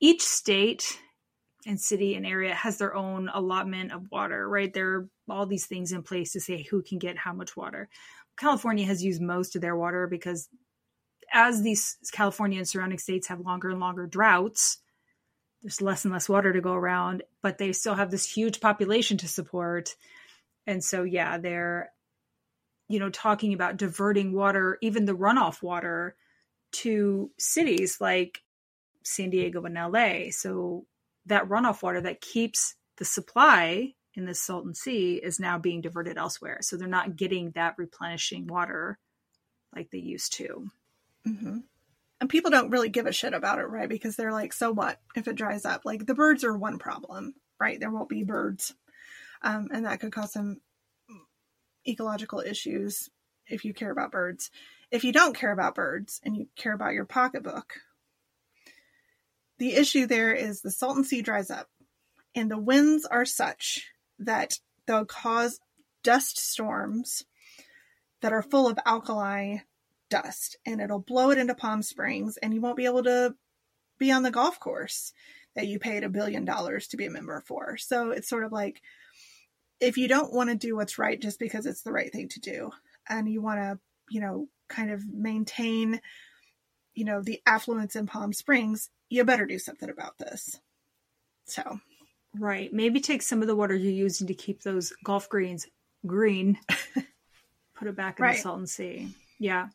each 0.00 0.22
state 0.22 0.98
and 1.66 1.80
city 1.80 2.14
and 2.14 2.26
area 2.26 2.54
has 2.54 2.78
their 2.78 2.94
own 2.94 3.30
allotment 3.32 3.92
of 3.92 4.10
water, 4.10 4.48
right? 4.48 4.72
There 4.72 4.94
are 4.94 5.08
all 5.28 5.46
these 5.46 5.66
things 5.66 5.92
in 5.92 6.02
place 6.02 6.32
to 6.32 6.40
say 6.40 6.62
who 6.62 6.82
can 6.82 6.98
get 6.98 7.18
how 7.18 7.34
much 7.34 7.56
water. 7.56 7.88
California 8.38 8.86
has 8.86 9.04
used 9.04 9.20
most 9.20 9.54
of 9.54 9.62
their 9.62 9.76
water 9.76 10.06
because 10.06 10.48
as 11.32 11.62
these 11.62 11.98
California 12.12 12.58
and 12.58 12.68
surrounding 12.68 12.98
states 12.98 13.28
have 13.28 13.40
longer 13.40 13.68
and 13.68 13.80
longer 13.80 14.06
droughts, 14.06 14.78
there's 15.62 15.82
less 15.82 16.04
and 16.04 16.12
less 16.12 16.28
water 16.28 16.52
to 16.52 16.60
go 16.60 16.72
around, 16.72 17.22
but 17.42 17.58
they 17.58 17.72
still 17.72 17.94
have 17.94 18.10
this 18.10 18.28
huge 18.28 18.60
population 18.60 19.18
to 19.18 19.28
support. 19.28 19.94
And 20.66 20.82
so, 20.82 21.02
yeah, 21.02 21.36
they're, 21.36 21.92
you 22.88 22.98
know, 22.98 23.10
talking 23.10 23.52
about 23.52 23.76
diverting 23.76 24.32
water, 24.32 24.78
even 24.80 25.04
the 25.04 25.16
runoff 25.16 25.62
water, 25.62 26.16
to 26.72 27.30
cities 27.38 28.00
like 28.00 28.42
San 29.04 29.30
Diego 29.30 29.62
and 29.64 29.74
LA. 29.74 30.30
So 30.30 30.86
that 31.26 31.48
runoff 31.48 31.82
water 31.82 32.00
that 32.00 32.20
keeps 32.20 32.74
the 32.96 33.04
supply 33.04 33.94
in 34.14 34.26
the 34.26 34.34
Salton 34.34 34.74
Sea 34.74 35.14
is 35.16 35.40
now 35.40 35.58
being 35.58 35.80
diverted 35.80 36.18
elsewhere. 36.18 36.58
So 36.62 36.76
they're 36.76 36.88
not 36.88 37.16
getting 37.16 37.52
that 37.52 37.74
replenishing 37.78 38.46
water 38.46 38.98
like 39.74 39.90
they 39.90 39.98
used 39.98 40.34
to. 40.34 40.68
Mm-hmm. 41.26 41.58
And 42.20 42.28
people 42.28 42.50
don't 42.50 42.70
really 42.70 42.90
give 42.90 43.06
a 43.06 43.12
shit 43.12 43.32
about 43.32 43.58
it, 43.58 43.68
right? 43.68 43.88
Because 43.88 44.16
they're 44.16 44.32
like, 44.32 44.52
so 44.52 44.72
what 44.72 45.00
if 45.14 45.26
it 45.26 45.36
dries 45.36 45.64
up? 45.64 45.82
Like 45.84 46.06
the 46.06 46.14
birds 46.14 46.44
are 46.44 46.56
one 46.56 46.78
problem, 46.78 47.34
right? 47.58 47.80
There 47.80 47.90
won't 47.90 48.08
be 48.08 48.24
birds. 48.24 48.74
Um, 49.42 49.68
and 49.72 49.86
that 49.86 50.00
could 50.00 50.12
cause 50.12 50.32
some 50.32 50.60
ecological 51.88 52.40
issues 52.40 53.08
if 53.46 53.64
you 53.64 53.72
care 53.72 53.90
about 53.90 54.12
birds. 54.12 54.50
If 54.90 55.04
you 55.04 55.12
don't 55.12 55.36
care 55.36 55.52
about 55.52 55.74
birds 55.74 56.20
and 56.24 56.36
you 56.36 56.48
care 56.56 56.74
about 56.74 56.92
your 56.92 57.04
pocketbook, 57.04 57.74
the 59.60 59.74
issue 59.74 60.06
there 60.06 60.32
is 60.32 60.62
the 60.62 60.70
Salton 60.70 61.04
Sea 61.04 61.20
dries 61.20 61.50
up 61.50 61.68
and 62.34 62.50
the 62.50 62.58
winds 62.58 63.04
are 63.04 63.26
such 63.26 63.86
that 64.18 64.58
they'll 64.86 65.04
cause 65.04 65.60
dust 66.02 66.40
storms 66.40 67.24
that 68.22 68.32
are 68.32 68.42
full 68.42 68.66
of 68.66 68.78
alkali 68.86 69.58
dust 70.08 70.56
and 70.66 70.80
it'll 70.80 70.98
blow 70.98 71.30
it 71.30 71.36
into 71.36 71.54
Palm 71.54 71.82
Springs 71.82 72.38
and 72.38 72.54
you 72.54 72.62
won't 72.62 72.78
be 72.78 72.86
able 72.86 73.02
to 73.02 73.34
be 73.98 74.10
on 74.10 74.22
the 74.22 74.30
golf 74.30 74.58
course 74.58 75.12
that 75.54 75.66
you 75.66 75.78
paid 75.78 76.04
a 76.04 76.08
billion 76.08 76.46
dollars 76.46 76.88
to 76.88 76.96
be 76.96 77.04
a 77.04 77.10
member 77.10 77.42
for. 77.46 77.76
So 77.76 78.12
it's 78.12 78.30
sort 78.30 78.44
of 78.44 78.52
like 78.52 78.80
if 79.78 79.98
you 79.98 80.08
don't 80.08 80.32
want 80.32 80.48
to 80.48 80.56
do 80.56 80.74
what's 80.74 80.98
right 80.98 81.20
just 81.20 81.38
because 81.38 81.66
it's 81.66 81.82
the 81.82 81.92
right 81.92 82.10
thing 82.10 82.28
to 82.30 82.40
do 82.40 82.70
and 83.10 83.28
you 83.28 83.42
want 83.42 83.60
to, 83.60 83.78
you 84.08 84.22
know, 84.22 84.48
kind 84.70 84.90
of 84.90 85.06
maintain, 85.06 86.00
you 86.94 87.04
know, 87.04 87.20
the 87.20 87.42
affluence 87.44 87.94
in 87.94 88.06
Palm 88.06 88.32
Springs, 88.32 88.88
you 89.10 89.24
better 89.24 89.44
do 89.44 89.58
something 89.58 89.90
about 89.90 90.16
this. 90.16 90.58
So, 91.44 91.80
right. 92.38 92.72
Maybe 92.72 93.00
take 93.00 93.20
some 93.20 93.42
of 93.42 93.48
the 93.48 93.56
water 93.56 93.74
you're 93.74 93.92
using 93.92 94.28
to 94.28 94.34
keep 94.34 94.62
those 94.62 94.92
golf 95.04 95.28
greens 95.28 95.66
green, 96.06 96.58
put 97.74 97.88
it 97.88 97.96
back 97.96 98.18
in 98.18 98.24
right. 98.24 98.36
the 98.36 98.42
Salton 98.42 98.66
Sea. 98.66 99.08
Yeah. 99.38 99.68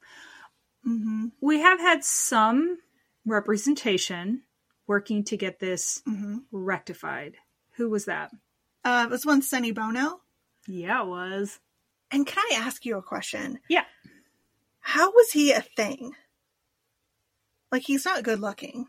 Mm-hmm. 0.88 1.28
We 1.42 1.60
have 1.60 1.80
had 1.80 2.04
some 2.04 2.78
representation 3.26 4.44
working 4.88 5.24
to 5.26 5.38
get 5.38 5.60
this 5.60 6.02
mm-hmm. 6.08 6.38
rectified. 6.52 7.36
Who 7.74 7.90
was 7.90 8.06
that? 8.06 8.32
Uh, 8.84 9.06
it 9.08 9.12
was 9.12 9.26
one 9.26 9.42
Sonny 9.42 9.72
Bono. 9.72 10.22
Yeah, 10.68 11.02
it 11.02 11.08
was. 11.08 11.60
And 12.12 12.26
can 12.26 12.44
I 12.52 12.62
ask 12.62 12.86
you 12.86 12.98
a 12.98 13.02
question? 13.02 13.60
Yeah. 13.68 13.84
How 14.80 15.12
was 15.12 15.32
he 15.32 15.52
a 15.52 15.62
thing? 15.62 16.14
Like, 17.72 17.82
he's 17.82 18.06
not 18.06 18.24
good 18.24 18.40
looking. 18.40 18.86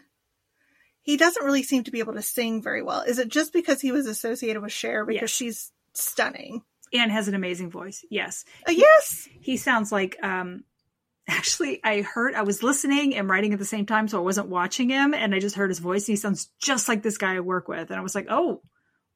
He 1.07 1.17
doesn't 1.17 1.45
really 1.45 1.63
seem 1.63 1.85
to 1.85 1.93
be 1.93 2.01
able 2.01 2.15
to 2.15 2.23
sing 2.23 2.61
very 2.61 2.83
well. 2.83 3.03
Is 3.03 3.21
it 3.21 3.29
just 3.29 3.53
because 3.53 3.81
he 3.81 3.93
was 3.93 4.09
associated 4.09 4.61
with 4.61 4.73
Cher 4.73 5.07
because 5.07 5.23
yes. 5.23 5.31
she's 5.31 5.73
stunning? 5.95 6.63
And 6.93 7.13
has 7.13 7.29
an 7.29 7.37
amazing 7.37 7.71
voice. 7.71 8.05
Yes. 8.11 8.45
Uh, 8.69 8.73
yes. 8.73 9.29
He, 9.31 9.53
he 9.53 9.57
sounds 9.57 9.93
like 9.93 10.17
um 10.21 10.65
actually 11.29 11.81
I 11.85 12.03
heard 12.03 12.35
I 12.35 12.43
was 12.43 12.65
listening 12.65 13.15
and 13.15 13.31
writing 13.31 13.53
at 13.53 13.61
the 13.61 13.65
same 13.65 13.87
time, 13.87 14.09
so 14.09 14.19
I 14.19 14.25
wasn't 14.25 14.49
watching 14.49 14.91
him, 14.91 15.15
and 15.15 15.33
I 15.33 15.39
just 15.39 15.55
heard 15.55 15.71
his 15.71 15.79
voice, 15.79 16.09
and 16.09 16.15
he 16.15 16.17
sounds 16.17 16.51
just 16.61 16.89
like 16.89 17.05
this 17.05 17.19
guy 17.19 17.37
I 17.37 17.41
work 17.41 17.69
with, 17.69 17.91
and 17.91 18.01
I 18.01 18.03
was 18.03 18.17
like, 18.17 18.27
oh, 18.29 18.61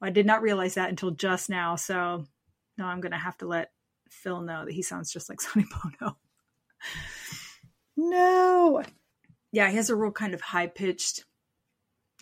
I 0.01 0.11
did 0.11 0.26
not 0.26 0.43
realize 0.43 0.74
that 0.74 0.91
until 0.91 1.11
just 1.11 1.51
now. 1.51 1.74
So 1.74 2.24
no, 2.78 2.84
I'm 2.84 3.01
gonna 3.01 3.18
have 3.18 3.36
to 3.38 3.49
let 3.49 3.72
Phil 4.11 4.43
know 4.43 4.64
that 4.64 4.72
he 4.72 4.82
sounds 4.82 5.12
just 5.12 5.28
like 5.28 5.41
Sonny 5.43 5.66
Bono. 5.99 6.16
no. 7.97 8.84
Yeah, 9.51 9.68
he 9.68 9.76
has 9.76 9.91
a 9.91 9.97
real 9.97 10.12
kind 10.12 10.34
of 10.34 10.41
high 10.41 10.68
pitched. 10.68 11.24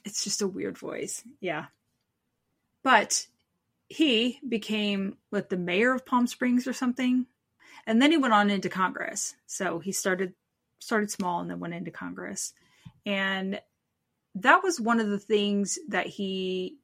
It's 0.05 0.25
just 0.25 0.43
a 0.43 0.49
weird 0.49 0.79
voice. 0.79 1.23
Yeah. 1.41 1.67
But 2.83 3.27
he 3.89 4.39
became 4.47 5.17
like 5.31 5.49
the 5.49 5.57
mayor 5.57 5.95
of 5.95 6.07
Palm 6.07 6.27
Springs 6.27 6.67
or 6.67 6.73
something 6.73 7.27
and 7.89 8.03
then 8.03 8.11
he 8.11 8.19
went 8.19 8.35
on 8.35 8.51
into 8.51 8.69
Congress. 8.69 9.35
So 9.47 9.79
he 9.79 9.93
started 9.93 10.35
started 10.79 11.11
small 11.11 11.41
and 11.41 11.51
then 11.51 11.59
went 11.59 11.73
into 11.73 11.91
Congress. 11.91 12.53
And 13.07 13.61
that 14.35 14.63
was 14.63 14.79
one 14.79 15.01
of 15.01 15.09
the 15.09 15.19
things 15.19 15.79
that 15.89 16.07
he 16.07 16.77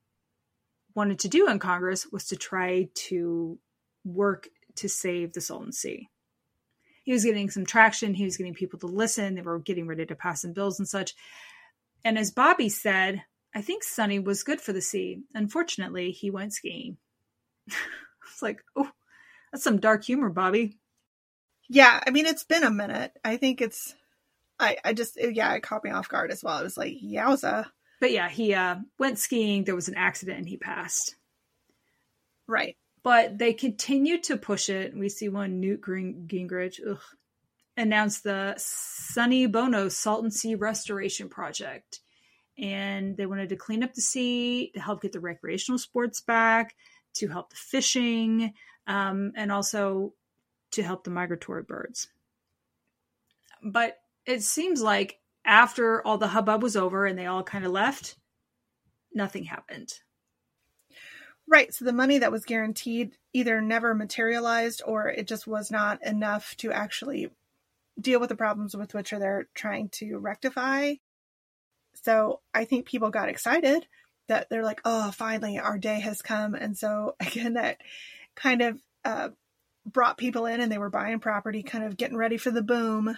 wanted 0.95 1.19
to 1.21 1.29
do 1.29 1.47
in 1.49 1.59
Congress 1.59 2.07
was 2.11 2.25
to 2.29 2.37
try 2.37 2.89
to 2.95 3.59
work 4.05 4.49
to 4.77 4.89
save 4.89 5.35
the 5.35 5.43
Salton 5.43 5.73
Sea. 5.73 6.09
He 7.05 7.13
was 7.13 7.25
getting 7.25 7.51
some 7.51 7.67
traction, 7.67 8.15
he 8.15 8.25
was 8.25 8.39
getting 8.39 8.55
people 8.55 8.79
to 8.79 8.87
listen, 8.87 9.35
they 9.35 9.43
were 9.43 9.59
getting 9.59 9.87
ready 9.87 10.07
to 10.07 10.15
pass 10.15 10.41
some 10.41 10.55
bills 10.55 10.79
and 10.79 10.89
such. 10.89 11.15
And 12.05 12.19
as 12.19 12.31
Bobby 12.31 12.69
said, 12.69 13.23
I 13.55 13.63
think 13.63 13.83
Sonny 13.83 14.19
was 14.19 14.45
good 14.45 14.61
for 14.61 14.73
the 14.73 14.83
sea. 14.83 15.23
Unfortunately, 15.35 16.11
he 16.11 16.31
went 16.31 16.53
skiing. 16.53 16.99
it's 17.67 18.43
like, 18.43 18.61
oh, 18.77 18.91
that's 19.53 19.65
some 19.65 19.79
dark 19.79 20.05
humor, 20.05 20.29
Bobby. 20.29 20.79
Yeah, 21.69 22.01
I 22.07 22.11
mean 22.11 22.27
it's 22.27 22.45
been 22.45 22.65
a 22.65 22.71
minute. 22.71 23.13
I 23.25 23.37
think 23.37 23.61
it's 23.61 23.95
I 24.59 24.77
I 24.85 24.93
just 24.93 25.17
yeah, 25.19 25.55
it 25.55 25.63
caught 25.63 25.85
me 25.85 25.91
off 25.91 26.09
guard 26.09 26.31
as 26.31 26.43
well. 26.43 26.59
I 26.59 26.63
was 26.63 26.77
like, 26.77 26.95
yowza. 27.03 27.67
But 28.01 28.11
yeah, 28.11 28.29
he 28.29 28.55
uh 28.55 28.77
went 28.99 29.19
skiing, 29.19 29.65
there 29.65 29.75
was 29.75 29.89
an 29.89 29.95
accident 29.97 30.39
and 30.39 30.49
he 30.49 30.57
passed. 30.57 31.17
Right. 32.47 32.77
But 33.03 33.39
they 33.39 33.53
continued 33.53 34.25
to 34.25 34.37
push 34.37 34.69
it. 34.69 34.95
We 34.97 35.09
see 35.09 35.29
one 35.29 35.61
Newt 35.61 35.83
Gingrich 35.83 36.81
ugh, 36.87 37.01
announced 37.77 38.25
the 38.25 38.55
Sonny 38.57 39.47
Bono 39.47 39.89
Salton 39.89 40.31
Sea 40.31 40.55
Restoration 40.55 41.29
Project. 41.29 42.01
And 42.57 43.17
they 43.17 43.27
wanted 43.27 43.49
to 43.49 43.57
clean 43.57 43.83
up 43.83 43.95
the 43.95 44.01
sea, 44.01 44.71
to 44.75 44.81
help 44.81 45.03
get 45.03 45.13
the 45.13 45.21
recreational 45.21 45.79
sports 45.79 46.21
back, 46.21 46.77
to 47.15 47.29
help 47.29 47.51
the 47.51 47.57
fishing, 47.57 48.53
um, 48.87 49.33
and 49.35 49.51
also 49.51 50.13
to 50.73 50.83
help 50.83 51.05
the 51.05 51.11
migratory 51.11 51.63
birds. 51.63 52.09
But 53.63 53.99
it 54.27 54.43
seems 54.43 54.83
like 54.83 55.19
after 55.45 56.07
all 56.07 56.19
the 56.19 56.29
hubbub 56.29 56.63
was 56.63 56.77
over 56.77 57.07
and 57.07 57.19
they 57.19 57.27
all 57.27 57.43
kind 57.43 57.65
of 57.65 57.73
left, 57.73 58.17
nothing 59.13 59.45
happened. 59.45 59.93
Right. 61.47 61.75
So 61.75 61.85
the 61.85 61.93
money 61.93 62.19
that 62.19 62.33
was 62.33 62.45
guaranteed 62.45 63.17
either 63.33 63.61
never 63.61 63.95
materialized 63.95 64.83
or 64.87 65.09
it 65.09 65.27
just 65.27 65.47
was 65.47 65.71
not 65.71 66.05
enough 66.05 66.57
to 66.59 66.73
actually 66.73 67.31
deal 68.01 68.21
with 68.21 68.29
the 68.29 68.37
problems 68.37 68.77
with 68.77 68.95
which 68.95 69.11
they're 69.11 69.49
trying 69.55 69.89
to 69.89 70.19
rectify. 70.19 70.95
So 72.03 72.41
I 72.53 72.65
think 72.65 72.87
people 72.87 73.11
got 73.11 73.29
excited 73.29 73.87
that 74.29 74.49
they're 74.49 74.65
like, 74.65 74.81
oh, 74.85 75.11
finally 75.11 75.59
our 75.59 75.79
day 75.79 76.01
has 76.01 76.23
come. 76.23 76.55
And 76.55 76.77
so 76.77 77.15
again, 77.21 77.55
that 77.55 77.79
kind 78.35 78.63
of 78.63 78.81
uh, 79.05 79.29
brought 79.87 80.19
people 80.19 80.47
in 80.47 80.61
and 80.61 80.71
they 80.71 80.79
were 80.79 80.91
buying 80.91 81.21
property, 81.21 81.63
kind 81.63 81.85
of 81.85 81.97
getting 81.97 82.17
ready 82.17 82.37
for 82.37 82.51
the 82.51 82.63
boom. 82.63 83.17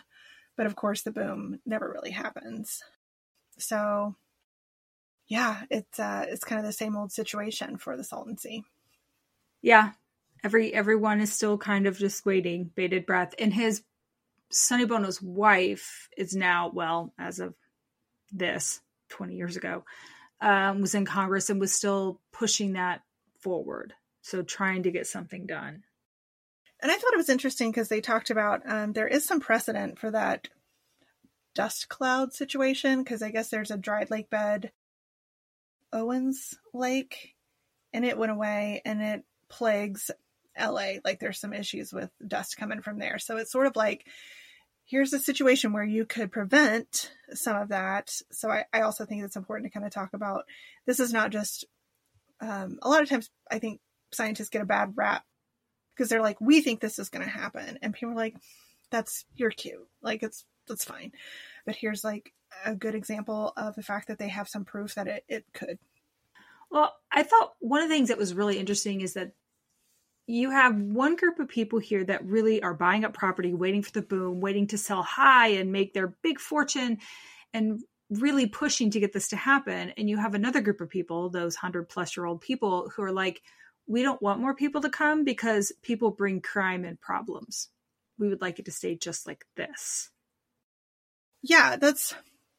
But 0.57 0.67
of 0.67 0.75
course, 0.75 1.03
the 1.03 1.13
boom 1.13 1.61
never 1.67 1.91
really 1.91 2.11
happens. 2.11 2.83
So, 3.59 4.15
yeah, 5.29 5.63
it's 5.71 5.99
uh, 5.99 6.25
it's 6.29 6.45
kind 6.45 6.59
of 6.59 6.67
the 6.67 6.73
same 6.73 6.97
old 6.97 7.13
situation 7.13 7.77
for 7.77 7.97
the 7.97 8.05
Salton 8.05 8.39
Sea. 8.39 8.65
Yeah, 9.61 9.91
every 10.43 10.73
everyone 10.73 11.21
is 11.21 11.33
still 11.33 11.59
kind 11.59 11.87
of 11.87 11.99
just 11.99 12.25
waiting, 12.25 12.71
bated 12.75 13.05
breath. 13.05 13.35
And 13.39 13.53
his 13.53 13.83
Sonny 14.51 14.85
Bono's 14.85 15.21
wife 15.21 16.09
is 16.17 16.35
now, 16.35 16.71
well, 16.73 17.13
as 17.19 17.41
of 17.41 17.55
this, 18.33 18.81
twenty 19.09 19.35
years 19.35 19.57
ago, 19.57 19.85
um, 20.41 20.81
was 20.81 20.95
in 20.95 21.05
Congress 21.05 21.51
and 21.51 21.61
was 21.61 21.75
still 21.75 22.21
pushing 22.33 22.75
that 22.75 23.03
forward. 23.41 23.95
So 24.23 24.43
trying 24.43 24.83
to 24.85 24.91
get 24.91 25.07
something 25.07 25.47
done. 25.47 25.85
And 26.81 26.93
I 26.93 26.97
thought 26.97 27.13
it 27.13 27.19
was 27.19 27.29
interesting 27.29 27.71
because 27.71 27.89
they 27.89 28.01
talked 28.01 28.31
about 28.31 28.63
um, 28.69 28.93
there 28.93 29.09
is 29.09 29.25
some 29.25 29.41
precedent 29.41 29.99
for 29.99 30.11
that 30.11 30.49
dust 31.55 31.89
cloud 31.89 32.35
situation 32.35 33.03
because 33.03 33.23
I 33.23 33.31
guess 33.31 33.49
there's 33.49 33.71
a 33.71 33.79
dried 33.79 34.11
lake 34.11 34.29
bed, 34.29 34.73
Owens 35.93 36.55
Lake, 36.75 37.35
and 37.93 38.05
it 38.05 38.19
went 38.19 38.33
away 38.33 38.83
and 38.85 39.01
it 39.01 39.25
plagues 39.49 40.11
LA. 40.59 40.95
Like 41.05 41.21
there's 41.21 41.41
some 41.41 41.53
issues 41.53 41.93
with 41.93 42.11
dust 42.27 42.57
coming 42.57 42.83
from 42.83 42.99
there. 42.99 43.19
So 43.19 43.37
it's 43.37 43.53
sort 43.53 43.67
of 43.67 43.77
like 43.77 44.07
here's 44.85 45.13
a 45.13 45.19
situation 45.19 45.73
where 45.73 45.85
you 45.85 46.05
could 46.05 46.31
prevent 46.31 47.13
some 47.33 47.57
of 47.57 47.69
that. 47.69 48.11
So 48.31 48.51
I, 48.51 48.65
I 48.73 48.83
also 48.83 49.05
think 49.05 49.25
it's 49.25 49.37
important 49.37 49.67
to 49.67 49.77
kind 49.77 49.85
of 49.85 49.93
talk 49.93 50.11
about 50.15 50.45
this 50.87 51.01
is 51.01 51.13
not 51.13 51.31
just 51.31 51.65
um, 52.41 52.79
a 52.83 52.89
lot 52.89 53.03
of 53.03 53.09
times 53.09 53.31
I 53.51 53.59
think 53.59 53.81
scientists 54.13 54.51
get 54.51 54.63
a 54.63 54.67
bad 54.67 54.93
rap 54.95 55.25
because 55.95 56.09
they're 56.09 56.23
like, 56.23 56.41
we 56.41 56.61
think 56.61 56.81
this 56.81 56.99
is 56.99 57.09
going 57.09 57.25
to 57.25 57.31
happen. 57.31 57.79
And 57.83 57.95
people 57.95 58.13
are 58.13 58.17
like, 58.17 58.37
that's, 58.91 59.25
you're 59.35 59.51
cute. 59.51 59.89
Like, 60.03 60.23
it's, 60.23 60.45
that's 60.69 60.85
fine. 60.85 61.13
But 61.65 61.77
here's 61.77 62.05
like 62.05 62.33
a 62.65 62.75
good 62.75 62.95
example 62.95 63.53
of 63.57 63.75
the 63.75 63.83
fact 63.83 64.09
that 64.09 64.19
they 64.19 64.29
have 64.29 64.49
some 64.49 64.65
proof 64.65 64.95
that 64.95 65.09
it, 65.09 65.25
it 65.29 65.45
could. 65.55 65.79
Well, 66.71 66.95
I 67.11 67.23
thought 67.23 67.55
one 67.61 67.83
of 67.83 67.89
the 67.89 67.95
things 67.95 68.09
that 68.09 68.19
was 68.19 68.35
really 68.35 68.59
interesting 68.59 69.01
is 69.01 69.15
that 69.15 69.33
you 70.27 70.51
have 70.51 70.77
one 70.77 71.17
group 71.17 71.39
of 71.39 71.49
people 71.49 71.79
here 71.79 72.05
that 72.05 72.25
really 72.25 72.63
are 72.63 72.75
buying 72.75 73.05
up 73.05 73.15
property, 73.15 73.55
waiting 73.55 73.83
for 73.83 73.93
the 73.93 74.03
boom, 74.03 74.41
waiting 74.41 74.67
to 74.69 74.79
sell 74.79 75.03
high 75.03 75.49
and 75.49 75.71
make 75.71 75.95
their 75.95 76.17
big 76.23 76.41
fortune 76.41 76.99
and 77.55 77.81
really 78.11 78.47
pushing 78.47 78.91
to 78.91 79.01
get 79.01 79.13
this 79.13 79.29
to 79.29 79.37
happen. 79.37 79.93
And 79.97 80.09
you 80.09 80.17
have 80.17 80.35
another 80.35 80.61
group 80.61 80.81
of 80.81 80.91
people, 80.91 81.31
those 81.31 81.55
100 81.55 81.89
plus 81.89 82.17
year 82.17 82.27
old 82.27 82.41
people, 82.41 82.91
who 82.95 83.03
are 83.03 83.13
like, 83.13 83.41
we 83.87 84.03
don't 84.03 84.21
want 84.21 84.41
more 84.41 84.55
people 84.55 84.81
to 84.81 84.91
come 84.91 85.25
because 85.25 85.73
people 85.83 86.11
bring 86.11 86.41
crime 86.41 86.85
and 86.85 87.01
problems. 87.01 87.69
We 88.19 88.29
would 88.29 88.41
like 88.41 88.59
it 88.59 88.65
to 88.65 88.73
stay 88.73 88.97
just 88.97 89.27
like 89.27 89.45
this. 89.57 90.11
Yeah, 91.43 91.77
that's 91.77 92.15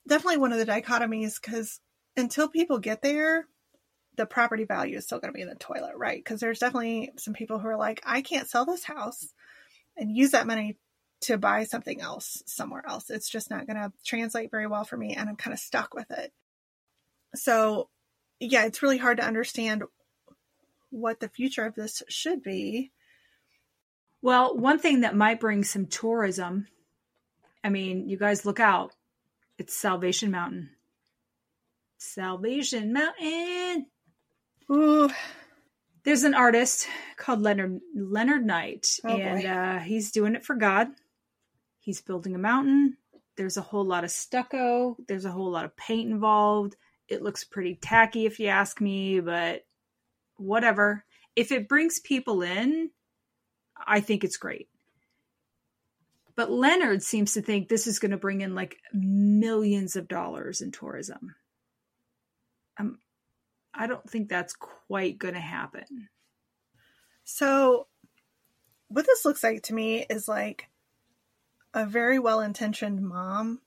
definitely 0.08 0.38
one 0.38 0.54
of 0.54 0.60
the 0.60 0.66
dichotomies 0.66 1.42
because 1.42 1.82
until 2.16 2.48
people 2.48 2.80
get 2.80 3.02
there, 3.02 3.46
the 4.18 4.26
property 4.26 4.66
value 4.66 4.98
is 4.98 5.06
still 5.06 5.20
going 5.20 5.32
to 5.32 5.36
be 5.38 5.42
in 5.42 5.50
the 5.50 5.56
toilet, 5.56 5.94
right? 5.96 6.18
Because 6.18 6.40
there's 6.40 6.60
definitely 6.60 7.12
some 7.18 7.34
people 7.34 7.60
who 7.60 7.68
are 7.68 7.78
like, 7.78 8.02
I 8.06 8.22
can't 8.22 8.50
sell 8.50 8.66
this 8.66 8.84
house 8.84 9.34
and 9.96 10.16
use 10.16 10.32
that 10.32 10.48
money 10.48 10.78
to 11.22 11.38
buy 11.38 11.64
something 11.64 12.02
else 12.02 12.44
somewhere 12.46 12.84
else. 12.88 13.10
It's 13.10 13.30
just 13.30 13.50
not 13.50 13.68
going 13.68 13.78
to 13.78 13.92
translate 14.06 14.52
very 14.52 14.68
well 14.68 14.84
for 14.84 14.98
me, 14.98 15.14
and 15.14 15.30
I'm 15.30 15.36
kind 15.36 15.54
of 15.54 15.60
stuck 15.60 15.94
with 15.94 16.10
it. 16.12 16.34
So, 17.36 17.90
yeah, 18.40 18.66
it's 18.66 18.84
really 18.84 18.98
hard 18.98 19.18
to 19.18 19.26
understand 19.26 19.84
what 20.90 21.20
the 21.20 21.30
future 21.30 21.66
of 21.66 21.76
this 21.76 22.04
should 22.10 22.42
be. 22.44 22.92
Well, 24.22 24.58
one 24.58 24.80
thing 24.80 25.02
that 25.02 25.16
might 25.16 25.40
bring 25.40 25.64
some 25.64 25.86
tourism, 25.86 26.68
I 27.64 27.70
mean, 27.70 28.10
you 28.10 28.18
guys 28.18 28.46
look 28.46 28.60
out. 28.60 28.94
It's 29.58 29.76
Salvation 29.76 30.32
Mountain. 30.32 30.72
Salvation 31.98 32.94
Mountain. 32.94 33.88
Ooh. 34.72 35.10
There's 36.04 36.24
an 36.24 36.34
artist 36.34 36.88
called 37.18 37.42
Leonard 37.42 37.82
Leonard 37.94 38.46
Knight, 38.46 39.00
Oh, 39.04 39.10
and 39.10 39.46
uh, 39.46 39.80
he's 39.80 40.12
doing 40.12 40.36
it 40.36 40.46
for 40.46 40.56
God. 40.56 40.88
He's 41.80 42.02
building 42.02 42.34
a 42.34 42.40
mountain. 42.40 42.98
There's 43.36 43.58
a 43.58 43.62
whole 43.62 43.86
lot 43.86 44.04
of 44.04 44.12
stucco. 44.12 44.96
There's 45.08 45.26
a 45.26 45.32
whole 45.32 45.52
lot 45.52 45.66
of 45.66 45.76
paint 45.76 46.10
involved. 46.10 46.76
It 47.08 47.22
looks 47.22 47.44
pretty 47.44 47.76
tacky, 47.76 48.26
if 48.26 48.40
you 48.40 48.48
ask 48.48 48.80
me, 48.82 49.20
but 49.20 49.66
whatever. 50.38 51.04
If 51.36 51.52
it 51.52 51.70
brings 51.70 52.00
people 52.00 52.42
in, 52.42 52.90
I 53.86 54.00
think 54.00 54.24
it's 54.24 54.38
great. 54.38 54.70
But 56.36 56.52
Leonard 56.52 57.04
seems 57.04 57.34
to 57.34 57.42
think 57.42 57.68
this 57.68 57.88
is 57.88 58.00
going 58.00 58.12
to 58.12 58.18
bring 58.18 58.42
in 58.42 58.56
like 58.56 58.78
millions 58.94 59.96
of 59.96 60.08
dollars 60.08 60.62
in 60.62 60.72
tourism. 60.72 61.36
Um, 62.80 63.00
I 63.78 63.88
don't 63.88 64.10
think 64.10 64.28
that's 64.30 64.54
quite 64.54 65.18
going 65.20 65.34
to 65.36 65.40
happen. 65.40 66.10
So, 67.24 67.88
what 68.88 69.06
this 69.06 69.26
looks 69.26 69.44
like 69.44 69.64
to 69.64 69.74
me 69.74 70.06
is 70.10 70.28
like 70.28 70.68
a 71.74 71.86
very 71.86 72.20
well 72.20 72.40
intentioned 72.42 73.02
mom 73.02 73.60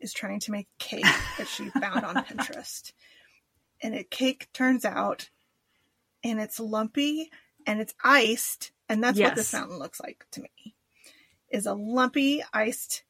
is 0.00 0.12
trying 0.12 0.40
to 0.40 0.50
make 0.50 0.66
a 0.80 0.82
cake 0.82 1.04
that 1.38 1.46
she 1.48 1.68
found 1.70 2.04
on 2.04 2.14
Pinterest. 2.24 2.92
And 3.82 3.94
a 3.94 4.02
cake 4.04 4.48
turns 4.52 4.84
out 4.84 5.28
and 6.22 6.40
it's 6.40 6.58
lumpy 6.58 7.30
and 7.66 7.80
it's 7.80 7.94
iced. 8.02 8.72
And 8.88 9.02
that's 9.04 9.18
what 9.20 9.34
this 9.34 9.52
Yes. 9.52 9.60
fountain 9.60 9.78
looks 9.78 10.00
like 10.00 10.26
to 10.32 10.42
me 10.42 10.74
is 11.50 11.66
a 11.66 11.74
lumpy 11.74 12.42
iced 12.52 13.04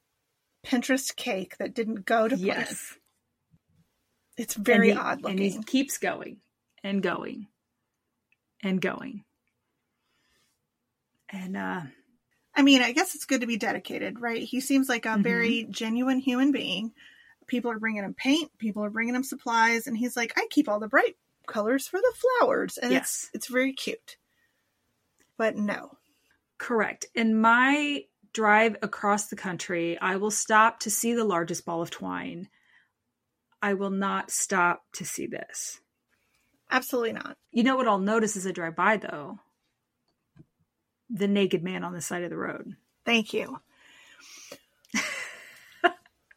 Pinterest 0.66 1.14
cake 1.14 1.56
that 1.58 1.74
didn't 1.74 2.04
go 2.04 2.26
to 2.28 2.36
plan. 2.36 2.46
Yes. 2.60 2.96
It's 4.36 4.54
very 4.54 4.90
he, 4.92 4.96
odd 4.96 5.24
And 5.24 5.38
he 5.38 5.62
keeps 5.62 5.98
going 5.98 6.38
and 6.82 7.02
going 7.02 7.46
and 8.62 8.80
going. 8.80 9.24
And 11.30 11.56
uh 11.56 11.82
I 12.56 12.62
mean, 12.62 12.82
I 12.82 12.92
guess 12.92 13.14
it's 13.16 13.24
good 13.24 13.40
to 13.40 13.48
be 13.48 13.56
dedicated, 13.56 14.20
right? 14.20 14.42
He 14.42 14.60
seems 14.60 14.88
like 14.88 15.06
a 15.06 15.10
Mhm. 15.10 15.22
very 15.22 15.64
genuine 15.70 16.20
human 16.20 16.52
being. 16.52 16.94
People 17.48 17.70
are 17.72 17.78
bringing 17.80 18.04
him 18.04 18.14
paint, 18.14 18.56
people 18.58 18.84
are 18.84 18.90
bringing 18.90 19.14
him 19.14 19.24
supplies, 19.24 19.86
and 19.86 19.96
he's 19.96 20.16
like, 20.16 20.32
I 20.38 20.46
keep 20.50 20.68
all 20.68 20.78
the 20.80 20.88
bright 20.88 21.16
colors 21.46 21.86
for 21.88 22.00
the 22.00 22.14
flowers, 22.40 22.78
and 22.78 22.92
Yes. 22.92 23.24
it's 23.24 23.30
it's 23.34 23.46
very 23.48 23.72
cute. 23.72 24.16
But 25.36 25.56
no, 25.56 25.98
correct. 26.58 27.06
In 27.14 27.40
my 27.40 28.06
drive 28.32 28.76
across 28.82 29.28
the 29.28 29.36
country, 29.36 29.98
I 29.98 30.16
will 30.16 30.30
stop 30.30 30.80
to 30.80 30.90
see 30.90 31.12
the 31.14 31.24
largest 31.24 31.64
ball 31.64 31.82
of 31.82 31.90
twine. 31.90 32.48
I 33.64 33.72
will 33.72 33.88
not 33.88 34.30
stop 34.30 34.82
to 34.92 35.06
see 35.06 35.26
this. 35.26 35.80
absolutely 36.70 37.14
not. 37.14 37.38
You 37.50 37.62
know 37.62 37.76
what 37.76 37.88
I'll 37.88 37.98
notice 37.98 38.36
as 38.36 38.46
I 38.46 38.50
drive 38.52 38.76
by 38.76 38.98
though? 38.98 39.38
The 41.08 41.28
naked 41.28 41.64
man 41.64 41.82
on 41.82 41.94
the 41.94 42.02
side 42.02 42.24
of 42.24 42.28
the 42.28 42.36
road. 42.36 42.76
Thank 43.06 43.32
you. 43.32 43.60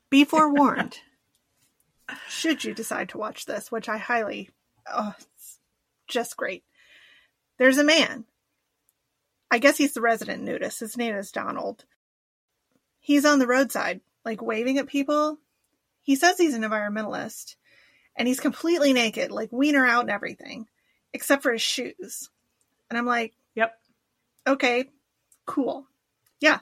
Be 0.10 0.24
forewarned. 0.24 1.00
Should 2.30 2.64
you 2.64 2.74
decide 2.74 3.10
to 3.10 3.18
watch 3.18 3.46
this, 3.46 3.70
which 3.74 3.90
I 3.90 3.98
highly, 3.98 4.50
oh, 4.90 5.14
it's 5.20 5.60
just 6.08 6.38
great. 6.38 6.64
There's 7.58 7.78
a 7.78 7.84
man. 7.84 8.24
I 9.52 9.58
guess 9.58 9.76
he's 9.76 9.94
the 9.94 10.00
resident 10.00 10.44
nudist. 10.44 10.80
His 10.80 10.96
name 10.96 11.14
is 11.16 11.30
Donald. 11.32 11.84
He's 13.02 13.26
on 13.26 13.40
the 13.40 13.48
roadside, 13.48 14.00
like 14.24 14.42
waving 14.42 14.78
at 14.78 14.88
people. 14.88 15.40
He 16.08 16.16
says 16.16 16.38
he's 16.38 16.54
an 16.54 16.62
environmentalist, 16.62 17.58
and 18.16 18.30
he's 18.30 18.40
completely 18.40 18.94
naked, 18.94 19.30
like 19.30 19.50
wiener 19.52 19.86
out 19.86 20.04
and 20.04 20.10
everything, 20.10 20.68
except 21.12 21.44
for 21.44 21.52
his 21.52 21.62
shoes. 21.62 22.30
And 22.90 22.98
I'm 22.98 23.06
like, 23.06 23.34
Yep. 23.56 23.74
okay, 24.48 24.86
cool. 25.46 25.86
Yeah, 26.40 26.60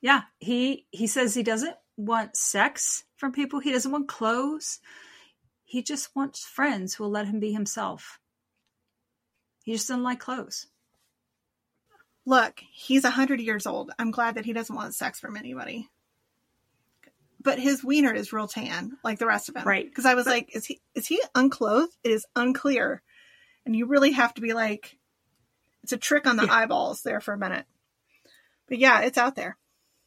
Yeah, 0.00 0.22
he 0.38 0.86
he 0.90 1.06
says 1.06 1.34
he 1.34 1.42
doesn't 1.42 1.76
want 1.98 2.34
sex 2.34 3.04
from 3.16 3.32
people. 3.32 3.60
He 3.60 3.72
doesn't 3.72 3.92
want 3.92 4.08
clothes. 4.08 4.80
He 5.64 5.82
just 5.82 6.16
wants 6.16 6.42
friends 6.46 6.94
who 6.94 7.04
will 7.04 7.10
let 7.10 7.26
him 7.26 7.40
be 7.40 7.52
himself. 7.52 8.20
He 9.64 9.72
just 9.72 9.88
doesn't 9.88 10.02
like 10.02 10.20
clothes. 10.20 10.66
look, 12.24 12.60
he's 12.72 13.04
a 13.04 13.10
hundred 13.10 13.40
years 13.40 13.66
old. 13.66 13.90
I'm 13.98 14.12
glad 14.12 14.36
that 14.36 14.46
he 14.46 14.54
doesn't 14.54 14.74
want 14.74 14.94
sex 14.94 15.20
from 15.20 15.36
anybody. 15.36 15.88
But 17.46 17.60
his 17.60 17.84
wiener 17.84 18.12
is 18.12 18.32
real 18.32 18.48
tan, 18.48 18.98
like 19.04 19.20
the 19.20 19.26
rest 19.26 19.48
of 19.48 19.54
him. 19.54 19.62
Right. 19.64 19.88
Because 19.88 20.04
I 20.04 20.14
was 20.14 20.26
like, 20.26 20.50
is 20.56 20.66
he 20.66 20.80
is 20.96 21.06
he 21.06 21.22
unclothed? 21.32 21.96
It 22.02 22.10
is 22.10 22.26
unclear. 22.34 23.02
And 23.64 23.74
you 23.76 23.86
really 23.86 24.10
have 24.12 24.34
to 24.34 24.40
be 24.40 24.52
like 24.52 24.98
it's 25.84 25.92
a 25.92 25.96
trick 25.96 26.26
on 26.26 26.36
the 26.36 26.44
Yeah. 26.46 26.52
eyeballs 26.52 27.02
there 27.02 27.20
for 27.20 27.32
a 27.32 27.38
minute. 27.38 27.64
But 28.68 28.78
yeah, 28.78 29.02
it's 29.02 29.16
out 29.16 29.36
there. 29.36 29.56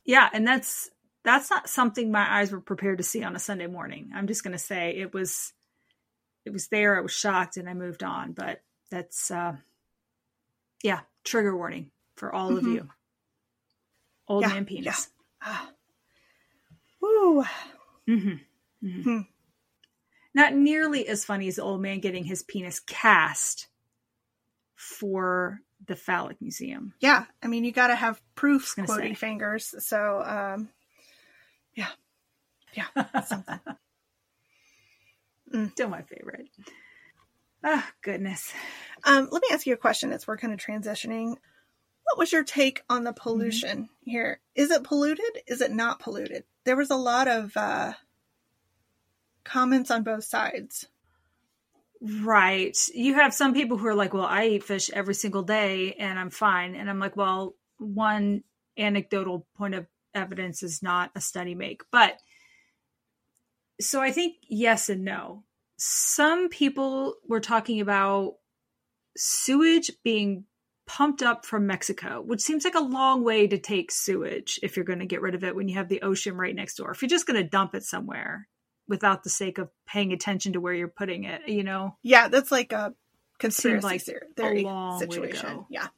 Yeah, 0.04 0.30
and 0.34 0.46
that's 0.46 0.92
that's 1.24 1.50
not 1.50 1.70
something 1.70 2.12
my 2.12 2.40
eyes 2.40 2.52
were 2.52 2.60
prepared 2.60 2.98
to 2.98 3.06
see 3.06 3.24
on 3.24 3.38
a 3.38 3.40
Sunday 3.40 3.68
morning. 3.68 4.12
I'm 4.14 4.28
just 4.28 4.44
going 4.44 4.52
to 4.52 4.60
say 4.60 4.98
it 4.98 5.14
was 5.14 5.54
it 6.46 6.52
was 6.52 6.68
there. 6.68 6.98
I 6.98 7.02
was 7.02 7.14
shocked 7.14 7.56
and 7.56 7.70
I 7.70 7.74
moved 7.74 8.04
on, 8.04 8.34
but 8.34 8.62
that's 8.92 9.32
uh 9.32 9.56
yeah, 10.84 11.02
trigger 11.24 11.56
warning 11.56 11.92
for 12.18 12.36
all 12.36 12.58
of 12.58 12.66
Mhm. 12.66 12.74
you. 12.74 12.90
Old 14.28 14.42
Yeah, 14.42 14.50
man 14.50 14.66
penis. 14.66 15.08
Ah. 15.42 15.70
Woo. 17.02 17.44
hmm 18.08 18.34
hmm 18.82 19.02
Hmm. 19.02 19.20
Not 20.34 20.54
nearly 20.54 21.08
as 21.08 21.26
funny 21.26 21.48
as 21.48 21.56
the 21.56 21.64
old 21.64 21.82
man 21.82 22.00
getting 22.00 22.24
his 22.24 22.44
penis 22.44 22.80
cast 22.80 23.68
for 24.76 25.62
the 25.86 25.96
phallic 25.96 26.42
museum. 26.42 26.94
Yeah. 27.00 27.26
I 27.42 27.48
mean 27.48 27.64
you 27.64 27.72
gotta 27.72 27.96
have 27.96 28.22
proof, 28.36 28.76
gonna 28.76 28.88
say. 28.88 29.14
fingers. 29.14 29.74
So 29.86 30.24
um 30.26 30.70
yeah. 31.74 31.90
Yeah. 32.74 33.22
something. 33.26 33.60
Still 35.72 35.90
my 35.90 36.04
favorite. 36.04 36.48
Ah, 37.64 37.92
goodness. 38.02 38.54
Um, 39.04 39.28
let 39.32 39.42
me 39.42 39.50
ask 39.52 39.66
you 39.66 39.74
a 39.74 39.78
question 39.78 40.12
as 40.12 40.28
we're 40.28 40.38
kind 40.38 40.54
of 40.54 40.60
transitioning. 40.60 41.36
What 42.10 42.18
was 42.18 42.32
your 42.32 42.44
take 42.44 42.82
on 42.90 43.04
the 43.04 43.14
pollution 43.14 43.88
here? 44.04 44.40
Is 44.56 44.72
it 44.72 44.84
polluted? 44.84 45.44
Is 45.46 45.62
it 45.62 45.72
not 45.72 46.00
polluted? 46.00 46.44
There 46.66 46.76
was 46.76 46.90
a 46.90 46.96
lot 46.96 47.28
of 47.28 47.56
uh, 47.56 47.94
comments 49.44 49.92
on 49.92 50.02
both 50.02 50.24
sides. 50.24 50.88
Right. 52.02 52.76
You 52.96 53.14
have 53.14 53.34
some 53.34 53.54
people 53.54 53.78
who 53.78 53.86
are 53.88 53.96
like, 53.96 54.14
well, 54.14 54.26
I 54.26 54.48
eat 54.48 54.64
fish 54.64 54.90
every 54.90 55.14
single 55.14 55.44
day 55.44 55.94
and 55.94 56.18
I'm 56.18 56.32
fine. 56.32 56.74
And 56.74 56.90
I'm 56.90 57.00
like, 57.00 57.16
well, 57.16 57.56
one 57.78 58.44
anecdotal 58.76 59.46
point 59.56 59.76
of 59.76 59.86
evidence 60.16 60.64
is 60.64 60.82
not 60.82 61.12
a 61.14 61.22
study 61.22 61.54
make. 61.54 61.84
But 61.92 62.20
so 63.80 64.02
I 64.02 64.12
think 64.12 64.38
yes 64.48 64.90
and 64.90 65.06
no. 65.06 65.44
Some 65.78 66.50
people 66.50 67.16
were 67.28 67.40
talking 67.40 67.82
about 67.82 68.36
sewage 69.16 69.92
being 70.04 70.46
pumped 70.90 71.22
up 71.22 71.46
from 71.46 71.68
Mexico, 71.68 72.20
which 72.20 72.42
seems 72.42 72.66
like 72.66 72.74
a 72.74 72.80
long 72.80 73.24
way 73.24 73.46
to 73.46 73.60
take 73.60 73.92
sewage 73.92 74.60
if 74.64 74.76
you're 74.76 74.84
going 74.84 74.98
to 74.98 75.06
get 75.06 75.22
rid 75.22 75.36
of 75.36 75.44
it 75.44 75.56
when 75.56 75.68
you 75.68 75.76
have 75.76 75.88
the 75.88 76.02
ocean 76.02 76.36
right 76.36 76.56
next 76.56 76.78
door. 76.78 76.90
If 76.90 77.04
you're 77.04 77.10
just 77.10 77.28
going 77.28 77.40
to 77.40 77.48
dump 77.48 77.76
it 77.76 77.84
somewhere 77.84 78.48
without 78.88 79.24
the 79.24 79.30
sake 79.30 79.60
of 79.60 79.70
paying 79.86 80.14
attention 80.14 80.54
to 80.54 80.60
where 80.60 80.74
you're 80.74 80.88
putting 80.88 81.26
it, 81.26 81.48
you 81.48 81.64
know? 81.64 81.96
Yeah, 82.02 82.28
that's 82.28 82.52
like 82.52 82.72
a 82.72 82.96
conspiracy 83.38 83.86
like 83.86 84.02
theory 84.36 84.64
a 84.64 84.66
long 84.66 85.00
way 85.00 85.06
to 85.06 85.12
situation. 85.12 85.66
Yeah. 85.70 85.90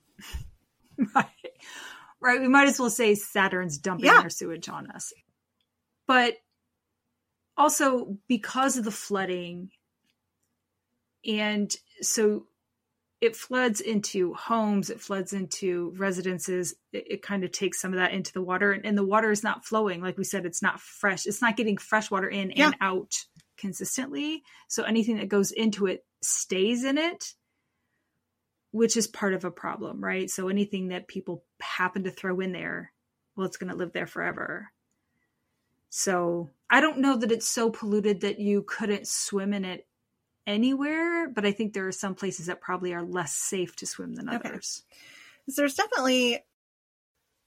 right. 1.16 1.26
Right. 2.20 2.42
We 2.42 2.50
might 2.50 2.68
as 2.68 2.78
well 2.78 2.90
say 2.90 3.16
Saturn's 3.16 3.78
dumping 3.78 4.08
Yeah. 4.08 4.20
their 4.20 4.30
sewage 4.30 4.68
on 4.68 4.92
us. 4.92 5.14
But 6.06 6.36
also 7.56 8.18
because 8.28 8.76
of 8.76 8.84
the 8.84 8.92
flooding, 8.92 9.70
and 11.26 11.74
so 12.02 12.48
it 13.22 13.36
floods 13.36 13.80
into 13.82 14.34
homes, 14.34 14.90
it 14.90 15.00
floods 15.00 15.32
into 15.32 15.94
residences, 15.96 16.74
it, 16.92 17.06
it 17.08 17.22
kind 17.22 17.44
of 17.44 17.52
takes 17.52 17.80
some 17.80 17.94
of 17.94 18.00
that 18.00 18.12
into 18.12 18.34
the 18.34 18.42
water, 18.42 18.72
and, 18.72 18.86
and 18.86 18.98
the 18.98 19.06
water 19.06 19.32
is 19.32 19.44
not 19.44 19.64
flowing. 19.64 20.02
Like 20.02 20.18
we 20.18 20.24
said, 20.24 20.46
it's 20.46 20.62
not 20.62 20.82
fresh, 20.82 21.26
it's 21.28 21.42
not 21.42 21.56
getting 21.56 21.78
fresh 21.78 22.10
water 22.12 22.28
in 22.28 22.52
Yeah. 22.56 22.68
and 22.68 22.76
out 22.82 23.14
consistently. 23.58 24.44
So 24.68 24.84
anything 24.84 25.18
that 25.18 25.30
goes 25.30 25.52
into 25.52 25.86
it 25.86 26.04
stays 26.22 26.84
in 26.84 26.98
it 26.98 27.34
which 28.72 28.96
is 28.96 29.08
part 29.08 29.34
of 29.34 29.44
a 29.44 29.52
problem, 29.52 30.04
right? 30.04 30.30
So 30.30 30.48
anything 30.48 30.88
that 30.90 31.08
people 31.08 31.44
happen 31.60 32.06
to 32.06 32.12
throw 32.12 32.40
in 32.40 32.54
there, 32.54 32.92
well, 33.36 33.46
it's 33.46 33.58
going 33.58 33.70
to 33.70 33.78
live 33.78 33.92
there 33.92 34.08
forever. 34.08 34.70
So 35.90 36.50
I 36.70 36.80
don't 36.80 37.00
know 37.00 37.18
that 37.18 37.34
it's 37.34 37.48
so 37.48 37.70
polluted 37.70 38.22
that 38.22 38.40
you 38.40 38.64
couldn't 38.64 39.08
swim 39.08 39.54
in 39.54 39.66
it 39.66 39.86
anywhere, 40.48 41.30
but 41.30 41.46
I 41.46 41.52
think 41.52 41.74
there 41.74 41.88
are 41.88 41.92
some 41.92 42.16
places 42.16 42.48
that 42.48 42.62
probably 42.62 42.94
are 42.94 43.04
less 43.04 43.34
safe 43.34 43.76
to 43.78 43.86
swim 43.86 44.16
than 44.16 44.30
Okay. 44.30 44.50
others. 44.50 44.84
There's 45.48 45.76
definitely 45.76 46.44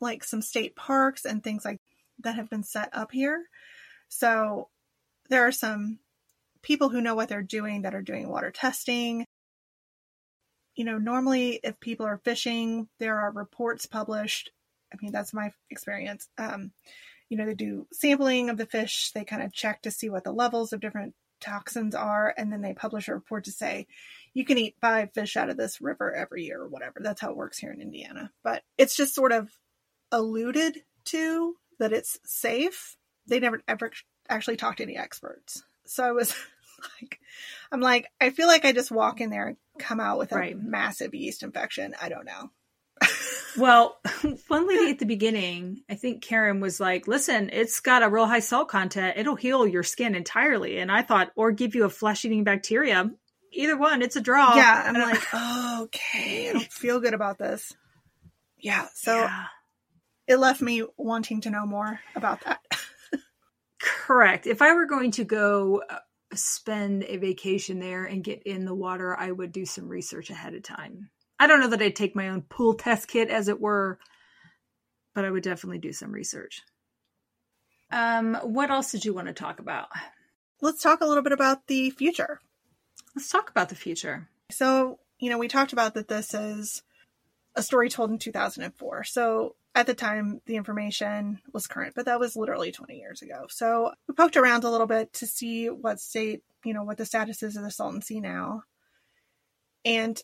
like 0.01 0.25
some 0.25 0.43
state 0.43 0.77
parks 0.77 1.25
and 1.25 1.43
things 1.43 1.65
like 1.65 1.79
that 2.21 2.37
have 2.37 2.51
been 2.51 2.63
set 2.63 2.91
up 2.93 3.13
here. 3.13 3.45
So 4.09 4.69
there 5.29 5.47
are 5.47 5.53
some 5.53 5.99
people 6.63 6.89
who 6.89 7.01
know 7.01 7.15
what 7.15 7.29
they're 7.29 7.43
doing 7.43 7.83
that 7.83 7.95
are 7.95 8.03
doing 8.03 8.29
water 8.29 8.51
testing. 8.51 9.25
You 10.75 10.85
know, 10.85 10.99
normally 10.99 11.61
if 11.63 11.79
people 11.81 12.07
are 12.07 12.21
fishing, 12.25 12.89
there 12.99 13.19
are 13.21 13.31
reports 13.31 13.87
published. 13.87 14.51
I 14.93 14.97
mean, 15.01 15.13
that's 15.13 15.35
my 15.35 15.51
experience. 15.71 16.29
Um, 16.39 16.73
you 17.29 17.37
know, 17.37 17.47
they 17.47 17.55
do 17.55 17.87
sampling 17.93 18.51
of 18.51 18.57
the 18.59 18.67
fish, 18.67 19.11
they 19.15 19.25
kind 19.25 19.43
of 19.43 19.53
check 19.53 19.83
to 19.83 19.91
see 19.91 20.11
what 20.11 20.25
the 20.25 20.33
levels 20.33 20.73
of 20.73 20.81
different 20.81 21.15
toxins 21.45 21.95
are, 21.95 22.35
and 22.37 22.53
then 22.53 22.63
they 22.63 22.73
publish 22.75 23.09
a 23.09 23.15
report 23.15 23.45
to 23.45 23.53
say, 23.53 23.87
you 24.33 24.45
can 24.45 24.59
eat 24.59 24.77
five 24.81 25.13
fish 25.13 25.37
out 25.37 25.51
of 25.51 25.57
this 25.57 25.81
river 25.81 26.13
every 26.15 26.45
year 26.45 26.61
or 26.61 26.69
whatever. 26.69 27.01
That's 27.01 27.21
how 27.21 27.31
it 27.31 27.37
works 27.37 27.59
here 27.59 27.73
in 27.73 27.81
Indiana. 27.81 28.31
But 28.43 28.63
it's 28.79 28.97
just 28.97 29.15
sort 29.15 29.33
of 29.33 29.49
alluded 30.11 30.79
to 31.07 31.57
that 31.79 31.93
it's 31.93 32.19
safe. 32.25 32.97
They 33.27 33.41
never 33.41 33.63
ever 33.69 33.91
actually 34.29 34.57
talked 34.57 34.79
to 34.79 34.85
any 34.85 34.97
experts. 34.97 35.63
So 35.87 36.05
I 36.05 36.13
was 36.13 36.35
like, 37.01 37.21
I'm 37.71 37.81
like, 37.81 38.07
I 38.21 38.31
feel 38.31 38.47
like 38.47 38.65
I 38.65 38.73
just 38.73 38.91
walk 38.91 39.21
in 39.21 39.31
there 39.31 39.49
and 39.49 39.57
come 39.79 40.01
out 40.01 40.19
with 40.19 40.33
a 40.33 40.37
Right. 40.37 40.57
massive 40.59 41.15
yeast 41.15 41.43
infection. 41.43 41.95
I 42.01 42.09
don't 42.09 42.27
know. 42.27 42.51
Well, 43.57 43.99
one 44.49 44.67
lady 44.67 44.91
at 44.91 44.99
the 44.99 45.07
beginning, 45.07 45.83
I 45.89 45.95
think 45.95 46.23
Karen 46.23 46.61
was 46.61 46.81
like, 46.81 47.07
listen, 47.07 47.51
it's 47.53 47.81
got 47.81 48.03
a 48.03 48.09
real 48.09 48.27
high 48.27 48.41
salt 48.41 48.69
content. 48.69 49.17
It'll 49.17 49.37
heal 49.37 49.67
your 49.67 49.83
skin 49.83 50.15
entirely. 50.15 50.79
And 50.79 50.91
I 50.91 51.03
thought, 51.03 51.31
or 51.37 51.53
give 51.53 51.75
you 51.75 51.85
a 51.85 51.91
flesh 51.91 52.25
eating 52.25 52.45
bacteria. 52.45 53.11
Either 53.53 53.77
one, 53.77 54.03
it's 54.03 54.17
a 54.17 54.21
draw. 54.21 54.57
yeah, 54.57 54.83
I'm 54.87 54.95
don't- 54.95 55.11
like, 55.11 55.83
okay, 55.85 56.51
I 56.51 56.53
don't 56.55 56.65
feel 56.73 56.99
good 57.01 57.15
about 57.15 57.39
this. 57.39 57.73
Yeah, 58.59 58.89
so 58.95 59.15
Yeah. 59.17 59.45
it 60.27 60.37
left 60.39 60.61
me 60.61 60.85
wanting 60.97 61.43
to 61.43 61.51
know 61.51 61.65
more 61.67 62.01
about 62.17 62.41
that. 62.45 62.61
Correct. 63.81 64.47
If 64.47 64.63
I 64.63 64.73
were 64.75 64.87
going 64.87 65.11
to 65.13 65.25
go 65.25 65.83
uh, 65.89 65.99
spend 66.35 67.05
a 67.05 67.19
vacation 67.19 67.79
there 67.81 68.05
and 68.05 68.25
get 68.25 68.43
in 68.45 68.65
the 68.65 68.75
water, 68.75 69.15
I 69.19 69.31
would 69.31 69.53
do 69.53 69.67
some 69.67 69.89
research 69.89 70.31
ahead 70.31 70.55
of 70.55 70.63
time. 70.63 71.11
I 71.39 71.47
don't 71.47 71.61
know 71.61 71.69
that 71.69 71.83
I'd 71.83 71.97
take 71.97 72.15
my 72.15 72.29
own 72.29 72.43
pool 72.43 72.75
test 72.75 73.09
kit, 73.09 73.29
as 73.29 73.49
it 73.49 73.61
were, 73.61 73.99
but 75.15 75.25
I 75.25 75.31
would 75.31 75.43
definitely 75.43 75.79
do 75.79 75.93
some 75.93 76.13
research. 76.13 76.63
Um, 77.91 78.35
what 78.43 78.71
else 78.71 78.91
did 78.91 79.05
you 79.05 79.15
want 79.15 79.29
to 79.29 79.35
talk 79.35 79.61
about? 79.61 79.89
Let's 80.61 80.83
talk 80.83 81.01
a 81.01 81.07
little 81.07 81.23
bit 81.23 81.33
about 81.33 81.67
the 81.67 81.91
future. 81.91 82.41
Let's 83.15 83.29
talk 83.29 83.51
about 83.51 83.69
the 83.69 83.75
future. 83.75 84.29
So, 84.51 84.99
you 85.19 85.31
know, 85.31 85.39
we 85.39 85.49
talked 85.49 85.73
about 85.73 85.95
that 85.95 86.09
this 86.09 86.35
is 86.35 86.83
a 87.55 87.63
story 87.63 87.89
told 87.89 88.11
in 88.11 88.19
2004. 88.19 89.05
So, 89.05 89.57
at 89.77 89.87
the 89.87 89.95
time, 89.95 90.41
the 90.47 90.57
information 90.57 91.41
was 91.53 91.67
current, 91.67 91.95
but 91.97 92.07
that 92.07 92.21
was 92.21 92.37
literally 92.37 92.71
20 92.71 92.97
years 92.97 93.23
ago. 93.23 93.47
So, 93.49 93.93
we 94.09 94.15
poked 94.15 94.37
around 94.37 94.65
a 94.65 94.71
little 94.71 94.87
bit 94.87 95.13
to 95.15 95.27
see 95.27 95.69
what 95.69 96.01
state, 96.01 96.43
you 96.65 96.75
know, 96.75 96.85
what 96.85 96.97
the 96.97 97.07
status 97.07 97.43
is 97.43 97.57
of 97.57 97.63
the 97.63 97.71
Salton 97.71 98.03
Sea 98.03 98.21
now. 98.21 98.63
And 99.85 100.21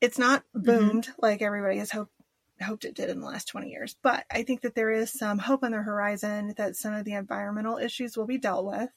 it's 0.00 0.18
not 0.18 0.44
boomed 0.54 1.08
like 1.18 1.42
everybody 1.42 1.78
has 1.78 1.90
hoped 1.90 2.12
hoped 2.60 2.84
it 2.84 2.94
did 2.94 3.10
in 3.10 3.20
the 3.20 3.26
last 3.26 3.46
20 3.48 3.70
years. 3.70 3.96
But 4.02 4.24
I 4.30 4.42
think 4.42 4.62
that 4.62 4.74
there 4.74 4.90
is 4.90 5.12
some 5.12 5.38
hope 5.38 5.62
on 5.62 5.72
the 5.72 5.78
horizon 5.78 6.54
that 6.56 6.76
some 6.76 6.92
of 6.92 7.04
the 7.04 7.14
environmental 7.14 7.78
issues 7.78 8.16
will 8.16 8.26
be 8.26 8.38
dealt 8.38 8.64
with. 8.64 8.90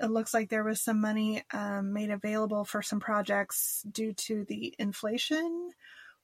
It 0.00 0.10
looks 0.10 0.34
like 0.34 0.48
there 0.48 0.64
was 0.64 0.80
some 0.80 1.00
money 1.00 1.44
um, 1.52 1.92
made 1.92 2.10
available 2.10 2.64
for 2.64 2.82
some 2.82 2.98
projects 2.98 3.84
due 3.90 4.12
to 4.12 4.44
the 4.44 4.74
inflation, 4.78 5.70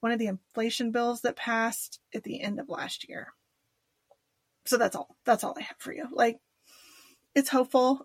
one 0.01 0.11
of 0.11 0.19
the 0.19 0.27
inflation 0.27 0.91
bills 0.91 1.21
that 1.21 1.37
passed 1.37 2.01
at 2.13 2.25
the 2.25 2.41
end 2.41 2.59
of 2.59 2.69
last 2.69 3.09
year. 3.09 3.29
So 4.67 4.77
that's 4.77 4.97
all. 4.97 5.17
That's 5.25 5.45
all 5.45 5.55
I 5.57 5.63
have 5.63 5.77
for 5.79 5.93
you. 5.93 6.09
Like, 6.11 6.41
it's 7.35 7.49
hopeful. 7.49 8.05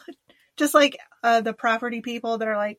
just 0.58 0.74
like 0.74 0.98
uh, 1.22 1.40
the 1.40 1.54
property 1.54 2.02
people 2.02 2.38
that 2.38 2.48
are 2.48 2.56
like, 2.56 2.78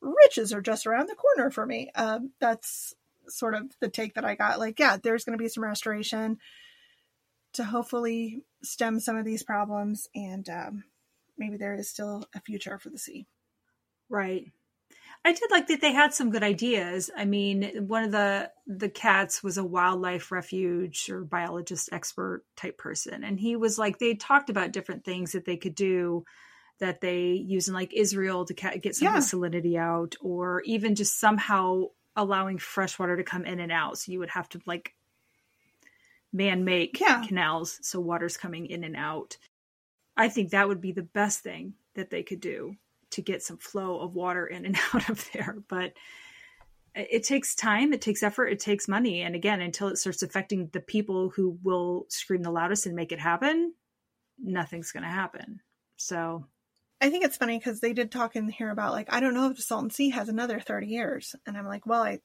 riches 0.00 0.52
are 0.52 0.60
just 0.60 0.86
around 0.86 1.08
the 1.08 1.14
corner 1.14 1.50
for 1.50 1.66
me. 1.66 1.90
Um, 1.94 2.32
that's 2.40 2.94
sort 3.28 3.54
of 3.54 3.64
the 3.80 3.88
take 3.88 4.14
that 4.14 4.24
I 4.24 4.34
got. 4.34 4.58
Like, 4.58 4.78
yeah, 4.78 4.96
there's 5.02 5.24
going 5.24 5.36
to 5.36 5.42
be 5.42 5.48
some 5.48 5.64
restoration 5.64 6.38
to 7.54 7.64
hopefully 7.64 8.42
stem 8.62 9.00
some 9.00 9.16
of 9.16 9.24
these 9.24 9.42
problems, 9.42 10.08
and 10.14 10.48
um, 10.48 10.84
maybe 11.36 11.56
there 11.56 11.74
is 11.74 11.88
still 11.88 12.24
a 12.34 12.40
future 12.40 12.78
for 12.78 12.90
the 12.90 12.98
sea. 12.98 13.26
Right. 14.08 14.52
I 15.24 15.32
did 15.32 15.50
like 15.50 15.66
that 15.66 15.80
they 15.80 15.92
had 15.92 16.14
some 16.14 16.30
good 16.30 16.42
ideas. 16.42 17.10
I 17.16 17.24
mean, 17.24 17.86
one 17.88 18.04
of 18.04 18.12
the 18.12 18.50
the 18.66 18.88
cats 18.88 19.42
was 19.42 19.58
a 19.58 19.64
wildlife 19.64 20.30
refuge 20.30 21.10
or 21.10 21.24
biologist 21.24 21.88
expert 21.92 22.44
type 22.56 22.78
person, 22.78 23.24
and 23.24 23.38
he 23.38 23.56
was 23.56 23.78
like 23.78 23.98
they 23.98 24.14
talked 24.14 24.48
about 24.48 24.72
different 24.72 25.04
things 25.04 25.32
that 25.32 25.44
they 25.44 25.56
could 25.56 25.74
do 25.74 26.24
that 26.80 27.00
they 27.00 27.30
use 27.32 27.68
in 27.68 27.74
like 27.74 27.92
Israel 27.94 28.44
to 28.44 28.54
ca- 28.54 28.76
get 28.76 28.94
some 28.94 29.08
of 29.08 29.14
the 29.14 29.20
salinity 29.36 29.76
out, 29.76 30.14
or 30.20 30.62
even 30.64 30.94
just 30.94 31.18
somehow 31.18 31.84
allowing 32.16 32.58
fresh 32.58 32.98
water 32.98 33.16
to 33.16 33.24
come 33.24 33.44
in 33.44 33.60
and 33.60 33.72
out. 33.72 33.98
So 33.98 34.12
you 34.12 34.18
would 34.20 34.30
have 34.30 34.48
to 34.50 34.60
like 34.66 34.94
man 36.32 36.64
make 36.64 37.00
Yeah. 37.00 37.24
canals 37.26 37.78
so 37.82 38.00
water's 38.00 38.36
coming 38.36 38.66
in 38.66 38.84
and 38.84 38.96
out. 38.96 39.38
I 40.16 40.28
think 40.28 40.50
that 40.50 40.68
would 40.68 40.80
be 40.80 40.92
the 40.92 41.02
best 41.02 41.40
thing 41.40 41.74
that 41.94 42.10
they 42.10 42.22
could 42.22 42.40
do 42.40 42.76
to 43.10 43.22
get 43.22 43.42
some 43.42 43.56
flow 43.56 44.00
of 44.00 44.14
water 44.14 44.46
in 44.46 44.66
and 44.66 44.76
out 44.94 45.08
of 45.08 45.28
there. 45.32 45.56
But 45.68 45.94
it 46.94 47.08
it 47.10 47.22
takes 47.24 47.54
time, 47.54 47.92
it 47.92 48.00
takes 48.02 48.22
effort, 48.22 48.46
it 48.48 48.60
takes 48.60 48.88
money. 48.88 49.22
And 49.22 49.34
again, 49.34 49.60
until 49.60 49.88
it 49.88 49.98
starts 49.98 50.22
affecting 50.22 50.68
the 50.72 50.80
people 50.80 51.30
who 51.30 51.58
will 51.62 52.06
scream 52.08 52.42
the 52.42 52.50
loudest 52.50 52.86
and 52.86 52.96
make 52.96 53.12
it 53.12 53.20
happen, 53.20 53.74
nothing's 54.38 54.92
going 54.92 55.04
to 55.04 55.08
happen. 55.08 55.60
So, 55.96 56.46
I 57.00 57.10
think 57.10 57.24
it's 57.24 57.36
funny 57.36 57.58
because 57.58 57.80
they 57.80 57.92
did 57.92 58.10
talk 58.10 58.34
in 58.34 58.48
here 58.48 58.70
about 58.70 58.92
like 58.92 59.12
I 59.12 59.20
don't 59.20 59.34
know 59.34 59.50
if 59.50 59.56
the 59.56 59.62
Salton 59.62 59.90
Sea 59.90 60.10
has 60.10 60.28
another 60.28 60.60
thirty 60.60 60.88
years, 60.88 61.34
and 61.46 61.56
I'm 61.56 61.66
like, 61.66 61.86
well, 61.86 62.02
I 62.02 62.20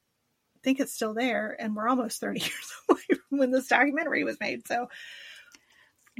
think 0.63 0.80
it's 0.80 0.93
still 0.93 1.13
there, 1.13 1.55
and 1.57 1.76
we're 1.76 1.88
almost 1.88 2.19
thirty 2.19 2.39
years 2.41 2.74
away 2.89 3.01
from 3.30 3.38
when 3.39 3.51
this 3.51 3.67
documentary 3.67 4.24
was 4.24 4.39
made. 4.39 4.67
So, 4.67 4.88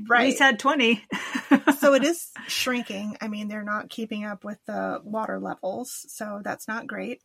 right. 0.08 0.28
we 0.28 0.36
said 0.36 0.60
20. 0.60 1.04
so 1.80 1.94
it 1.94 2.04
is 2.04 2.30
shrinking. 2.48 3.18
I 3.22 3.28
mean, 3.28 3.48
they're 3.48 3.64
not 3.64 3.90
keeping 3.90 4.26
up 4.26 4.44
with 4.44 4.60
the 4.66 5.02
water 5.04 5.40
levels, 5.40 6.06
so 6.10 6.42
that's 6.44 6.68
not 6.68 6.88
great. 6.88 7.22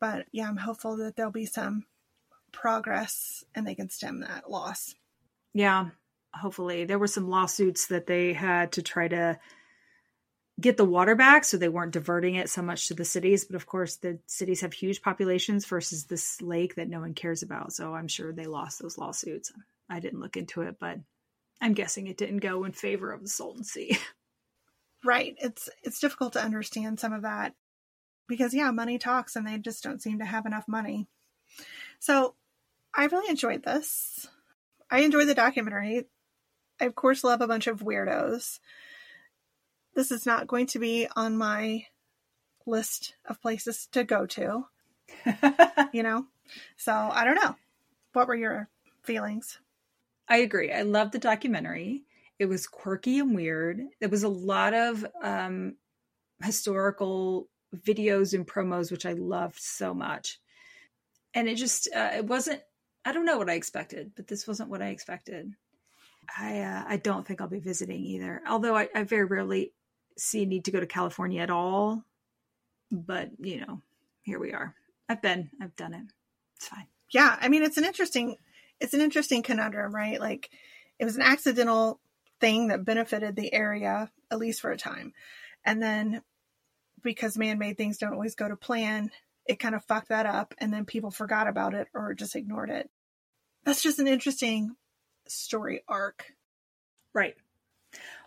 But 0.00 0.26
yeah, 0.32 0.48
I'm 0.48 0.56
hopeful 0.56 0.96
that 0.96 1.14
there'll 1.14 1.30
be 1.30 1.46
some 1.46 1.84
progress 2.50 3.44
and 3.54 3.66
they 3.66 3.74
can 3.74 3.88
stem 3.88 4.20
that 4.20 4.50
loss. 4.50 4.94
Yeah, 5.54 5.90
hopefully. 6.34 6.84
There 6.84 6.98
were 6.98 7.06
some 7.06 7.28
lawsuits 7.28 7.86
that 7.86 8.06
they 8.06 8.32
had 8.32 8.72
to 8.72 8.82
try 8.82 9.08
to 9.08 9.38
get 10.62 10.76
the 10.76 10.84
water 10.84 11.14
back 11.14 11.44
so 11.44 11.56
they 11.56 11.68
weren't 11.68 11.92
diverting 11.92 12.36
it 12.36 12.48
so 12.48 12.62
much 12.62 12.88
to 12.88 12.94
the 12.94 13.04
cities. 13.04 13.44
But 13.44 13.56
of 13.56 13.66
course, 13.66 13.96
the 13.96 14.18
cities 14.26 14.62
have 14.62 14.72
huge 14.72 15.02
populations 15.02 15.66
versus 15.66 16.04
this 16.04 16.40
lake 16.40 16.76
that 16.76 16.88
no 16.88 17.00
one 17.00 17.14
cares 17.14 17.42
about. 17.42 17.72
So 17.72 17.94
I'm 17.94 18.08
sure 18.08 18.32
they 18.32 18.46
lost 18.46 18.80
those 18.80 18.96
lawsuits. 18.96 19.52
I 19.90 20.00
didn't 20.00 20.20
look 20.20 20.36
into 20.36 20.62
it, 20.62 20.76
but 20.80 20.98
I'm 21.60 21.74
guessing 21.74 22.06
it 22.06 22.16
didn't 22.16 22.38
go 22.38 22.64
in 22.64 22.72
favor 22.72 23.12
of 23.12 23.22
the 23.22 23.28
Salton 23.28 23.64
Sea. 23.64 23.98
Right. 25.04 25.34
It's 25.40 25.68
it's 25.82 25.98
difficult 25.98 26.34
to 26.34 26.44
understand 26.44 27.00
some 27.00 27.12
of 27.12 27.22
that 27.22 27.56
because 28.28 28.54
yeah, 28.54 28.70
money 28.70 28.98
talks 28.98 29.34
and 29.34 29.44
they 29.44 29.58
just 29.58 29.82
don't 29.82 30.00
seem 30.00 30.20
to 30.20 30.24
have 30.24 30.46
enough 30.46 30.68
money. 30.68 31.08
So 31.98 32.36
I 32.94 33.06
really 33.06 33.28
enjoyed 33.28 33.64
this. 33.64 34.28
I 34.90 35.00
enjoyed 35.00 35.26
the 35.26 35.34
documentary. 35.34 36.04
I, 36.80 36.84
of 36.84 36.94
course, 36.94 37.24
love 37.24 37.40
a 37.40 37.48
bunch 37.48 37.66
of 37.66 37.80
weirdos. 37.80 38.60
This 39.94 40.10
is 40.10 40.26
not 40.26 40.46
going 40.46 40.66
to 40.68 40.78
be 40.78 41.06
on 41.16 41.36
my 41.36 41.86
list 42.66 43.14
of 43.26 43.40
places 43.42 43.88
to 43.92 44.04
go 44.04 44.26
to, 44.26 44.66
you 45.92 46.02
know? 46.02 46.26
So 46.76 46.92
I 46.92 47.24
don't 47.24 47.34
know. 47.34 47.56
What 48.12 48.28
were 48.28 48.34
your 48.34 48.68
feelings? 49.02 49.58
I 50.28 50.38
agree. 50.38 50.72
I 50.72 50.82
love 50.82 51.10
the 51.10 51.18
documentary. 51.18 52.04
It 52.38 52.46
was 52.46 52.66
quirky 52.66 53.18
and 53.18 53.34
weird. 53.34 53.80
There 54.00 54.08
was 54.08 54.22
a 54.22 54.28
lot 54.28 54.74
of 54.74 55.06
um, 55.22 55.76
historical 56.42 57.48
videos 57.74 58.34
and 58.34 58.46
promos, 58.46 58.90
which 58.90 59.06
I 59.06 59.12
loved 59.12 59.60
so 59.60 59.94
much. 59.94 60.40
And 61.34 61.48
it 61.48 61.56
just, 61.56 61.88
uh, 61.94 62.10
it 62.16 62.26
wasn't, 62.26 62.60
I 63.04 63.12
don't 63.12 63.24
know 63.24 63.38
what 63.38 63.50
I 63.50 63.54
expected, 63.54 64.12
but 64.14 64.28
this 64.28 64.46
wasn't 64.46 64.68
what 64.70 64.82
I 64.82 64.88
expected. 64.88 65.52
I, 66.38 66.60
uh, 66.60 66.84
I 66.86 66.96
don't 66.98 67.26
think 67.26 67.40
I'll 67.40 67.48
be 67.48 67.58
visiting 67.58 68.04
either. 68.04 68.42
Although 68.48 68.76
I, 68.76 68.88
I 68.94 69.02
very 69.02 69.24
rarely 69.24 69.72
see 70.18 70.42
a 70.42 70.46
need 70.46 70.64
to 70.66 70.70
go 70.70 70.80
to 70.80 70.86
California 70.86 71.40
at 71.40 71.50
all. 71.50 72.04
But, 72.90 73.30
you 73.38 73.60
know, 73.60 73.80
here 74.22 74.38
we 74.38 74.52
are. 74.52 74.74
I've 75.08 75.22
been, 75.22 75.50
I've 75.60 75.76
done 75.76 75.94
it. 75.94 76.04
It's 76.56 76.68
fine. 76.68 76.86
Yeah. 77.10 77.36
I 77.40 77.48
mean, 77.48 77.62
it's 77.62 77.78
an 77.78 77.84
interesting, 77.84 78.36
it's 78.80 78.94
an 78.94 79.00
interesting 79.00 79.42
conundrum, 79.42 79.94
right? 79.94 80.20
Like 80.20 80.50
it 80.98 81.04
was 81.04 81.16
an 81.16 81.22
accidental 81.22 82.00
thing 82.40 82.68
that 82.68 82.84
benefited 82.84 83.36
the 83.36 83.52
area, 83.52 84.10
at 84.30 84.38
least 84.38 84.60
for 84.60 84.70
a 84.70 84.76
time. 84.76 85.12
And 85.64 85.82
then 85.82 86.22
because 87.02 87.38
man 87.38 87.58
made 87.58 87.76
things 87.76 87.98
don't 87.98 88.12
always 88.12 88.34
go 88.34 88.48
to 88.48 88.56
plan, 88.56 89.10
it 89.46 89.58
kind 89.58 89.74
of 89.74 89.84
fucked 89.84 90.08
that 90.10 90.26
up 90.26 90.54
and 90.58 90.72
then 90.72 90.84
people 90.84 91.10
forgot 91.10 91.48
about 91.48 91.74
it 91.74 91.88
or 91.94 92.14
just 92.14 92.36
ignored 92.36 92.70
it. 92.70 92.90
That's 93.64 93.82
just 93.82 93.98
an 93.98 94.08
interesting 94.08 94.76
story 95.26 95.82
arc. 95.88 96.26
Right. 97.14 97.34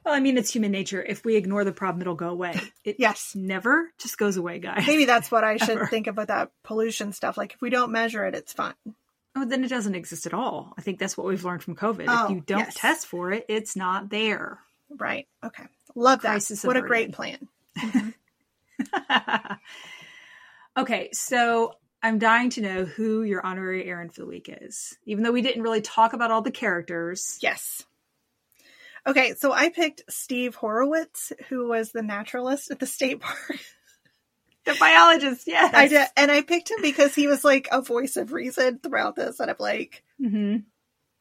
Well, 0.05 0.13
I 0.13 0.19
mean, 0.19 0.37
it's 0.37 0.53
human 0.53 0.71
nature. 0.71 1.03
If 1.03 1.25
we 1.25 1.35
ignore 1.35 1.63
the 1.63 1.71
problem, 1.71 2.01
it'll 2.01 2.15
go 2.15 2.29
away. 2.29 2.61
It 2.83 2.97
yes. 2.99 3.33
never 3.35 3.91
just 3.97 4.19
goes 4.19 4.37
away, 4.37 4.59
guys. 4.59 4.85
Maybe 4.85 5.05
that's 5.05 5.31
what 5.31 5.43
I 5.43 5.57
should 5.65 5.89
think 5.89 6.05
about 6.05 6.27
that 6.27 6.51
pollution 6.63 7.11
stuff. 7.11 7.35
Like, 7.37 7.55
if 7.55 7.61
we 7.61 7.71
don't 7.71 7.91
measure 7.91 8.23
it, 8.25 8.35
it's 8.35 8.53
fine. 8.53 8.75
Oh, 9.35 9.43
then 9.43 9.63
it 9.63 9.69
doesn't 9.69 9.95
exist 9.95 10.27
at 10.27 10.33
all. 10.33 10.73
I 10.77 10.81
think 10.81 10.99
that's 10.99 11.17
what 11.17 11.25
we've 11.25 11.43
learned 11.43 11.63
from 11.63 11.75
COVID. 11.75 12.05
Oh, 12.07 12.25
if 12.25 12.29
you 12.31 12.37
oh, 12.37 12.43
don't 12.45 12.59
yes. 12.59 12.75
test 12.75 13.07
for 13.07 13.31
it, 13.31 13.45
it's 13.49 13.75
not 13.75 14.09
there. 14.09 14.59
Right. 14.95 15.27
Okay. 15.43 15.65
Love 15.95 16.21
that. 16.21 16.29
Crisis 16.29 16.63
what 16.63 16.77
a 16.77 16.81
great 16.81 17.11
plan. 17.11 17.47
Okay, 20.77 21.09
so 21.13 21.73
I'm 22.03 22.19
dying 22.19 22.49
to 22.51 22.61
know 22.61 22.83
who 22.83 23.23
your 23.23 23.45
honorary 23.45 23.85
Erin 23.85 24.09
for 24.09 24.21
the 24.21 24.27
week 24.27 24.49
is. 24.61 24.97
Even 25.05 25.23
though 25.23 25.31
we 25.31 25.41
didn't 25.41 25.63
really 25.63 25.81
talk 25.81 26.13
about 26.13 26.31
all 26.31 26.41
the 26.41 26.51
characters. 26.51 27.39
yes. 27.41 27.85
Okay, 29.07 29.35
so 29.35 29.51
I 29.53 29.69
picked 29.69 30.03
Steve 30.09 30.55
Horowitz, 30.55 31.31
who 31.49 31.67
was 31.67 31.91
the 31.91 32.01
naturalist 32.01 32.71
at 32.71 32.79
the 32.79 32.87
state 32.87 33.19
park. 33.21 33.59
The 34.65 34.75
biologist, 34.79 35.45
yes. 35.45 35.73
I 35.75 35.87
did, 35.87 36.07
and 36.17 36.31
I 36.31 36.41
picked 36.41 36.71
him 36.71 36.81
because 36.81 37.13
he 37.13 37.27
was 37.27 37.43
like 37.43 37.67
a 37.71 37.81
voice 37.83 38.17
of 38.17 38.33
reason 38.33 38.79
throughout 38.79 39.15
this. 39.15 39.39
And 39.39 39.51
I'm 39.51 39.57
like, 39.59 40.03
hmm 40.19 40.57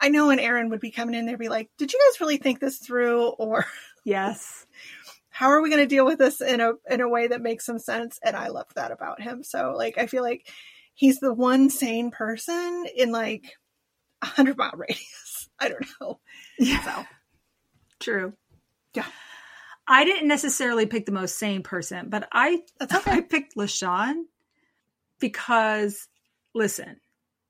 I 0.00 0.08
know 0.08 0.26
when 0.26 0.38
Erin 0.40 0.70
would 0.70 0.80
be 0.80 0.90
coming 0.90 1.14
in 1.14 1.24
they'd 1.24 1.38
be 1.38 1.48
like, 1.48 1.70
"Did 1.78 1.92
you 1.92 1.98
guys 2.10 2.20
really 2.20 2.36
think 2.36 2.58
this 2.60 2.78
through, 2.78 3.28
or 3.28 3.64
Yes. 4.04 4.66
how 5.30 5.46
are 5.48 5.62
we 5.62 5.70
going 5.70 5.82
to 5.82 5.86
deal 5.86 6.04
with 6.04 6.18
this 6.18 6.40
in 6.40 6.60
a 6.60 6.72
in 6.90 7.00
a 7.00 7.08
way 7.08 7.28
that 7.28 7.42
makes 7.42 7.64
some 7.66 7.78
sense?" 7.78 8.18
And 8.22 8.34
I 8.36 8.48
loved 8.48 8.74
that 8.76 8.92
about 8.92 9.20
him. 9.22 9.42
So, 9.42 9.72
like, 9.76 9.96
I 9.98 10.06
feel 10.06 10.22
like 10.22 10.46
he's 10.94 11.20
the 11.20 11.32
one 11.32 11.70
sane 11.70 12.10
person 12.10 12.86
in 12.96 13.12
like 13.12 13.52
a 14.22 14.26
hundred 14.26 14.56
mile 14.58 14.72
radius. 14.76 15.48
I 15.58 15.68
don't 15.68 15.86
know. 16.00 16.18
Yeah. 16.58 16.82
So, 16.82 17.04
True. 18.00 18.34
Yeah. 18.94 19.06
I 19.86 20.04
didn't 20.04 20.28
necessarily 20.28 20.86
pick 20.86 21.06
the 21.06 21.12
most 21.12 21.38
sane 21.38 21.62
person, 21.62 22.08
but 22.08 22.28
I 22.32 22.62
okay. 22.82 22.98
I 23.10 23.20
picked 23.20 23.56
LaShawn 23.56 24.24
because 25.20 26.08
listen, 26.54 27.00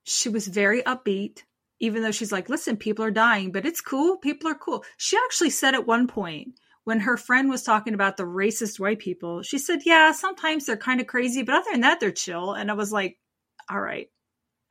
she 0.04 0.28
was 0.28 0.46
very 0.48 0.82
upbeat, 0.82 1.42
even 1.80 2.02
though 2.02 2.10
she's 2.10 2.32
like, 2.32 2.48
listen, 2.48 2.76
people 2.76 3.04
are 3.04 3.10
dying, 3.10 3.52
but 3.52 3.66
it's 3.66 3.80
cool. 3.80 4.16
People 4.16 4.50
are 4.50 4.54
cool. 4.54 4.84
She 4.96 5.16
actually 5.24 5.50
said 5.50 5.74
at 5.74 5.86
one 5.86 6.08
point 6.08 6.58
when 6.84 7.00
her 7.00 7.16
friend 7.16 7.48
was 7.48 7.62
talking 7.62 7.94
about 7.94 8.16
the 8.16 8.24
racist 8.24 8.78
white 8.78 8.98
people, 8.98 9.42
she 9.42 9.58
said, 9.58 9.80
Yeah, 9.84 10.12
sometimes 10.12 10.66
they're 10.66 10.76
kind 10.76 11.00
of 11.00 11.06
crazy, 11.06 11.42
but 11.42 11.54
other 11.54 11.70
than 11.72 11.80
that, 11.80 12.00
they're 12.00 12.10
chill. 12.10 12.52
And 12.52 12.70
I 12.70 12.74
was 12.74 12.92
like, 12.92 13.18
All 13.70 13.80
right, 13.80 14.08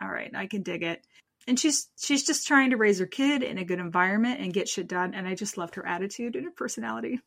all 0.02 0.10
right, 0.10 0.32
I 0.36 0.48
can 0.48 0.62
dig 0.64 0.84
it. 0.84 1.06
And 1.48 1.60
she's 1.60 1.90
she's 2.00 2.26
just 2.26 2.48
trying 2.48 2.70
to 2.70 2.78
raise 2.78 3.00
her 3.00 3.06
kid 3.06 3.44
in 3.44 3.58
a 3.58 3.66
good 3.66 3.80
environment 3.80 4.40
and 4.40 4.54
get 4.54 4.70
shit 4.70 4.88
done. 4.88 5.14
And 5.14 5.28
I 5.28 5.36
just 5.36 5.58
loved 5.58 5.76
her 5.76 5.86
attitude 5.86 6.36
and 6.36 6.46
her 6.46 6.52
personality. 6.52 7.20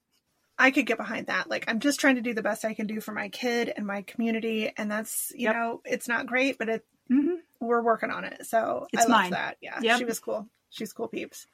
I 0.59 0.71
could 0.71 0.87
get 0.87 0.97
behind 0.97 1.27
that. 1.27 1.51
Like, 1.51 1.67
I'm 1.69 1.81
just 1.81 2.01
trying 2.01 2.15
to 2.15 2.23
do 2.23 2.33
the 2.33 2.43
best 2.43 2.65
I 2.65 2.73
can 2.73 2.87
do 2.87 2.99
for 3.01 3.13
my 3.13 3.29
kid 3.29 3.71
and 3.77 3.87
my 3.87 4.01
community, 4.03 4.73
and 4.75 4.91
that's 4.91 5.31
you 5.37 5.45
Yep. 5.49 5.55
know, 5.55 5.81
it's 5.85 6.09
not 6.09 6.27
great, 6.27 6.59
but 6.59 6.69
it 6.69 6.87
Mm-hmm. 7.11 7.35
we're 7.61 7.83
working 7.83 8.11
on 8.11 8.25
it. 8.25 8.47
So 8.47 8.87
It's 8.93 9.05
I 9.05 9.09
love 9.09 9.31
that. 9.31 9.59
Yeah, 9.61 9.81
Yep. 9.81 9.99
she 9.99 10.05
was 10.05 10.19
cool. 10.19 10.49
She's 10.71 10.93
cool 10.93 11.09
peeps. 11.09 11.47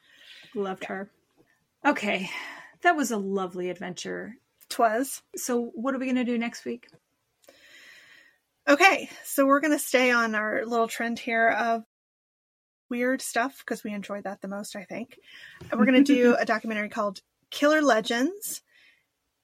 Loved 0.54 0.84
her. 0.84 1.10
Okay, 1.84 2.30
that 2.82 2.96
was 2.96 3.10
a 3.10 3.16
lovely 3.18 3.68
adventure. 3.70 4.36
Twas. 4.68 5.20
So, 5.36 5.72
what 5.74 5.94
are 5.94 5.98
we 5.98 6.06
going 6.06 6.16
to 6.16 6.24
do 6.24 6.38
next 6.38 6.64
week? 6.64 6.86
Okay, 8.68 9.10
so 9.24 9.44
we're 9.44 9.60
going 9.60 9.72
to 9.72 9.78
stay 9.78 10.12
on 10.12 10.34
our 10.36 10.64
little 10.64 10.86
trend 10.88 11.18
here 11.18 11.48
of 11.50 11.82
weird 12.92 13.22
stuff 13.22 13.58
because 13.64 13.82
we 13.82 13.94
enjoyed 13.94 14.24
that 14.24 14.42
the 14.42 14.48
most, 14.48 14.76
I 14.76 14.84
think. 14.84 15.18
And 15.70 15.80
we're 15.80 15.86
going 15.86 16.04
to 16.04 16.14
do 16.14 16.36
a 16.38 16.44
documentary 16.44 16.90
called 16.90 17.22
Killer 17.50 17.80
Legends, 17.80 18.60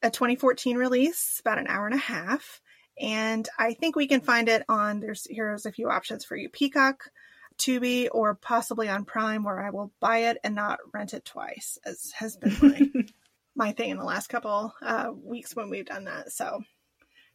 a 0.03 0.11
2014 0.11 0.77
release, 0.77 1.41
about 1.41 1.59
an 1.59 1.67
hour 1.67 1.87
and 1.87 1.95
a 1.95 1.99
half. 1.99 2.61
And 3.01 3.49
I 3.59 3.73
think 3.73 3.97
we 3.97 4.07
can 4.07 4.21
find 4.21 4.51
it 4.51 4.65
on, 4.69 5.01
there's 5.01 5.27
here's 5.31 5.65
a 5.65 5.73
few 5.73 5.89
options 5.89 6.27
for 6.27 6.37
you 6.37 6.51
Peacock, 6.51 7.11
Tubi, 7.57 8.09
or 8.13 8.35
possibly 8.35 8.91
on 8.91 9.07
Prime, 9.07 9.45
where 9.45 9.61
I 9.61 9.71
will 9.71 9.93
buy 9.99 10.29
it 10.29 10.37
and 10.45 10.55
not 10.55 10.81
rent 10.93 11.15
it 11.15 11.25
twice, 11.25 11.79
as 11.87 12.13
has 12.19 12.37
been 12.37 12.55
my, 12.61 13.03
my 13.57 13.73
thing 13.73 13.89
in 13.89 13.97
the 13.97 14.05
last 14.05 14.29
couple 14.29 14.75
uh, 14.83 15.11
weeks 15.25 15.57
when 15.57 15.71
we've 15.71 15.87
done 15.87 16.05
that. 16.05 16.33
So, 16.33 16.61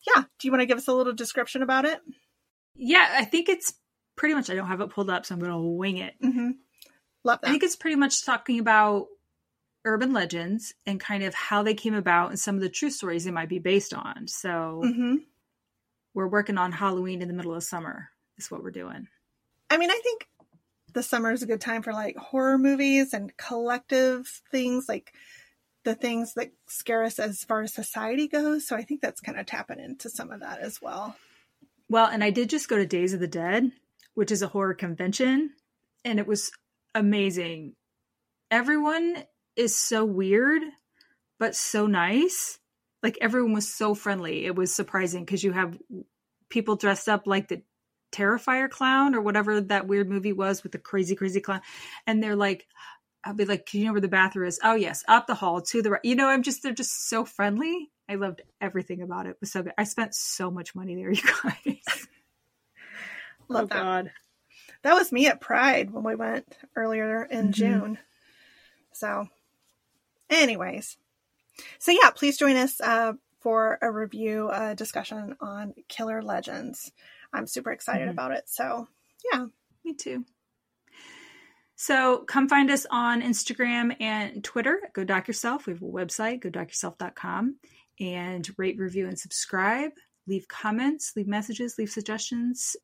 yeah, 0.06 0.22
do 0.22 0.48
you 0.48 0.52
want 0.52 0.62
to 0.62 0.68
give 0.68 0.78
us 0.78 0.88
a 0.88 0.94
little 0.94 1.14
description 1.14 1.64
about 1.64 1.86
it? 1.86 2.00
Yeah, 2.76 3.08
I 3.18 3.26
think 3.26 3.50
it's 3.50 3.74
pretty 4.16 4.36
much, 4.36 4.50
I 4.50 4.56
don't 4.56 4.68
have 4.68 4.82
it 4.82 4.90
pulled 4.90 5.10
up, 5.10 5.26
so 5.26 5.36
I'm 5.36 5.40
going 5.40 5.52
to 5.52 5.60
wing 5.60 5.98
it. 5.98 6.14
Mm-hmm. 6.24 6.52
Love 7.24 7.40
I 7.44 7.50
think 7.50 7.64
it's 7.64 7.76
pretty 7.76 7.96
much 7.96 8.26
talking 8.26 8.60
about 8.60 9.08
urban 9.86 10.14
legends 10.14 10.74
and 10.86 11.00
kind 11.00 11.24
of 11.24 11.34
how 11.34 11.64
they 11.64 11.74
came 11.74 11.94
about 11.94 12.30
and 12.30 12.40
some 12.40 12.56
of 12.56 12.62
the 12.62 12.70
true 12.70 12.90
stories 12.90 13.24
they 13.24 13.32
might 13.32 13.50
be 13.50 13.60
based 13.60 13.94
on. 13.94 14.28
So, 14.28 14.82
hmm 14.84 15.16
we're 16.14 16.28
working 16.28 16.58
on 16.58 16.72
Halloween 16.72 17.22
in 17.22 17.28
the 17.28 17.34
middle 17.34 17.56
of 17.56 17.64
summer, 17.64 18.10
is 18.38 18.52
what 18.52 18.64
we're 18.64 18.72
doing. 18.72 19.08
I 19.70 19.78
mean, 19.78 19.90
I 19.90 20.00
think 20.04 20.28
the 20.94 21.04
summer 21.04 21.32
is 21.32 21.42
a 21.42 21.48
good 21.48 21.62
time 21.62 21.82
for 21.82 21.92
like 21.92 22.16
horror 22.16 22.58
movies 22.58 23.14
and 23.14 23.36
collective 23.36 24.42
things, 24.52 24.88
like 24.88 25.14
the 25.84 25.96
things 25.96 26.36
that 26.36 26.52
scare 26.68 27.04
us 27.04 27.20
as 27.20 27.44
far 27.44 27.64
as 27.64 27.74
society 27.74 28.28
goes. 28.28 28.68
So 28.68 28.76
I 28.76 28.84
think 28.84 29.02
that's 29.02 29.22
kind 29.22 29.40
of 29.40 29.46
tapping 29.46 29.80
into 29.80 30.10
some 30.10 30.32
of 30.32 30.42
that 30.42 30.60
as 30.60 30.82
well. 30.82 31.16
Well, 31.90 32.08
and 32.08 32.24
I 32.24 32.30
did 32.30 32.50
just 32.50 32.70
go 32.70 32.78
to 32.78 32.86
Days 32.86 33.14
of 33.14 33.20
the 33.20 33.28
Dead, 33.28 33.72
which 34.16 34.32
is 34.32 34.42
a 34.42 34.48
horror 34.48 34.74
convention, 34.74 35.52
and 36.06 36.20
it 36.20 36.28
was 36.28 36.52
amazing. 36.96 37.76
Everyone 38.52 39.24
is 39.56 39.76
so 39.76 40.06
weird, 40.06 40.62
but 41.40 41.56
so 41.56 41.88
nice. 41.88 42.60
Like 43.02 43.18
everyone 43.22 43.54
was 43.54 43.74
so 43.74 43.96
friendly. 43.96 44.46
It 44.46 44.56
was 44.56 44.74
surprising 44.74 45.26
because 45.26 45.44
you 45.44 45.52
have 45.52 45.78
people 46.50 46.76
dressed 46.76 47.10
up 47.10 47.28
like 47.28 47.48
the 47.48 47.64
Terrifier 48.14 48.70
clown 48.70 49.16
or 49.16 49.22
whatever 49.22 49.60
that 49.60 49.88
weird 49.88 50.08
movie 50.08 50.34
was 50.34 50.62
with 50.62 50.72
the 50.72 50.78
crazy, 50.78 51.16
crazy 51.16 51.42
clown. 51.42 51.62
And 52.06 52.22
they're 52.22 52.36
like, 52.36 52.68
I'll 53.24 53.34
be 53.34 53.46
like, 53.46 53.66
"Can 53.66 53.80
you 53.80 53.86
know 53.88 53.94
where 53.94 54.02
the 54.02 54.08
bathroom 54.08 54.48
is? 54.48 54.60
Oh 54.64 54.76
yes, 54.76 55.04
up 55.08 55.28
the 55.28 55.36
hall 55.36 55.62
to 55.62 55.82
the 55.82 55.92
right. 55.92 56.06
You 56.06 56.16
know, 56.16 56.28
I'm 56.28 56.44
just 56.44 56.62
they're 56.62 56.74
just 56.74 57.10
so 57.10 57.26
friendly. 57.26 57.90
I 58.08 58.16
loved 58.16 58.42
everything 58.62 59.02
about 59.02 59.26
it. 59.26 59.32
It 59.32 59.38
was 59.40 59.52
so 59.52 59.64
good. 59.64 59.74
I 59.78 59.86
spent 59.86 60.14
so 60.14 60.52
much 60.52 60.76
money 60.76 60.96
there, 60.96 61.12
you 61.12 61.22
guys. 61.44 62.08
Love 63.50 63.66
oh, 63.66 63.68
that. 63.68 63.82
God. 63.82 64.12
That 64.84 64.94
was 64.94 65.12
me 65.12 65.28
at 65.28 65.42
Pride 65.42 65.92
when 65.92 66.04
we 66.04 66.16
went 66.16 66.58
earlier 66.76 67.24
in 67.24 67.50
Mhm. 67.50 67.52
June. 67.54 68.00
So, 68.92 69.28
anyways, 70.30 70.98
so 71.80 71.92
yeah, 71.92 72.10
please 72.12 72.38
join 72.38 72.56
us 72.56 72.80
uh, 72.82 73.14
for 73.40 73.78
a 73.82 73.92
review 73.92 74.50
uh, 74.50 74.74
discussion 74.74 75.36
on 75.42 75.74
Killer 75.88 76.22
Legends. 76.22 76.92
I'm 77.34 77.48
super 77.48 77.72
excited 77.72 78.08
Mhm. 78.08 78.12
about 78.12 78.32
it. 78.32 78.48
So, 78.50 78.88
yeah, 79.32 79.46
Me 79.86 79.94
too. 79.94 80.24
So 81.76 82.20
come 82.20 82.48
find 82.48 82.70
us 82.72 82.86
on 82.90 83.22
Instagram 83.22 84.00
and 84.00 84.42
Twitter. 84.44 84.80
Go 84.94 85.04
Doc 85.04 85.28
Yourself. 85.28 85.66
We 85.68 85.74
have 85.74 85.82
a 85.82 85.86
website, 85.86 86.42
godocyourself.com. 86.42 87.58
And 88.00 88.50
rate, 88.58 88.78
review, 88.78 89.08
and 89.08 89.20
subscribe. 89.20 89.92
Leave 90.26 90.48
comments, 90.48 91.14
leave 91.18 91.28
messages, 91.28 91.78
leave 91.78 91.90
suggestions. 91.90 92.78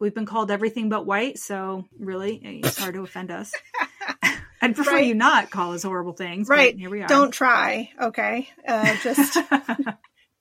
We've 0.00 0.14
been 0.14 0.26
called 0.26 0.50
everything 0.50 0.88
but 0.88 1.06
white, 1.06 1.38
so 1.38 1.86
really, 1.98 2.36
it's 2.64 2.78
hard 2.78 2.94
to 2.94 3.02
offend 3.02 3.30
us. 3.30 3.52
I'd 4.62 4.74
prefer 4.74 4.92
Right. 4.96 5.06
you 5.06 5.14
not 5.14 5.50
call 5.50 5.72
us 5.72 5.82
horrible 5.82 6.12
things. 6.12 6.48
Right. 6.48 6.76
here 6.76 6.90
we 6.90 7.02
are. 7.02 7.06
Don't 7.08 7.30
try, 7.30 7.90
okay? 8.00 8.48
Uh, 8.66 8.94
just 9.02 9.38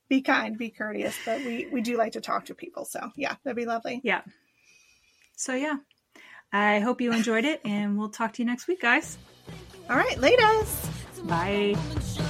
be 0.10 0.22
kind, 0.22 0.58
be 0.58 0.70
courteous. 0.72 1.16
But 1.26 1.40
we 1.40 1.68
we 1.72 1.82
do 1.82 1.96
like 1.98 2.14
to 2.14 2.22
talk 2.22 2.46
to 2.46 2.54
people, 2.56 2.84
so 2.86 3.12
yeah, 3.16 3.36
that'd 3.44 3.56
be 3.56 3.66
lovely. 3.66 4.02
yeah. 4.04 4.22
So 5.38 5.54
yeah, 5.54 5.76
I 6.52 6.80
hope 6.80 7.00
you 7.00 7.14
enjoyed 7.14 7.46
it, 7.46 7.62
and 7.64 7.98
we'll 7.98 8.10
talk 8.10 8.34
to 8.34 8.42
you 8.42 8.46
next 8.46 8.68
week, 8.68 8.82
guys. 8.82 9.18
All 9.90 9.96
right, 9.96 10.20
latest. 10.20 10.90
Bye. 11.26 12.29